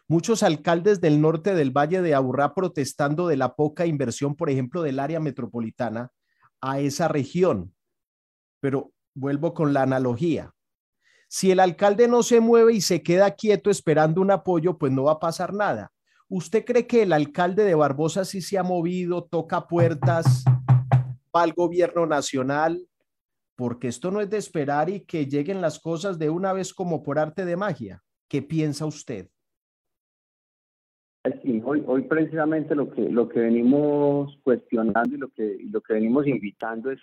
[0.09, 4.83] muchos alcaldes del norte del Valle de Aburrá protestando de la poca inversión, por ejemplo,
[4.83, 6.11] del área metropolitana
[6.63, 7.75] a esa región.
[8.61, 10.55] Pero vuelvo con la analogía.
[11.29, 15.05] Si el alcalde no se mueve y se queda quieto esperando un apoyo, pues no
[15.05, 15.93] va a pasar nada.
[16.29, 20.45] ¿Usted cree que el alcalde de Barbosa sí se ha movido, toca puertas,
[21.35, 22.89] va al gobierno nacional?
[23.57, 27.03] Porque esto no es de esperar y que lleguen las cosas de una vez como
[27.03, 28.03] por arte de magia.
[28.29, 29.29] ¿Qué piensa usted?
[31.87, 36.91] Hoy, precisamente lo que, lo que venimos cuestionando y lo que, lo que venimos invitando
[36.91, 37.01] es,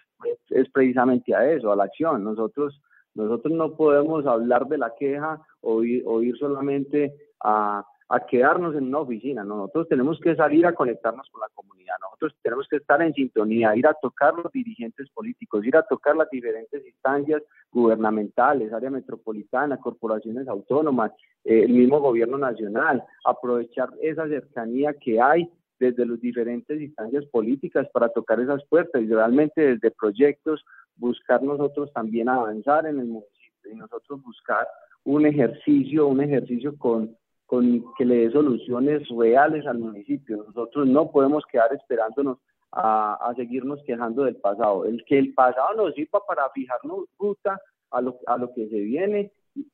[0.49, 2.23] es, precisamente a eso, a la acción.
[2.23, 2.81] Nosotros,
[3.15, 7.13] nosotros no podemos hablar de la queja o o ir solamente
[7.43, 9.43] a, a quedarnos en una oficina.
[9.43, 11.93] Nosotros tenemos que salir a conectarnos con la comunidad.
[12.01, 16.15] Nosotros tenemos que estar en sintonía, ir a tocar los dirigentes políticos, ir a tocar
[16.15, 21.11] las diferentes instancias gubernamentales, área metropolitana, corporaciones autónomas,
[21.43, 25.47] eh, el mismo gobierno nacional, aprovechar esa cercanía que hay
[25.79, 30.65] desde las diferentes instancias políticas para tocar esas puertas y realmente desde proyectos
[30.95, 34.67] buscar nosotros también avanzar en el municipio y nosotros buscar
[35.05, 37.15] un ejercicio, un ejercicio con
[37.49, 40.45] con que le dé soluciones reales al municipio.
[40.45, 42.37] Nosotros no podemos quedar esperándonos
[42.71, 44.85] a, a, seguirnos quejando del pasado.
[44.85, 47.59] El que el pasado nos sirva para fijarnos ruta
[47.89, 49.31] a lo, a lo que se viene,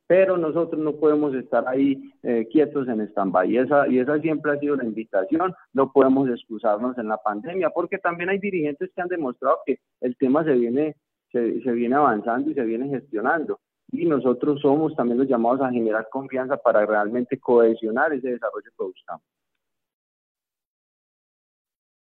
[0.07, 3.52] pero nosotros no podemos estar ahí eh, quietos en stand-by.
[3.52, 5.53] Y esa, y esa siempre ha sido la invitación.
[5.73, 10.15] No podemos excusarnos en la pandemia, porque también hay dirigentes que han demostrado que el
[10.15, 10.95] tema se viene,
[11.34, 13.60] se, se viene avanzando y se viene gestionando
[13.91, 18.84] y nosotros somos también los llamados a generar confianza para realmente cohesionar ese desarrollo que
[18.84, 19.24] buscamos.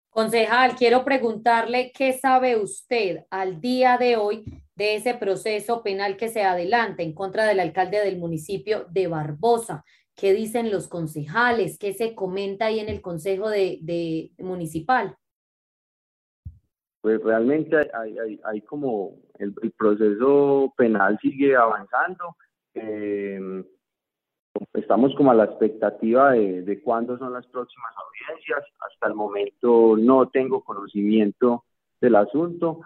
[0.09, 4.45] Concejal, quiero preguntarle qué sabe usted al día de hoy
[4.75, 9.83] de ese proceso penal que se adelanta en contra del alcalde del municipio de Barbosa.
[10.15, 11.77] ¿Qué dicen los concejales?
[11.77, 15.17] ¿Qué se comenta ahí en el Consejo de, de Municipal?
[17.05, 22.35] pues realmente hay, hay, hay como el, proceso penal sigue avanzando.
[22.73, 23.63] Eh,
[24.73, 28.63] estamos como a la expectativa de, de cuándo son las próximas audiencias.
[28.79, 31.63] Hasta el momento no tengo conocimiento
[32.01, 32.81] del asunto.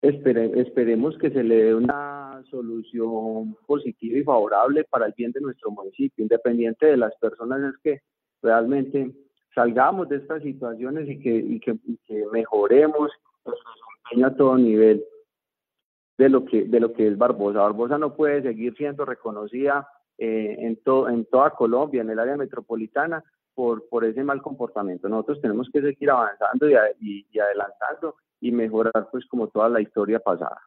[0.00, 5.70] esperemos que se le dé una solución positiva y favorable para el bien de nuestro
[5.70, 8.00] municipio, independiente de las personas, es que
[8.42, 9.12] realmente
[9.54, 11.76] salgamos de estas situaciones y que, y que,
[12.32, 13.10] mejoremos
[13.44, 15.04] nuestro desempeño a todo nivel
[16.18, 17.60] de lo que de lo que es Barbosa.
[17.60, 22.36] Barbosa no puede seguir siendo reconocida eh, en, to, en toda Colombia, en el área
[22.36, 23.24] metropolitana,
[23.54, 25.08] por, por ese mal comportamiento.
[25.08, 29.80] Nosotros tenemos que seguir avanzando y, y, y adelantando y mejorar pues como toda la
[29.80, 30.60] historia pasada.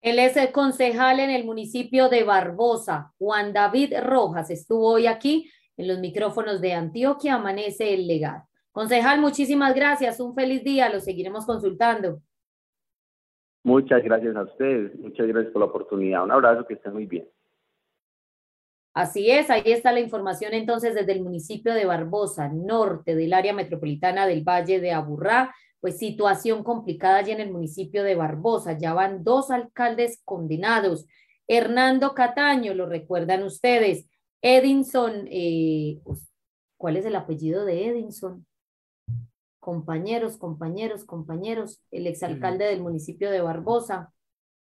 [0.00, 3.12] Él es el concejal en el municipio de Barbosa.
[3.18, 8.44] Juan David Rojas estuvo hoy aquí en los micrófonos de Antioquia amanece el legado.
[8.72, 12.20] Concejal, muchísimas gracias, un feliz día, lo seguiremos consultando.
[13.64, 17.28] Muchas gracias a ustedes, muchas gracias por la oportunidad, un abrazo, que estén muy bien.
[18.94, 23.52] Así es, ahí está la información entonces desde el municipio de Barbosa, norte del área
[23.52, 28.76] metropolitana del Valle de Aburrá, pues situación complicada allí en el municipio de Barbosa.
[28.76, 31.06] Ya van dos alcaldes condenados.
[31.46, 34.08] Hernando Cataño, lo recuerdan ustedes.
[34.42, 36.00] Edinson, eh,
[36.76, 38.47] ¿cuál es el apellido de Edinson?
[39.68, 44.14] Compañeros, compañeros, compañeros, el exalcalde del municipio de Barbosa,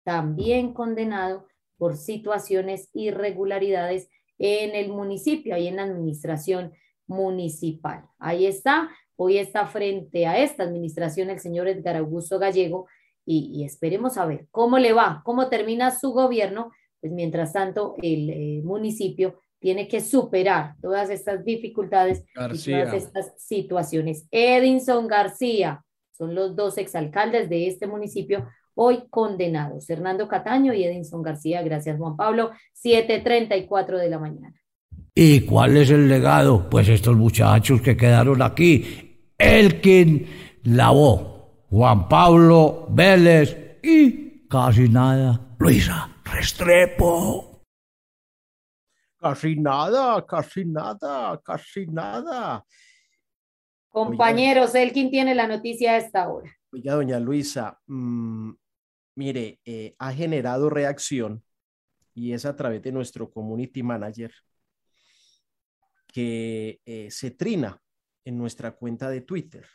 [0.04, 1.48] también condenado
[1.78, 6.74] por situaciones irregularidades en el municipio, ahí en la administración
[7.08, 8.04] municipal.
[8.20, 12.88] Ahí está, hoy está frente a esta administración el señor Edgar Augusto Gallego
[13.26, 18.30] y, esperemos a ver cómo le va, cómo termina su gobierno, pues mientras tanto el
[18.30, 22.24] eh, municipio tiene que superar todas estas dificultades
[22.54, 24.28] y todas estas situaciones.
[24.32, 29.90] Edinson García son los dos exalcaldes de este municipio hoy condenados.
[29.90, 32.52] Hernando Cataño y Edinson García, gracias Juan Pablo,
[32.84, 34.56] 7.34 de la mañana.
[35.14, 36.70] ¿Y cuál es el legado?
[36.70, 40.28] Pues estos muchachos que quedaron aquí, Elkin
[40.64, 47.57] Lavó, Juan Pablo Vélez y casi nada, Luisa Restrepo.
[49.20, 52.64] Casi nada, casi nada, casi nada.
[53.90, 56.56] Compañeros, Elkin tiene la noticia a esta hora.
[56.72, 58.52] Oiga, doña Luisa, mmm,
[59.16, 61.44] mire, eh, ha generado reacción
[62.14, 64.32] y es a través de nuestro community manager
[66.08, 67.82] que eh, se trina
[68.26, 69.66] en nuestra cuenta de Twitter.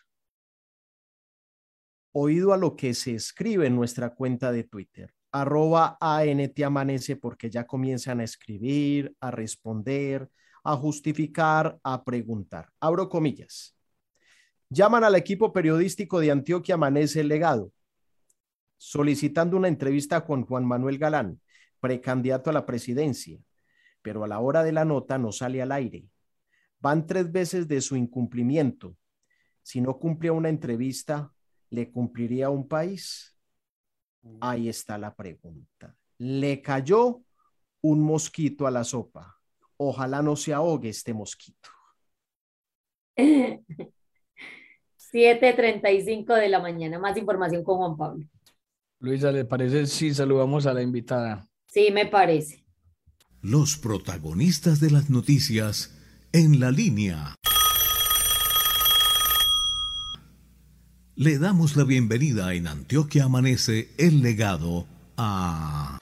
[2.12, 7.50] Oído a lo que se escribe en nuestra cuenta de Twitter, arroba ANT amanece porque
[7.50, 10.30] ya comienzan a escribir, a responder,
[10.62, 12.68] a justificar, a preguntar.
[12.78, 13.74] Abro comillas.
[14.68, 17.72] Llaman al equipo periodístico de Antioquia Amanece el Legado
[18.84, 21.40] solicitando una entrevista con Juan Manuel Galán,
[21.78, 23.38] precandidato a la presidencia,
[24.02, 26.08] pero a la hora de la nota no sale al aire.
[26.80, 28.96] Van tres veces de su incumplimiento.
[29.62, 31.32] Si no cumplía una entrevista,
[31.70, 33.31] ¿le cumpliría un país?
[34.40, 35.96] Ahí está la pregunta.
[36.18, 37.22] Le cayó
[37.80, 39.36] un mosquito a la sopa.
[39.76, 41.70] Ojalá no se ahogue este mosquito.
[45.12, 46.98] 7.35 de la mañana.
[46.98, 48.26] Más información con Juan Pablo.
[49.00, 51.46] Luisa, ¿le parece si saludamos a la invitada?
[51.66, 52.64] Sí, me parece.
[53.42, 55.98] Los protagonistas de las noticias
[56.32, 57.34] en la línea.
[61.22, 64.86] Le damos la bienvenida en Antioquia Amanece el legado
[65.16, 65.98] a...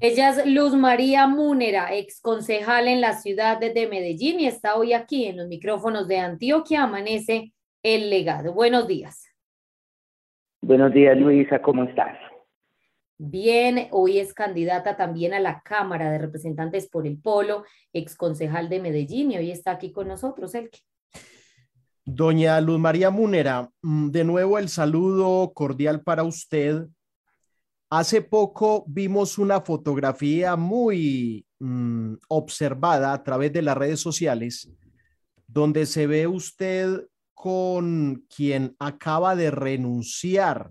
[0.00, 4.92] Ella es Luz María Múnera, ex concejal en la ciudad de Medellín y está hoy
[4.92, 6.84] aquí en los micrófonos de Antioquia.
[6.84, 8.52] Amanece el legado.
[8.52, 9.26] Buenos días.
[10.60, 12.16] Buenos días, Luisa, ¿cómo estás?
[13.18, 18.68] Bien, hoy es candidata también a la Cámara de Representantes por el Polo, ex concejal
[18.68, 20.78] de Medellín y hoy está aquí con nosotros, Elke.
[22.04, 26.86] Doña Luz María Múnera, mm, de nuevo el saludo cordial para usted
[27.90, 34.70] Hace poco vimos una fotografía muy mm, observada a través de las redes sociales,
[35.46, 40.70] donde se ve usted con quien acaba de renunciar,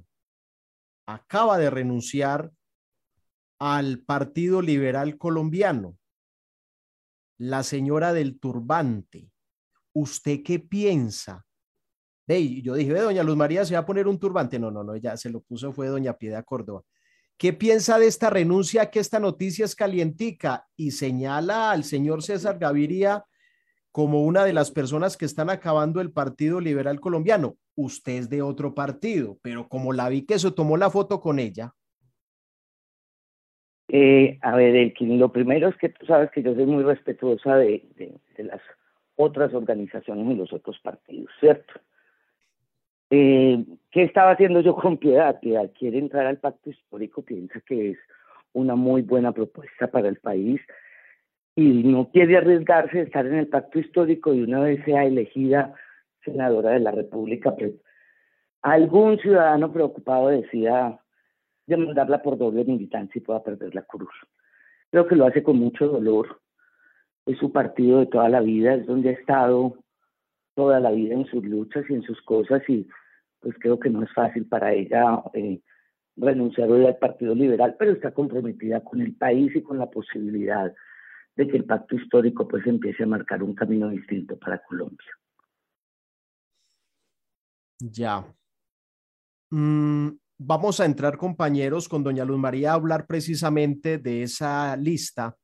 [1.07, 2.51] acaba de renunciar
[3.59, 5.97] al Partido Liberal Colombiano,
[7.39, 9.31] la señora del turbante.
[9.93, 11.45] ¿Usted qué piensa?
[12.27, 14.59] yo dije, doña Luz María se va a poner un turbante.
[14.59, 16.83] No, no, no, ya se lo puso, fue doña Piedad Córdoba.
[17.37, 20.67] ¿Qué piensa de esta renuncia que esta noticia es calientica?
[20.75, 23.23] Y señala al señor César Gaviria
[23.93, 27.57] como una de las personas que están acabando el Partido Liberal Colombiano.
[27.77, 31.39] Usted es de otro partido, pero como la vi que se tomó la foto con
[31.39, 31.73] ella.
[33.87, 37.87] Eh, a ver, lo primero es que tú sabes que yo soy muy respetuosa de,
[38.35, 38.61] de las
[39.15, 41.73] otras organizaciones y los otros partidos, ¿cierto?
[43.09, 45.39] Eh, ¿Qué estaba haciendo yo con Piedad?
[45.39, 47.97] Piedad quiere entrar al pacto histórico, piensa que es
[48.53, 50.59] una muy buena propuesta para el país
[51.55, 55.73] y no quiere arriesgarse a estar en el pacto histórico y una vez sea elegida
[56.27, 57.73] senadora de la República, pues
[58.61, 61.01] algún ciudadano preocupado decida
[61.65, 64.13] demandarla por doble militancia y pueda perder la cruz.
[64.91, 66.41] Creo que lo hace con mucho dolor.
[67.25, 69.77] Es su partido de toda la vida, es donde ha estado
[70.55, 72.87] toda la vida en sus luchas y en sus cosas y
[73.39, 75.61] pues creo que no es fácil para ella eh,
[76.15, 80.73] renunciar hoy al Partido Liberal, pero está comprometida con el país y con la posibilidad
[81.35, 85.11] de que el pacto histórico pues empiece a marcar un camino distinto para Colombia.
[87.79, 88.25] Ya.
[89.51, 95.35] Mm, vamos a entrar, compañeros, con doña Luz María a hablar precisamente de esa lista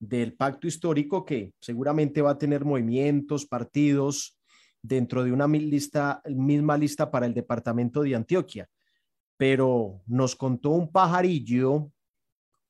[0.00, 4.38] del pacto histórico que seguramente va a tener movimientos, partidos
[4.80, 8.68] dentro de una lista, misma lista para el departamento de Antioquia.
[9.36, 11.90] Pero nos contó un pajarillo,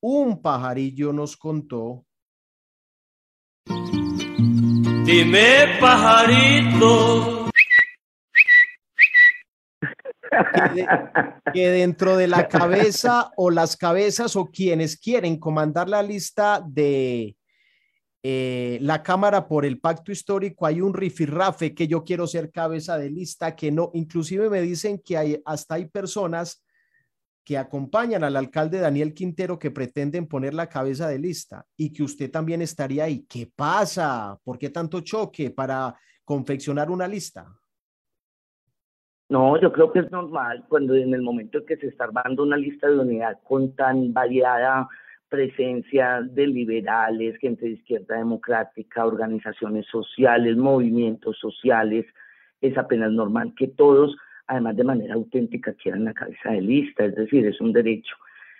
[0.01, 2.07] un pajarillo nos contó.
[5.05, 7.38] Dime, pajarito.
[11.53, 17.37] Que, dentro de la cabeza o las cabezas o quienes quieren comandar la lista de
[18.23, 22.99] eh, la Cámara por el Pacto Histórico hay un rifirrafe que yo quiero ser cabeza
[22.99, 26.63] de lista, que no, inclusive me dicen que hay, hasta hay personas
[27.49, 32.03] que acompañan al alcalde Daniel Quintero que pretenden poner la cabeza de lista y que
[32.03, 33.25] usted también estaría ahí.
[33.27, 34.39] ¿Qué pasa?
[34.45, 37.47] ¿Por qué tanto choque para confeccionar una lista?
[39.29, 42.43] No, yo creo que es normal cuando en el momento en que se está armando
[42.43, 44.89] una lista de unidad con tan variada
[45.29, 52.07] presencia de liberales, gente de izquierda democrática, organizaciones sociales, movimientos sociales,
[52.63, 54.17] es apenas normal que todos
[54.49, 58.17] además de manera auténtica quieran la cabeza de lista, es decir, es un derecho.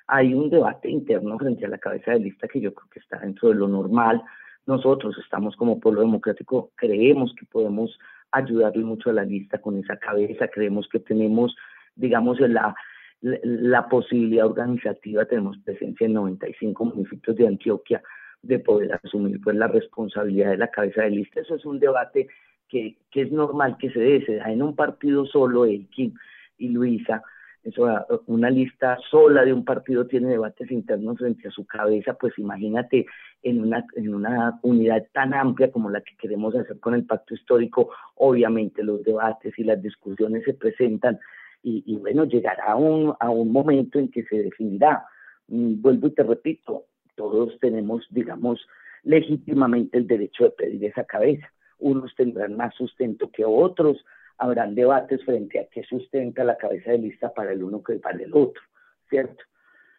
[0.07, 3.19] Hay un debate interno frente a la cabeza de lista que yo creo que está
[3.19, 4.23] dentro de lo normal.
[4.67, 7.99] Nosotros estamos como pueblo democrático, creemos que podemos
[8.33, 11.57] ayudarle mucho a la lista con esa cabeza, creemos que tenemos,
[11.95, 12.75] digamos, la,
[13.21, 18.03] la, posibilidad organizativa, tenemos presencia en 95 municipios de Antioquia
[18.43, 21.41] de poder asumir pues la responsabilidad de la cabeza de lista.
[21.41, 22.29] Eso es un debate
[22.69, 26.15] que, es normal que se dé, se da en un partido solo, Elkin
[26.59, 27.23] y Luisa,
[27.65, 27.87] eso,
[28.27, 33.07] una lista sola de un partido tiene debates internos frente a su cabeza, pues imagínate
[33.43, 37.35] en una, en una unidad tan amplia como la que queremos hacer con el pacto
[37.35, 41.19] histórico, obviamente los debates y las discusiones se presentan
[41.63, 45.05] y, y bueno, llegará un, a un momento en que se definirá.
[45.49, 46.85] Mm, vuelvo y te repito,
[47.17, 48.67] todos tenemos, digamos,
[49.03, 51.49] legítimamente el derecho de pedir esa cabeza
[51.79, 54.05] unos tendrán más sustento que otros,
[54.39, 58.23] habrán debates frente a qué sustenta la cabeza de lista para el uno que para
[58.23, 58.63] el otro,
[59.11, 59.43] ¿cierto?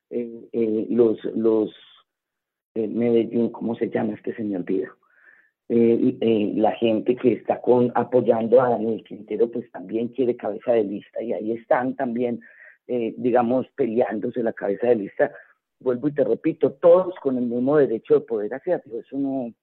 [0.09, 1.71] Eh, eh, los, los
[2.73, 4.95] eh, Medellín, ¿cómo se llama este señor Vida?
[5.71, 11.21] la gente que está con, apoyando a Daniel Quintero, pues también quiere cabeza de lista
[11.21, 12.41] y ahí están también,
[12.87, 15.31] digamos, peleándose la cabeza de lista.
[15.79, 19.53] Vuelvo y te repito, todos con el mismo derecho de poder hacerlo, eso no,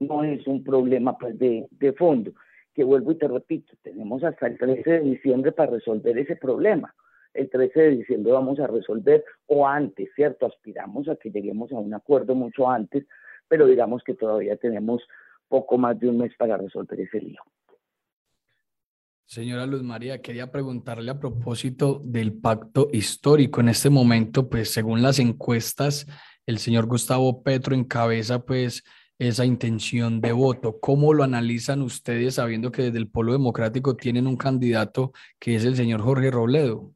[0.00, 2.32] no es un problema pues de, de fondo,
[2.74, 6.94] que vuelvo y te repito, tenemos hasta el 13 de diciembre para resolver ese problema.
[7.34, 10.46] El 13 de diciembre vamos a resolver o antes, ¿cierto?
[10.46, 13.06] Aspiramos a que lleguemos a un acuerdo mucho antes,
[13.48, 15.02] pero digamos que todavía tenemos
[15.48, 17.40] poco más de un mes para resolver ese lío.
[19.30, 23.60] Señora Luz María, quería preguntarle a propósito del pacto histórico.
[23.60, 26.06] En este momento, pues según las encuestas,
[26.46, 28.82] el señor Gustavo Petro encabeza pues
[29.20, 30.80] esa intención de voto.
[30.80, 35.64] ¿Cómo lo analizan ustedes sabiendo que desde el Polo Democrático tienen un candidato que es
[35.66, 36.90] el señor Jorge Robledo?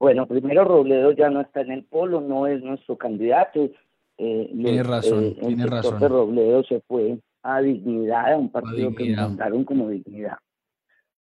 [0.00, 3.68] Bueno, primero Robledo ya no está en el Polo, no es nuestro candidato.
[4.16, 6.00] Eh, tiene razón, eh, tiene razón.
[6.00, 10.38] Robledo se fue a Dignidad, a un partido que mandaron como Dignidad.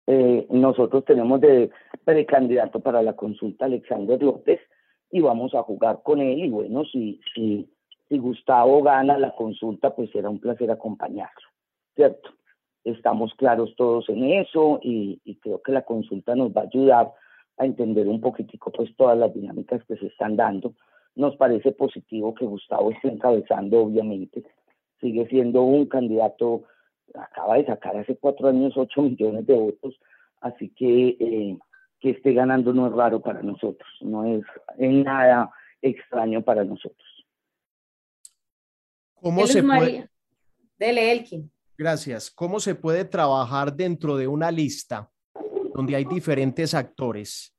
[0.06, 1.70] Eh, nosotros tenemos de
[2.04, 4.60] precandidato para la consulta Alexander López
[5.10, 7.73] y vamos a jugar con él y bueno, si, si
[8.14, 11.48] si Gustavo gana la consulta, pues será un placer acompañarlo,
[11.96, 12.30] ¿cierto?
[12.84, 17.12] Estamos claros todos en eso y, creo que la consulta nos va a ayudar
[17.58, 20.76] a entender un poquitico pues todas las dinámicas que se están dando.
[21.16, 24.44] Nos parece positivo que Gustavo esté encabezando, obviamente.
[25.02, 26.66] Sigue siendo un candidato,
[27.16, 30.00] acaba de sacar hace cuatro años ocho millones de votos,
[30.42, 31.58] así que eh,
[32.00, 34.44] que esté ganando no es raro para nosotros, no es
[34.78, 35.50] en nada
[35.82, 37.13] extraño para nosotros.
[39.24, 40.10] ¿Cómo se puede...
[40.78, 41.50] Dele, Elkin.
[41.78, 42.30] Gracias.
[42.30, 45.10] ¿Cómo se puede trabajar dentro de una lista
[45.74, 47.56] donde hay diferentes actores?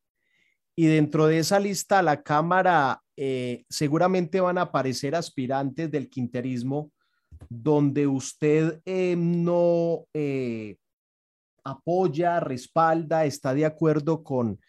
[0.76, 6.92] Y dentro de esa lista, la Cámara eh, seguramente van a aparecer aspirantes del quinterismo
[7.48, 10.76] donde usted eh, no eh,
[11.64, 14.60] apoya, respalda, está de acuerdo con,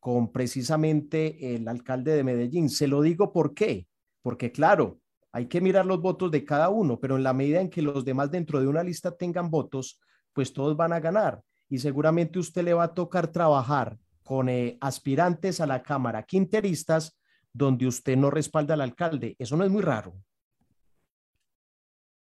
[0.00, 2.70] con precisamente el alcalde de Medellín.
[2.70, 3.86] Se lo digo por qué.
[4.22, 4.98] Porque claro,
[5.32, 8.04] hay que mirar los votos de cada uno, pero en la medida en que los
[8.04, 10.00] demás dentro de una lista tengan votos,
[10.32, 11.42] pues todos van a ganar.
[11.68, 17.18] Y seguramente usted le va a tocar trabajar con eh, aspirantes a la Cámara quinteristas
[17.52, 19.36] donde usted no respalda al alcalde.
[19.38, 20.14] Eso no es muy raro.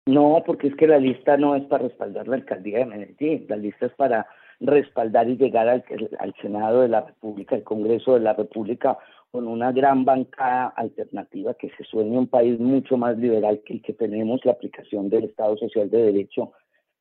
[0.08, 3.56] No, porque es que la lista no es para respaldar la alcaldía de Medellín, la
[3.56, 4.28] lista es para
[4.60, 5.84] respaldar y llegar al,
[6.20, 8.98] al Senado de la República, al Congreso de la República,
[9.36, 13.82] con una gran bancada alternativa que se sueñe un país mucho más liberal que el
[13.82, 16.54] que tenemos, la aplicación del Estado Social de Derecho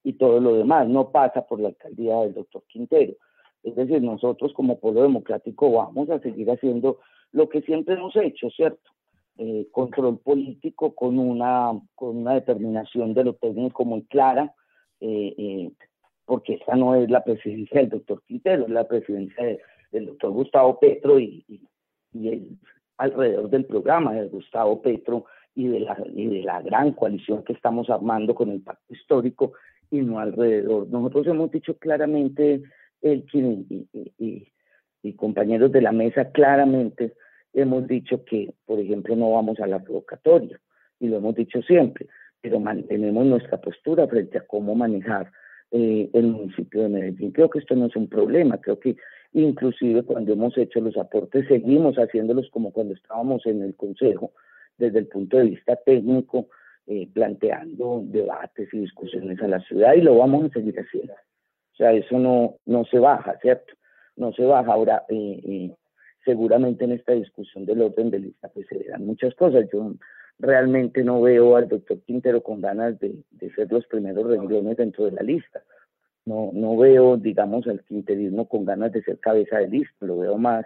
[0.03, 0.89] y todo lo demás.
[0.89, 3.15] No pasa por la alcaldía del doctor Quintero.
[3.63, 6.99] Es decir, nosotros como pueblo democrático vamos a seguir haciendo
[7.31, 8.91] lo que siempre hemos hecho, ¿cierto?
[9.39, 14.53] Eh, control político con una, con una determinación de lo técnico muy clara,
[14.99, 15.71] eh, eh,
[16.25, 19.57] porque esta no es la presidencia del doctor Quintero, es la presidencia
[19.93, 21.61] del doctor Gustavo Petro y, y
[22.15, 22.59] el,
[22.99, 27.53] alrededor del programa de Gustavo Petro y de, la, y de la gran coalición que
[27.53, 29.53] estamos armando con el pacto histórico
[29.91, 30.89] y no alrededor.
[30.89, 32.63] Nosotros hemos dicho claramente,
[33.03, 33.89] el y,
[34.19, 34.49] y,
[35.03, 37.15] y, compañeros de la mesa, claramente
[37.53, 40.59] hemos dicho que, por ejemplo, no vamos a la provocatoria,
[40.99, 42.07] y lo hemos dicho siempre,
[42.41, 45.31] pero mantenemos nuestra postura frente a cómo manejar
[45.71, 47.33] eh, el municipio de Medellín.
[47.33, 48.97] Creo que esto no es un problema, creo que
[49.35, 54.31] Inclusive cuando hemos hecho los aportes, seguimos haciéndolos como cuando estábamos en el Consejo,
[54.79, 56.49] desde el punto de vista técnico,
[56.87, 61.15] eh, planteando debates y discusiones a la ciudad y lo vamos a seguir haciendo.
[61.15, 63.75] O sea, eso no, no se baja, ¿cierto?
[64.15, 64.73] No se baja.
[64.73, 65.75] Ahora, eh, eh,
[66.25, 69.67] seguramente en esta discusión del orden de lista pues se verán muchas cosas.
[69.73, 69.95] Yo
[70.39, 75.07] realmente no veo al doctor Quintero con ganas de, de ser los primeros renglones dentro
[75.07, 75.61] de la lista
[76.27, 80.39] no, no veo, digamos, al quinterismo con ganas de ser cabeza de lista, lo veo
[80.39, 80.65] más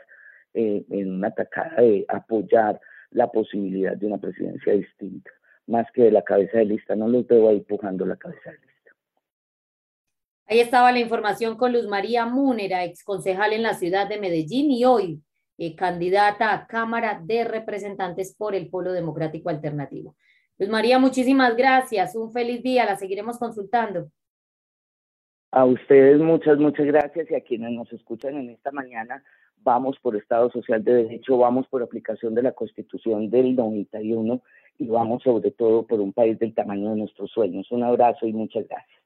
[0.55, 2.81] eh, en una atacada de apoyar
[3.11, 5.31] la posibilidad de una presidencia distinta,
[5.67, 8.59] más que de la cabeza de lista, no los veo ahí empujando la cabeza de
[8.59, 8.93] lista.
[10.47, 14.71] Ahí estaba la información con Luz María Múnera, ex concejal en la ciudad de Medellín
[14.71, 15.23] y hoy
[15.59, 20.17] eh, candidata a Cámara de Representantes por el Polo Democrático Alternativo.
[20.57, 22.15] Luz María, muchísimas gracias.
[22.17, 22.85] Un feliz día.
[22.85, 24.11] La seguiremos consultando.
[25.51, 29.25] A ustedes muchas, muchas gracias y a quienes nos escuchan en esta mañana,
[29.63, 34.43] vamos por Estado Social de Derecho, vamos por aplicación de la Constitución del 91
[34.79, 37.71] y vamos sobre todo por un país del tamaño de nuestros sueños.
[37.71, 39.01] Un abrazo y muchas gracias.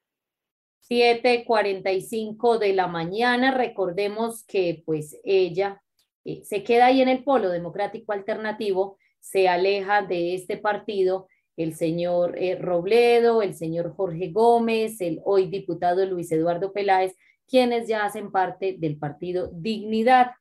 [0.88, 5.80] 7:45 de la mañana, recordemos que pues ella
[6.24, 11.74] eh, se queda ahí en el polo democrático alternativo, se aleja de este partido el
[11.74, 17.14] señor eh, Robledo, el señor Jorge Gómez, el hoy diputado Luis Eduardo Peláez,
[17.48, 20.32] quienes ya hacen parte del partido Dignidad.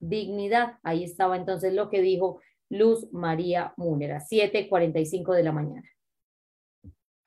[0.00, 5.88] Dignidad, ahí estaba entonces lo que dijo Luz María Múnera, 7:45 de la mañana.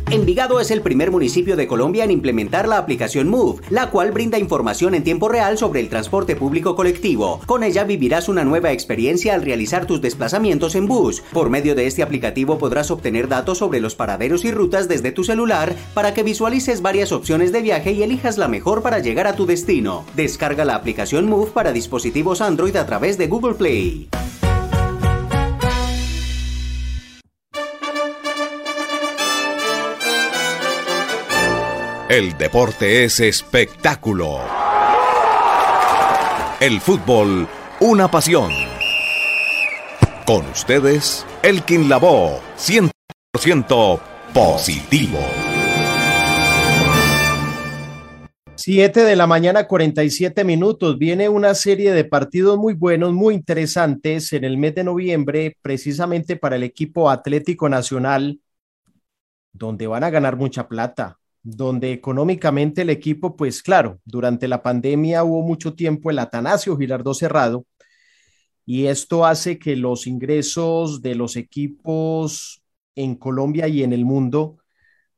[0.09, 4.39] Envigado es el primer municipio de Colombia en implementar la aplicación Move, la cual brinda
[4.39, 7.41] información en tiempo real sobre el transporte público colectivo.
[7.45, 11.24] Con ella vivirás una nueva experiencia al realizar tus desplazamientos en bus.
[11.33, 15.24] Por medio de este aplicativo podrás obtener datos sobre los paraderos y rutas desde tu
[15.24, 19.35] celular para que visualices varias opciones de viaje y elijas la mejor para llegar a
[19.35, 20.05] tu destino.
[20.15, 24.09] Descarga la aplicación Move para dispositivos Android a través de Google Play.
[32.09, 34.39] El deporte es espectáculo.
[36.61, 37.49] El fútbol,
[37.81, 38.53] una pasión.
[40.24, 44.01] Con ustedes, Elkin Lavoe, 100%
[44.33, 45.19] positivo.
[48.55, 50.99] 7 de la mañana, 47 minutos.
[50.99, 56.37] Viene una serie de partidos muy buenos, muy interesantes en el mes de noviembre, precisamente
[56.37, 58.39] para el equipo Atlético Nacional,
[59.53, 65.23] donde van a ganar mucha plata donde económicamente el equipo, pues claro, durante la pandemia
[65.23, 67.64] hubo mucho tiempo el Atanasio Girardó cerrado
[68.64, 72.64] y esto hace que los ingresos de los equipos
[72.97, 74.59] en Colombia y en el mundo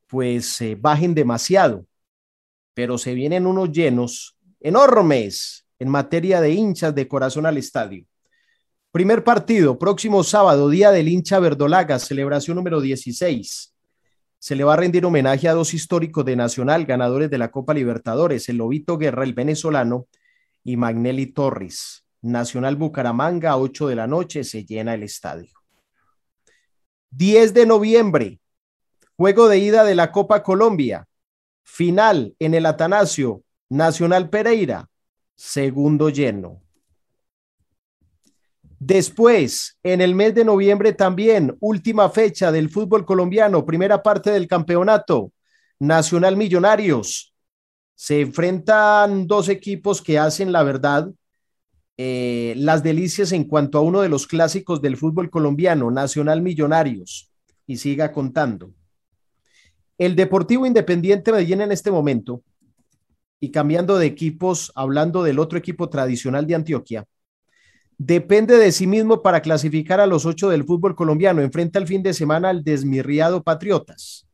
[0.06, 1.86] pues bajen demasiado,
[2.74, 8.04] pero se vienen unos llenos enormes en materia de hinchas de corazón al estadio.
[8.90, 13.72] Primer partido, próximo sábado, Día del hincha verdolaga, celebración número 16
[14.38, 17.74] se le va a rendir homenaje a dos históricos de Nacional, ganadores de la Copa
[17.74, 20.06] Libertadores, el Lobito Guerra, el venezolano,
[20.62, 22.04] y Magnelli Torres.
[22.20, 25.52] Nacional Bucaramanga, 8 de la noche, se llena el estadio.
[27.10, 28.40] 10 de noviembre,
[29.16, 31.08] juego de ida de la Copa Colombia,
[31.62, 34.88] final en el Atanasio, Nacional Pereira,
[35.34, 36.62] segundo lleno.
[38.78, 44.46] Después, en el mes de noviembre también, última fecha del fútbol colombiano, primera parte del
[44.46, 45.32] campeonato,
[45.80, 47.34] Nacional Millonarios.
[47.96, 51.10] Se enfrentan dos equipos que hacen, la verdad,
[51.96, 57.32] eh, las delicias en cuanto a uno de los clásicos del fútbol colombiano, Nacional Millonarios.
[57.66, 58.72] Y siga contando.
[59.98, 62.42] El Deportivo Independiente Medellín en este momento,
[63.40, 67.04] y cambiando de equipos, hablando del otro equipo tradicional de Antioquia,
[67.98, 71.42] depende de sí mismo para clasificar a los ocho del fútbol colombiano.
[71.42, 74.26] Enfrenta el fin de semana al desmirriado Patriotas.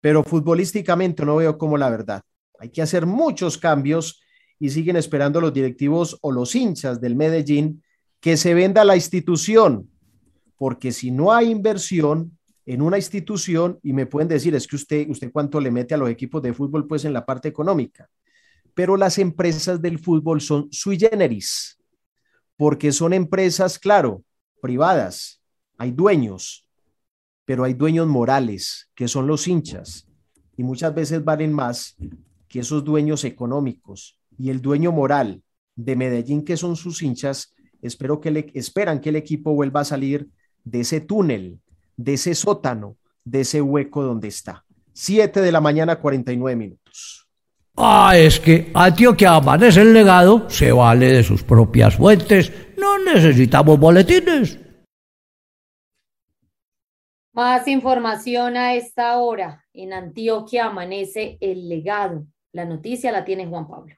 [0.00, 2.22] Pero futbolísticamente no veo como la verdad.
[2.58, 4.20] Hay que hacer muchos cambios
[4.60, 7.82] y siguen esperando los directivos o los hinchas del Medellín
[8.20, 9.90] que se venda la institución.
[10.56, 15.08] Porque si no hay inversión en una institución, y me pueden decir, es que usted,
[15.10, 18.08] usted cuánto le mete a los equipos de fútbol, pues en la parte económica.
[18.74, 21.78] Pero las empresas del fútbol son sui generis
[22.56, 24.22] porque son empresas, claro,
[24.60, 25.40] privadas,
[25.76, 26.66] hay dueños,
[27.44, 30.06] pero hay dueños morales, que son los hinchas,
[30.56, 31.96] y muchas veces valen más
[32.48, 34.18] que esos dueños económicos.
[34.38, 35.42] Y el dueño moral
[35.74, 39.84] de Medellín, que son sus hinchas, espero que le, esperan que el equipo vuelva a
[39.84, 40.28] salir
[40.64, 41.60] de ese túnel,
[41.96, 44.64] de ese sótano, de ese hueco donde está.
[44.92, 47.23] Siete de la mañana, 49 minutos.
[47.76, 53.78] Ah, es que Antioquia amanece el legado, se vale de sus propias fuentes, no necesitamos
[53.80, 54.58] boletines.
[57.32, 59.64] Más información a esta hora.
[59.72, 62.28] En Antioquia amanece el legado.
[62.52, 63.92] La noticia la tiene Juan Pablo.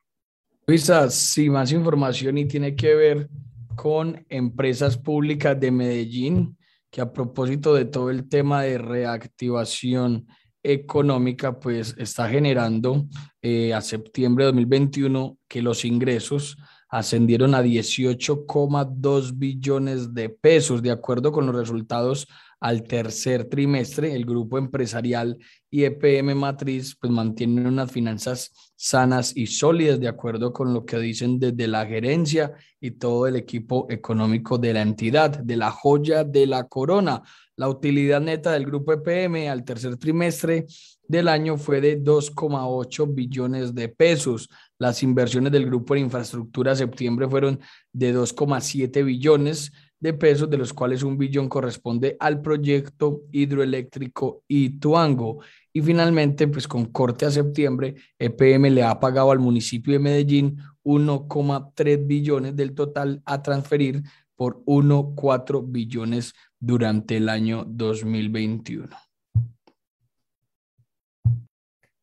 [0.66, 3.28] Luisa, sí, más información y tiene que ver
[3.76, 6.56] con empresas públicas de Medellín,
[6.90, 10.26] que a propósito de todo el tema de reactivación
[10.72, 13.06] económica, pues está generando
[13.42, 16.56] eh, a septiembre de 2021 que los ingresos
[16.88, 22.26] ascendieron a 18,2 billones de pesos, de acuerdo con los resultados
[22.60, 24.14] al tercer trimestre.
[24.14, 25.38] El grupo empresarial
[25.70, 31.38] IEPM Matriz pues mantiene unas finanzas sanas y sólidas, de acuerdo con lo que dicen
[31.38, 36.46] desde la gerencia y todo el equipo económico de la entidad, de la joya de
[36.46, 37.22] la corona.
[37.56, 40.66] La utilidad neta del grupo EPM al tercer trimestre
[41.08, 44.50] del año fue de 2,8 billones de pesos.
[44.78, 47.58] Las inversiones del grupo en infraestructura a septiembre fueron
[47.92, 55.40] de 2,7 billones de pesos, de los cuales un billón corresponde al proyecto hidroeléctrico Ituango.
[55.76, 60.56] Y finalmente, pues con corte a septiembre, EPM le ha pagado al municipio de Medellín
[60.82, 64.02] 1,3 billones del total a transferir
[64.36, 68.88] por 1,4 billones durante el año 2021.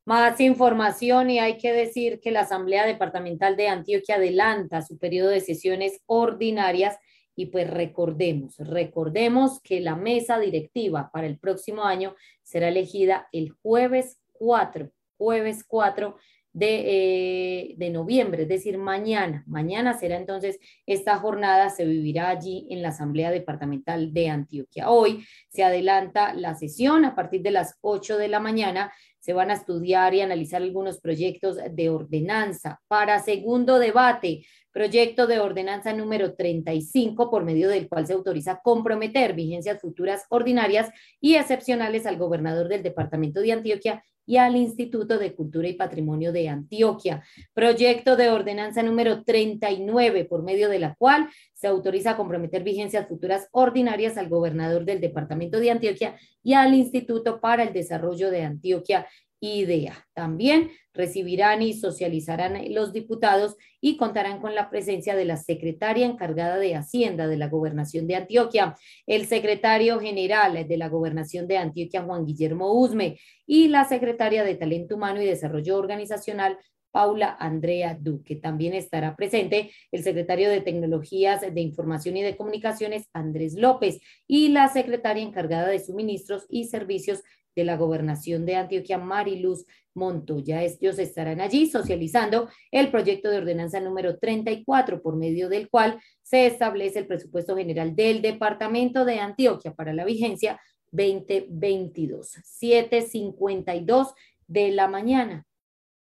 [0.06, 5.32] Más información y hay que decir que la Asamblea Departamental de Antioquia adelanta su periodo
[5.32, 7.00] de sesiones ordinarias
[7.36, 13.52] y pues recordemos, recordemos que la mesa directiva para el próximo año será elegida el
[13.52, 16.16] jueves 4, jueves 4
[16.54, 19.44] de, eh, de, noviembre, es decir, mañana.
[19.48, 24.92] Mañana será entonces esta jornada, se vivirá allí en la Asamblea Departamental de Antioquia.
[24.92, 28.94] Hoy se adelanta la sesión a partir de las 8 de la mañana.
[29.20, 35.40] Se van a estudiar y analizar algunos proyectos de ordenanza para segundo debate proyecto de
[35.40, 40.90] ordenanza número 35, por medio del cual se autoriza comprometer vigencias futuras ordinarias
[41.22, 46.32] y excepcionales al gobernador del departamento de Antioquia y al Instituto de Cultura y Patrimonio
[46.32, 47.24] de Antioquia.
[47.54, 53.48] Proyecto de ordenanza número 39, por medio de la cual se autoriza comprometer vigencias futuras
[53.52, 59.08] ordinarias al gobernador del Departamento de Antioquia y al Instituto para el Desarrollo de Antioquia
[59.44, 60.08] idea.
[60.14, 66.58] También recibirán y socializarán los diputados y contarán con la presencia de la secretaria encargada
[66.58, 68.76] de Hacienda de la Gobernación de Antioquia,
[69.06, 74.56] el secretario general de la Gobernación de Antioquia, Juan Guillermo Usme, y la secretaria de
[74.56, 76.58] Talento Humano y Desarrollo Organizacional,
[76.92, 78.36] Paula Andrea Duque.
[78.36, 84.50] También estará presente el secretario de Tecnologías de Información y de Comunicaciones, Andrés López, y
[84.50, 87.24] la secretaria encargada de Suministros y Servicios,
[87.56, 90.64] de la gobernación de Antioquia, Mariluz Montoya.
[90.64, 96.48] Ellos estarán allí socializando el proyecto de ordenanza número 34, por medio del cual se
[96.48, 100.60] establece el presupuesto general del departamento de Antioquia para la vigencia
[100.92, 102.38] 2022.
[102.62, 104.14] 7.52
[104.48, 105.46] de la mañana.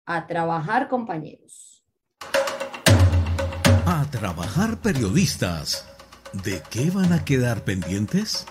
[0.06, 1.84] A trabajar, compañeros.
[3.86, 5.86] A trabajar, periodistas.
[6.44, 8.46] ¿De qué van a quedar pendientes?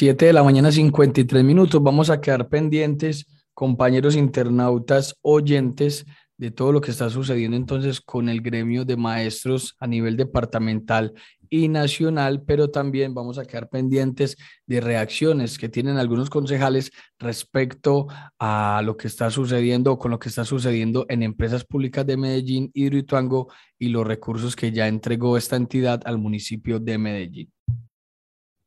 [0.00, 1.82] Siete de la mañana, 53 minutos.
[1.82, 6.06] Vamos a quedar pendientes, compañeros internautas, oyentes,
[6.38, 11.12] de todo lo que está sucediendo entonces con el gremio de maestros a nivel departamental
[11.50, 18.06] y nacional, pero también vamos a quedar pendientes de reacciones que tienen algunos concejales respecto
[18.38, 22.70] a lo que está sucediendo con lo que está sucediendo en empresas públicas de Medellín,
[22.72, 27.52] Hidroituango y los recursos que ya entregó esta entidad al municipio de Medellín.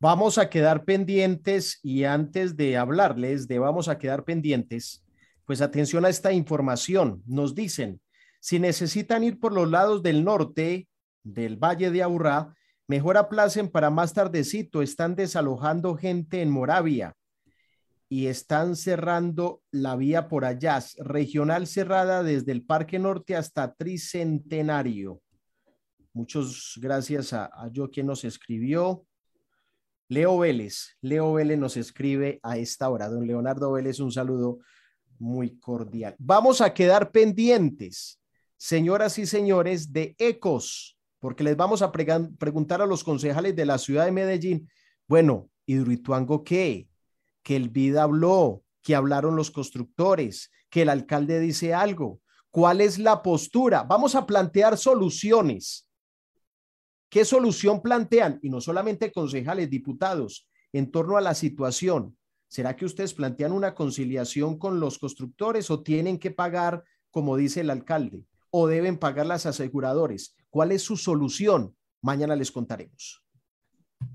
[0.04, 5.02] Vamos a quedar pendientes y antes de hablarles de vamos a quedar pendientes,
[5.46, 7.24] pues atención a esta información.
[7.26, 8.02] Nos dicen,
[8.42, 10.90] si necesitan ir por los lados del norte
[11.24, 12.54] del Valle de Aburrá,
[12.86, 14.82] mejor aplacen para más tardecito.
[14.82, 17.16] Están desalojando gente en Moravia
[18.10, 25.22] y están cerrando la vía por allá, regional cerrada desde el Parque Norte hasta Tricentenario.
[26.12, 29.06] Muchas gracias a, a yo quien nos escribió.
[30.10, 33.10] Leo Vélez, Leo Vélez nos escribe a esta hora.
[33.10, 34.60] Don Leonardo Vélez, un saludo
[35.20, 36.16] muy cordial.
[36.20, 38.20] Vamos a quedar pendientes,
[38.58, 43.78] señoras y señores, de ecos, porque les vamos a preguntar a los concejales de la
[43.78, 44.70] ciudad de Medellín,
[45.08, 46.90] bueno, Hidroituango, ¿qué?
[47.42, 52.20] Que el vida habló, que hablaron los constructores, que el alcalde dice algo.
[52.52, 53.84] ¿Cuál es la postura?
[53.84, 55.88] Vamos a plantear soluciones.
[57.14, 58.40] ¿Qué solución plantean?
[58.41, 62.18] Y no solamente concejales, diputados, en torno a la situación.
[62.48, 67.61] ¿Será que ustedes plantean una conciliación con los constructores o tienen que pagar, como dice
[67.61, 70.35] el alcalde, o deben pagar las aseguradores?
[70.49, 71.76] ¿Cuál es su solución?
[72.02, 73.23] Mañana les contaremos.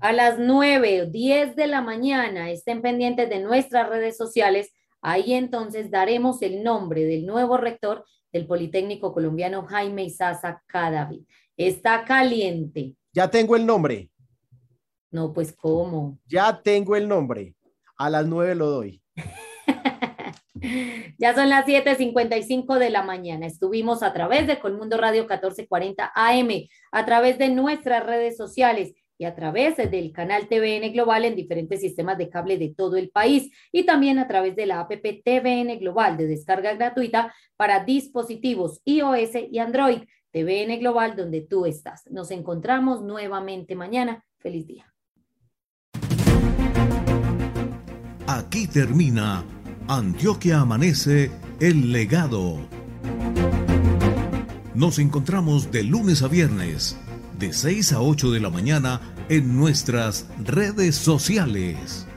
[0.01, 4.73] A las 9 o 10 de la mañana estén pendientes de nuestras redes sociales.
[5.01, 8.03] Ahí entonces daremos el nombre del nuevo rector
[8.33, 11.21] del Politécnico Colombiano Jaime Isaza Cadavid.
[11.59, 12.95] Está caliente.
[13.11, 14.09] Ya tengo el nombre.
[15.11, 16.17] No, pues ¿cómo?
[16.25, 17.53] Ya tengo el nombre.
[17.97, 19.01] A las 9 lo doy.
[21.17, 23.45] ya son las 7:55 de la mañana.
[23.45, 29.25] Estuvimos a través de Colmundo Radio 1440 AM, a través de nuestras redes sociales y
[29.25, 33.51] a través del canal TVN Global en diferentes sistemas de cable de todo el país
[33.73, 39.31] y también a través de la app TVN Global de descarga gratuita para dispositivos iOS
[39.51, 40.03] y Android.
[40.31, 42.05] TVN Global donde tú estás.
[42.09, 44.25] Nos encontramos nuevamente mañana.
[44.37, 44.93] Feliz día.
[48.27, 49.43] Aquí termina
[49.87, 52.59] Antioquia Amanece, el legado.
[54.75, 56.95] Nos encontramos de lunes a viernes,
[57.39, 62.07] de 6 a 8 de la mañana, en nuestras redes sociales.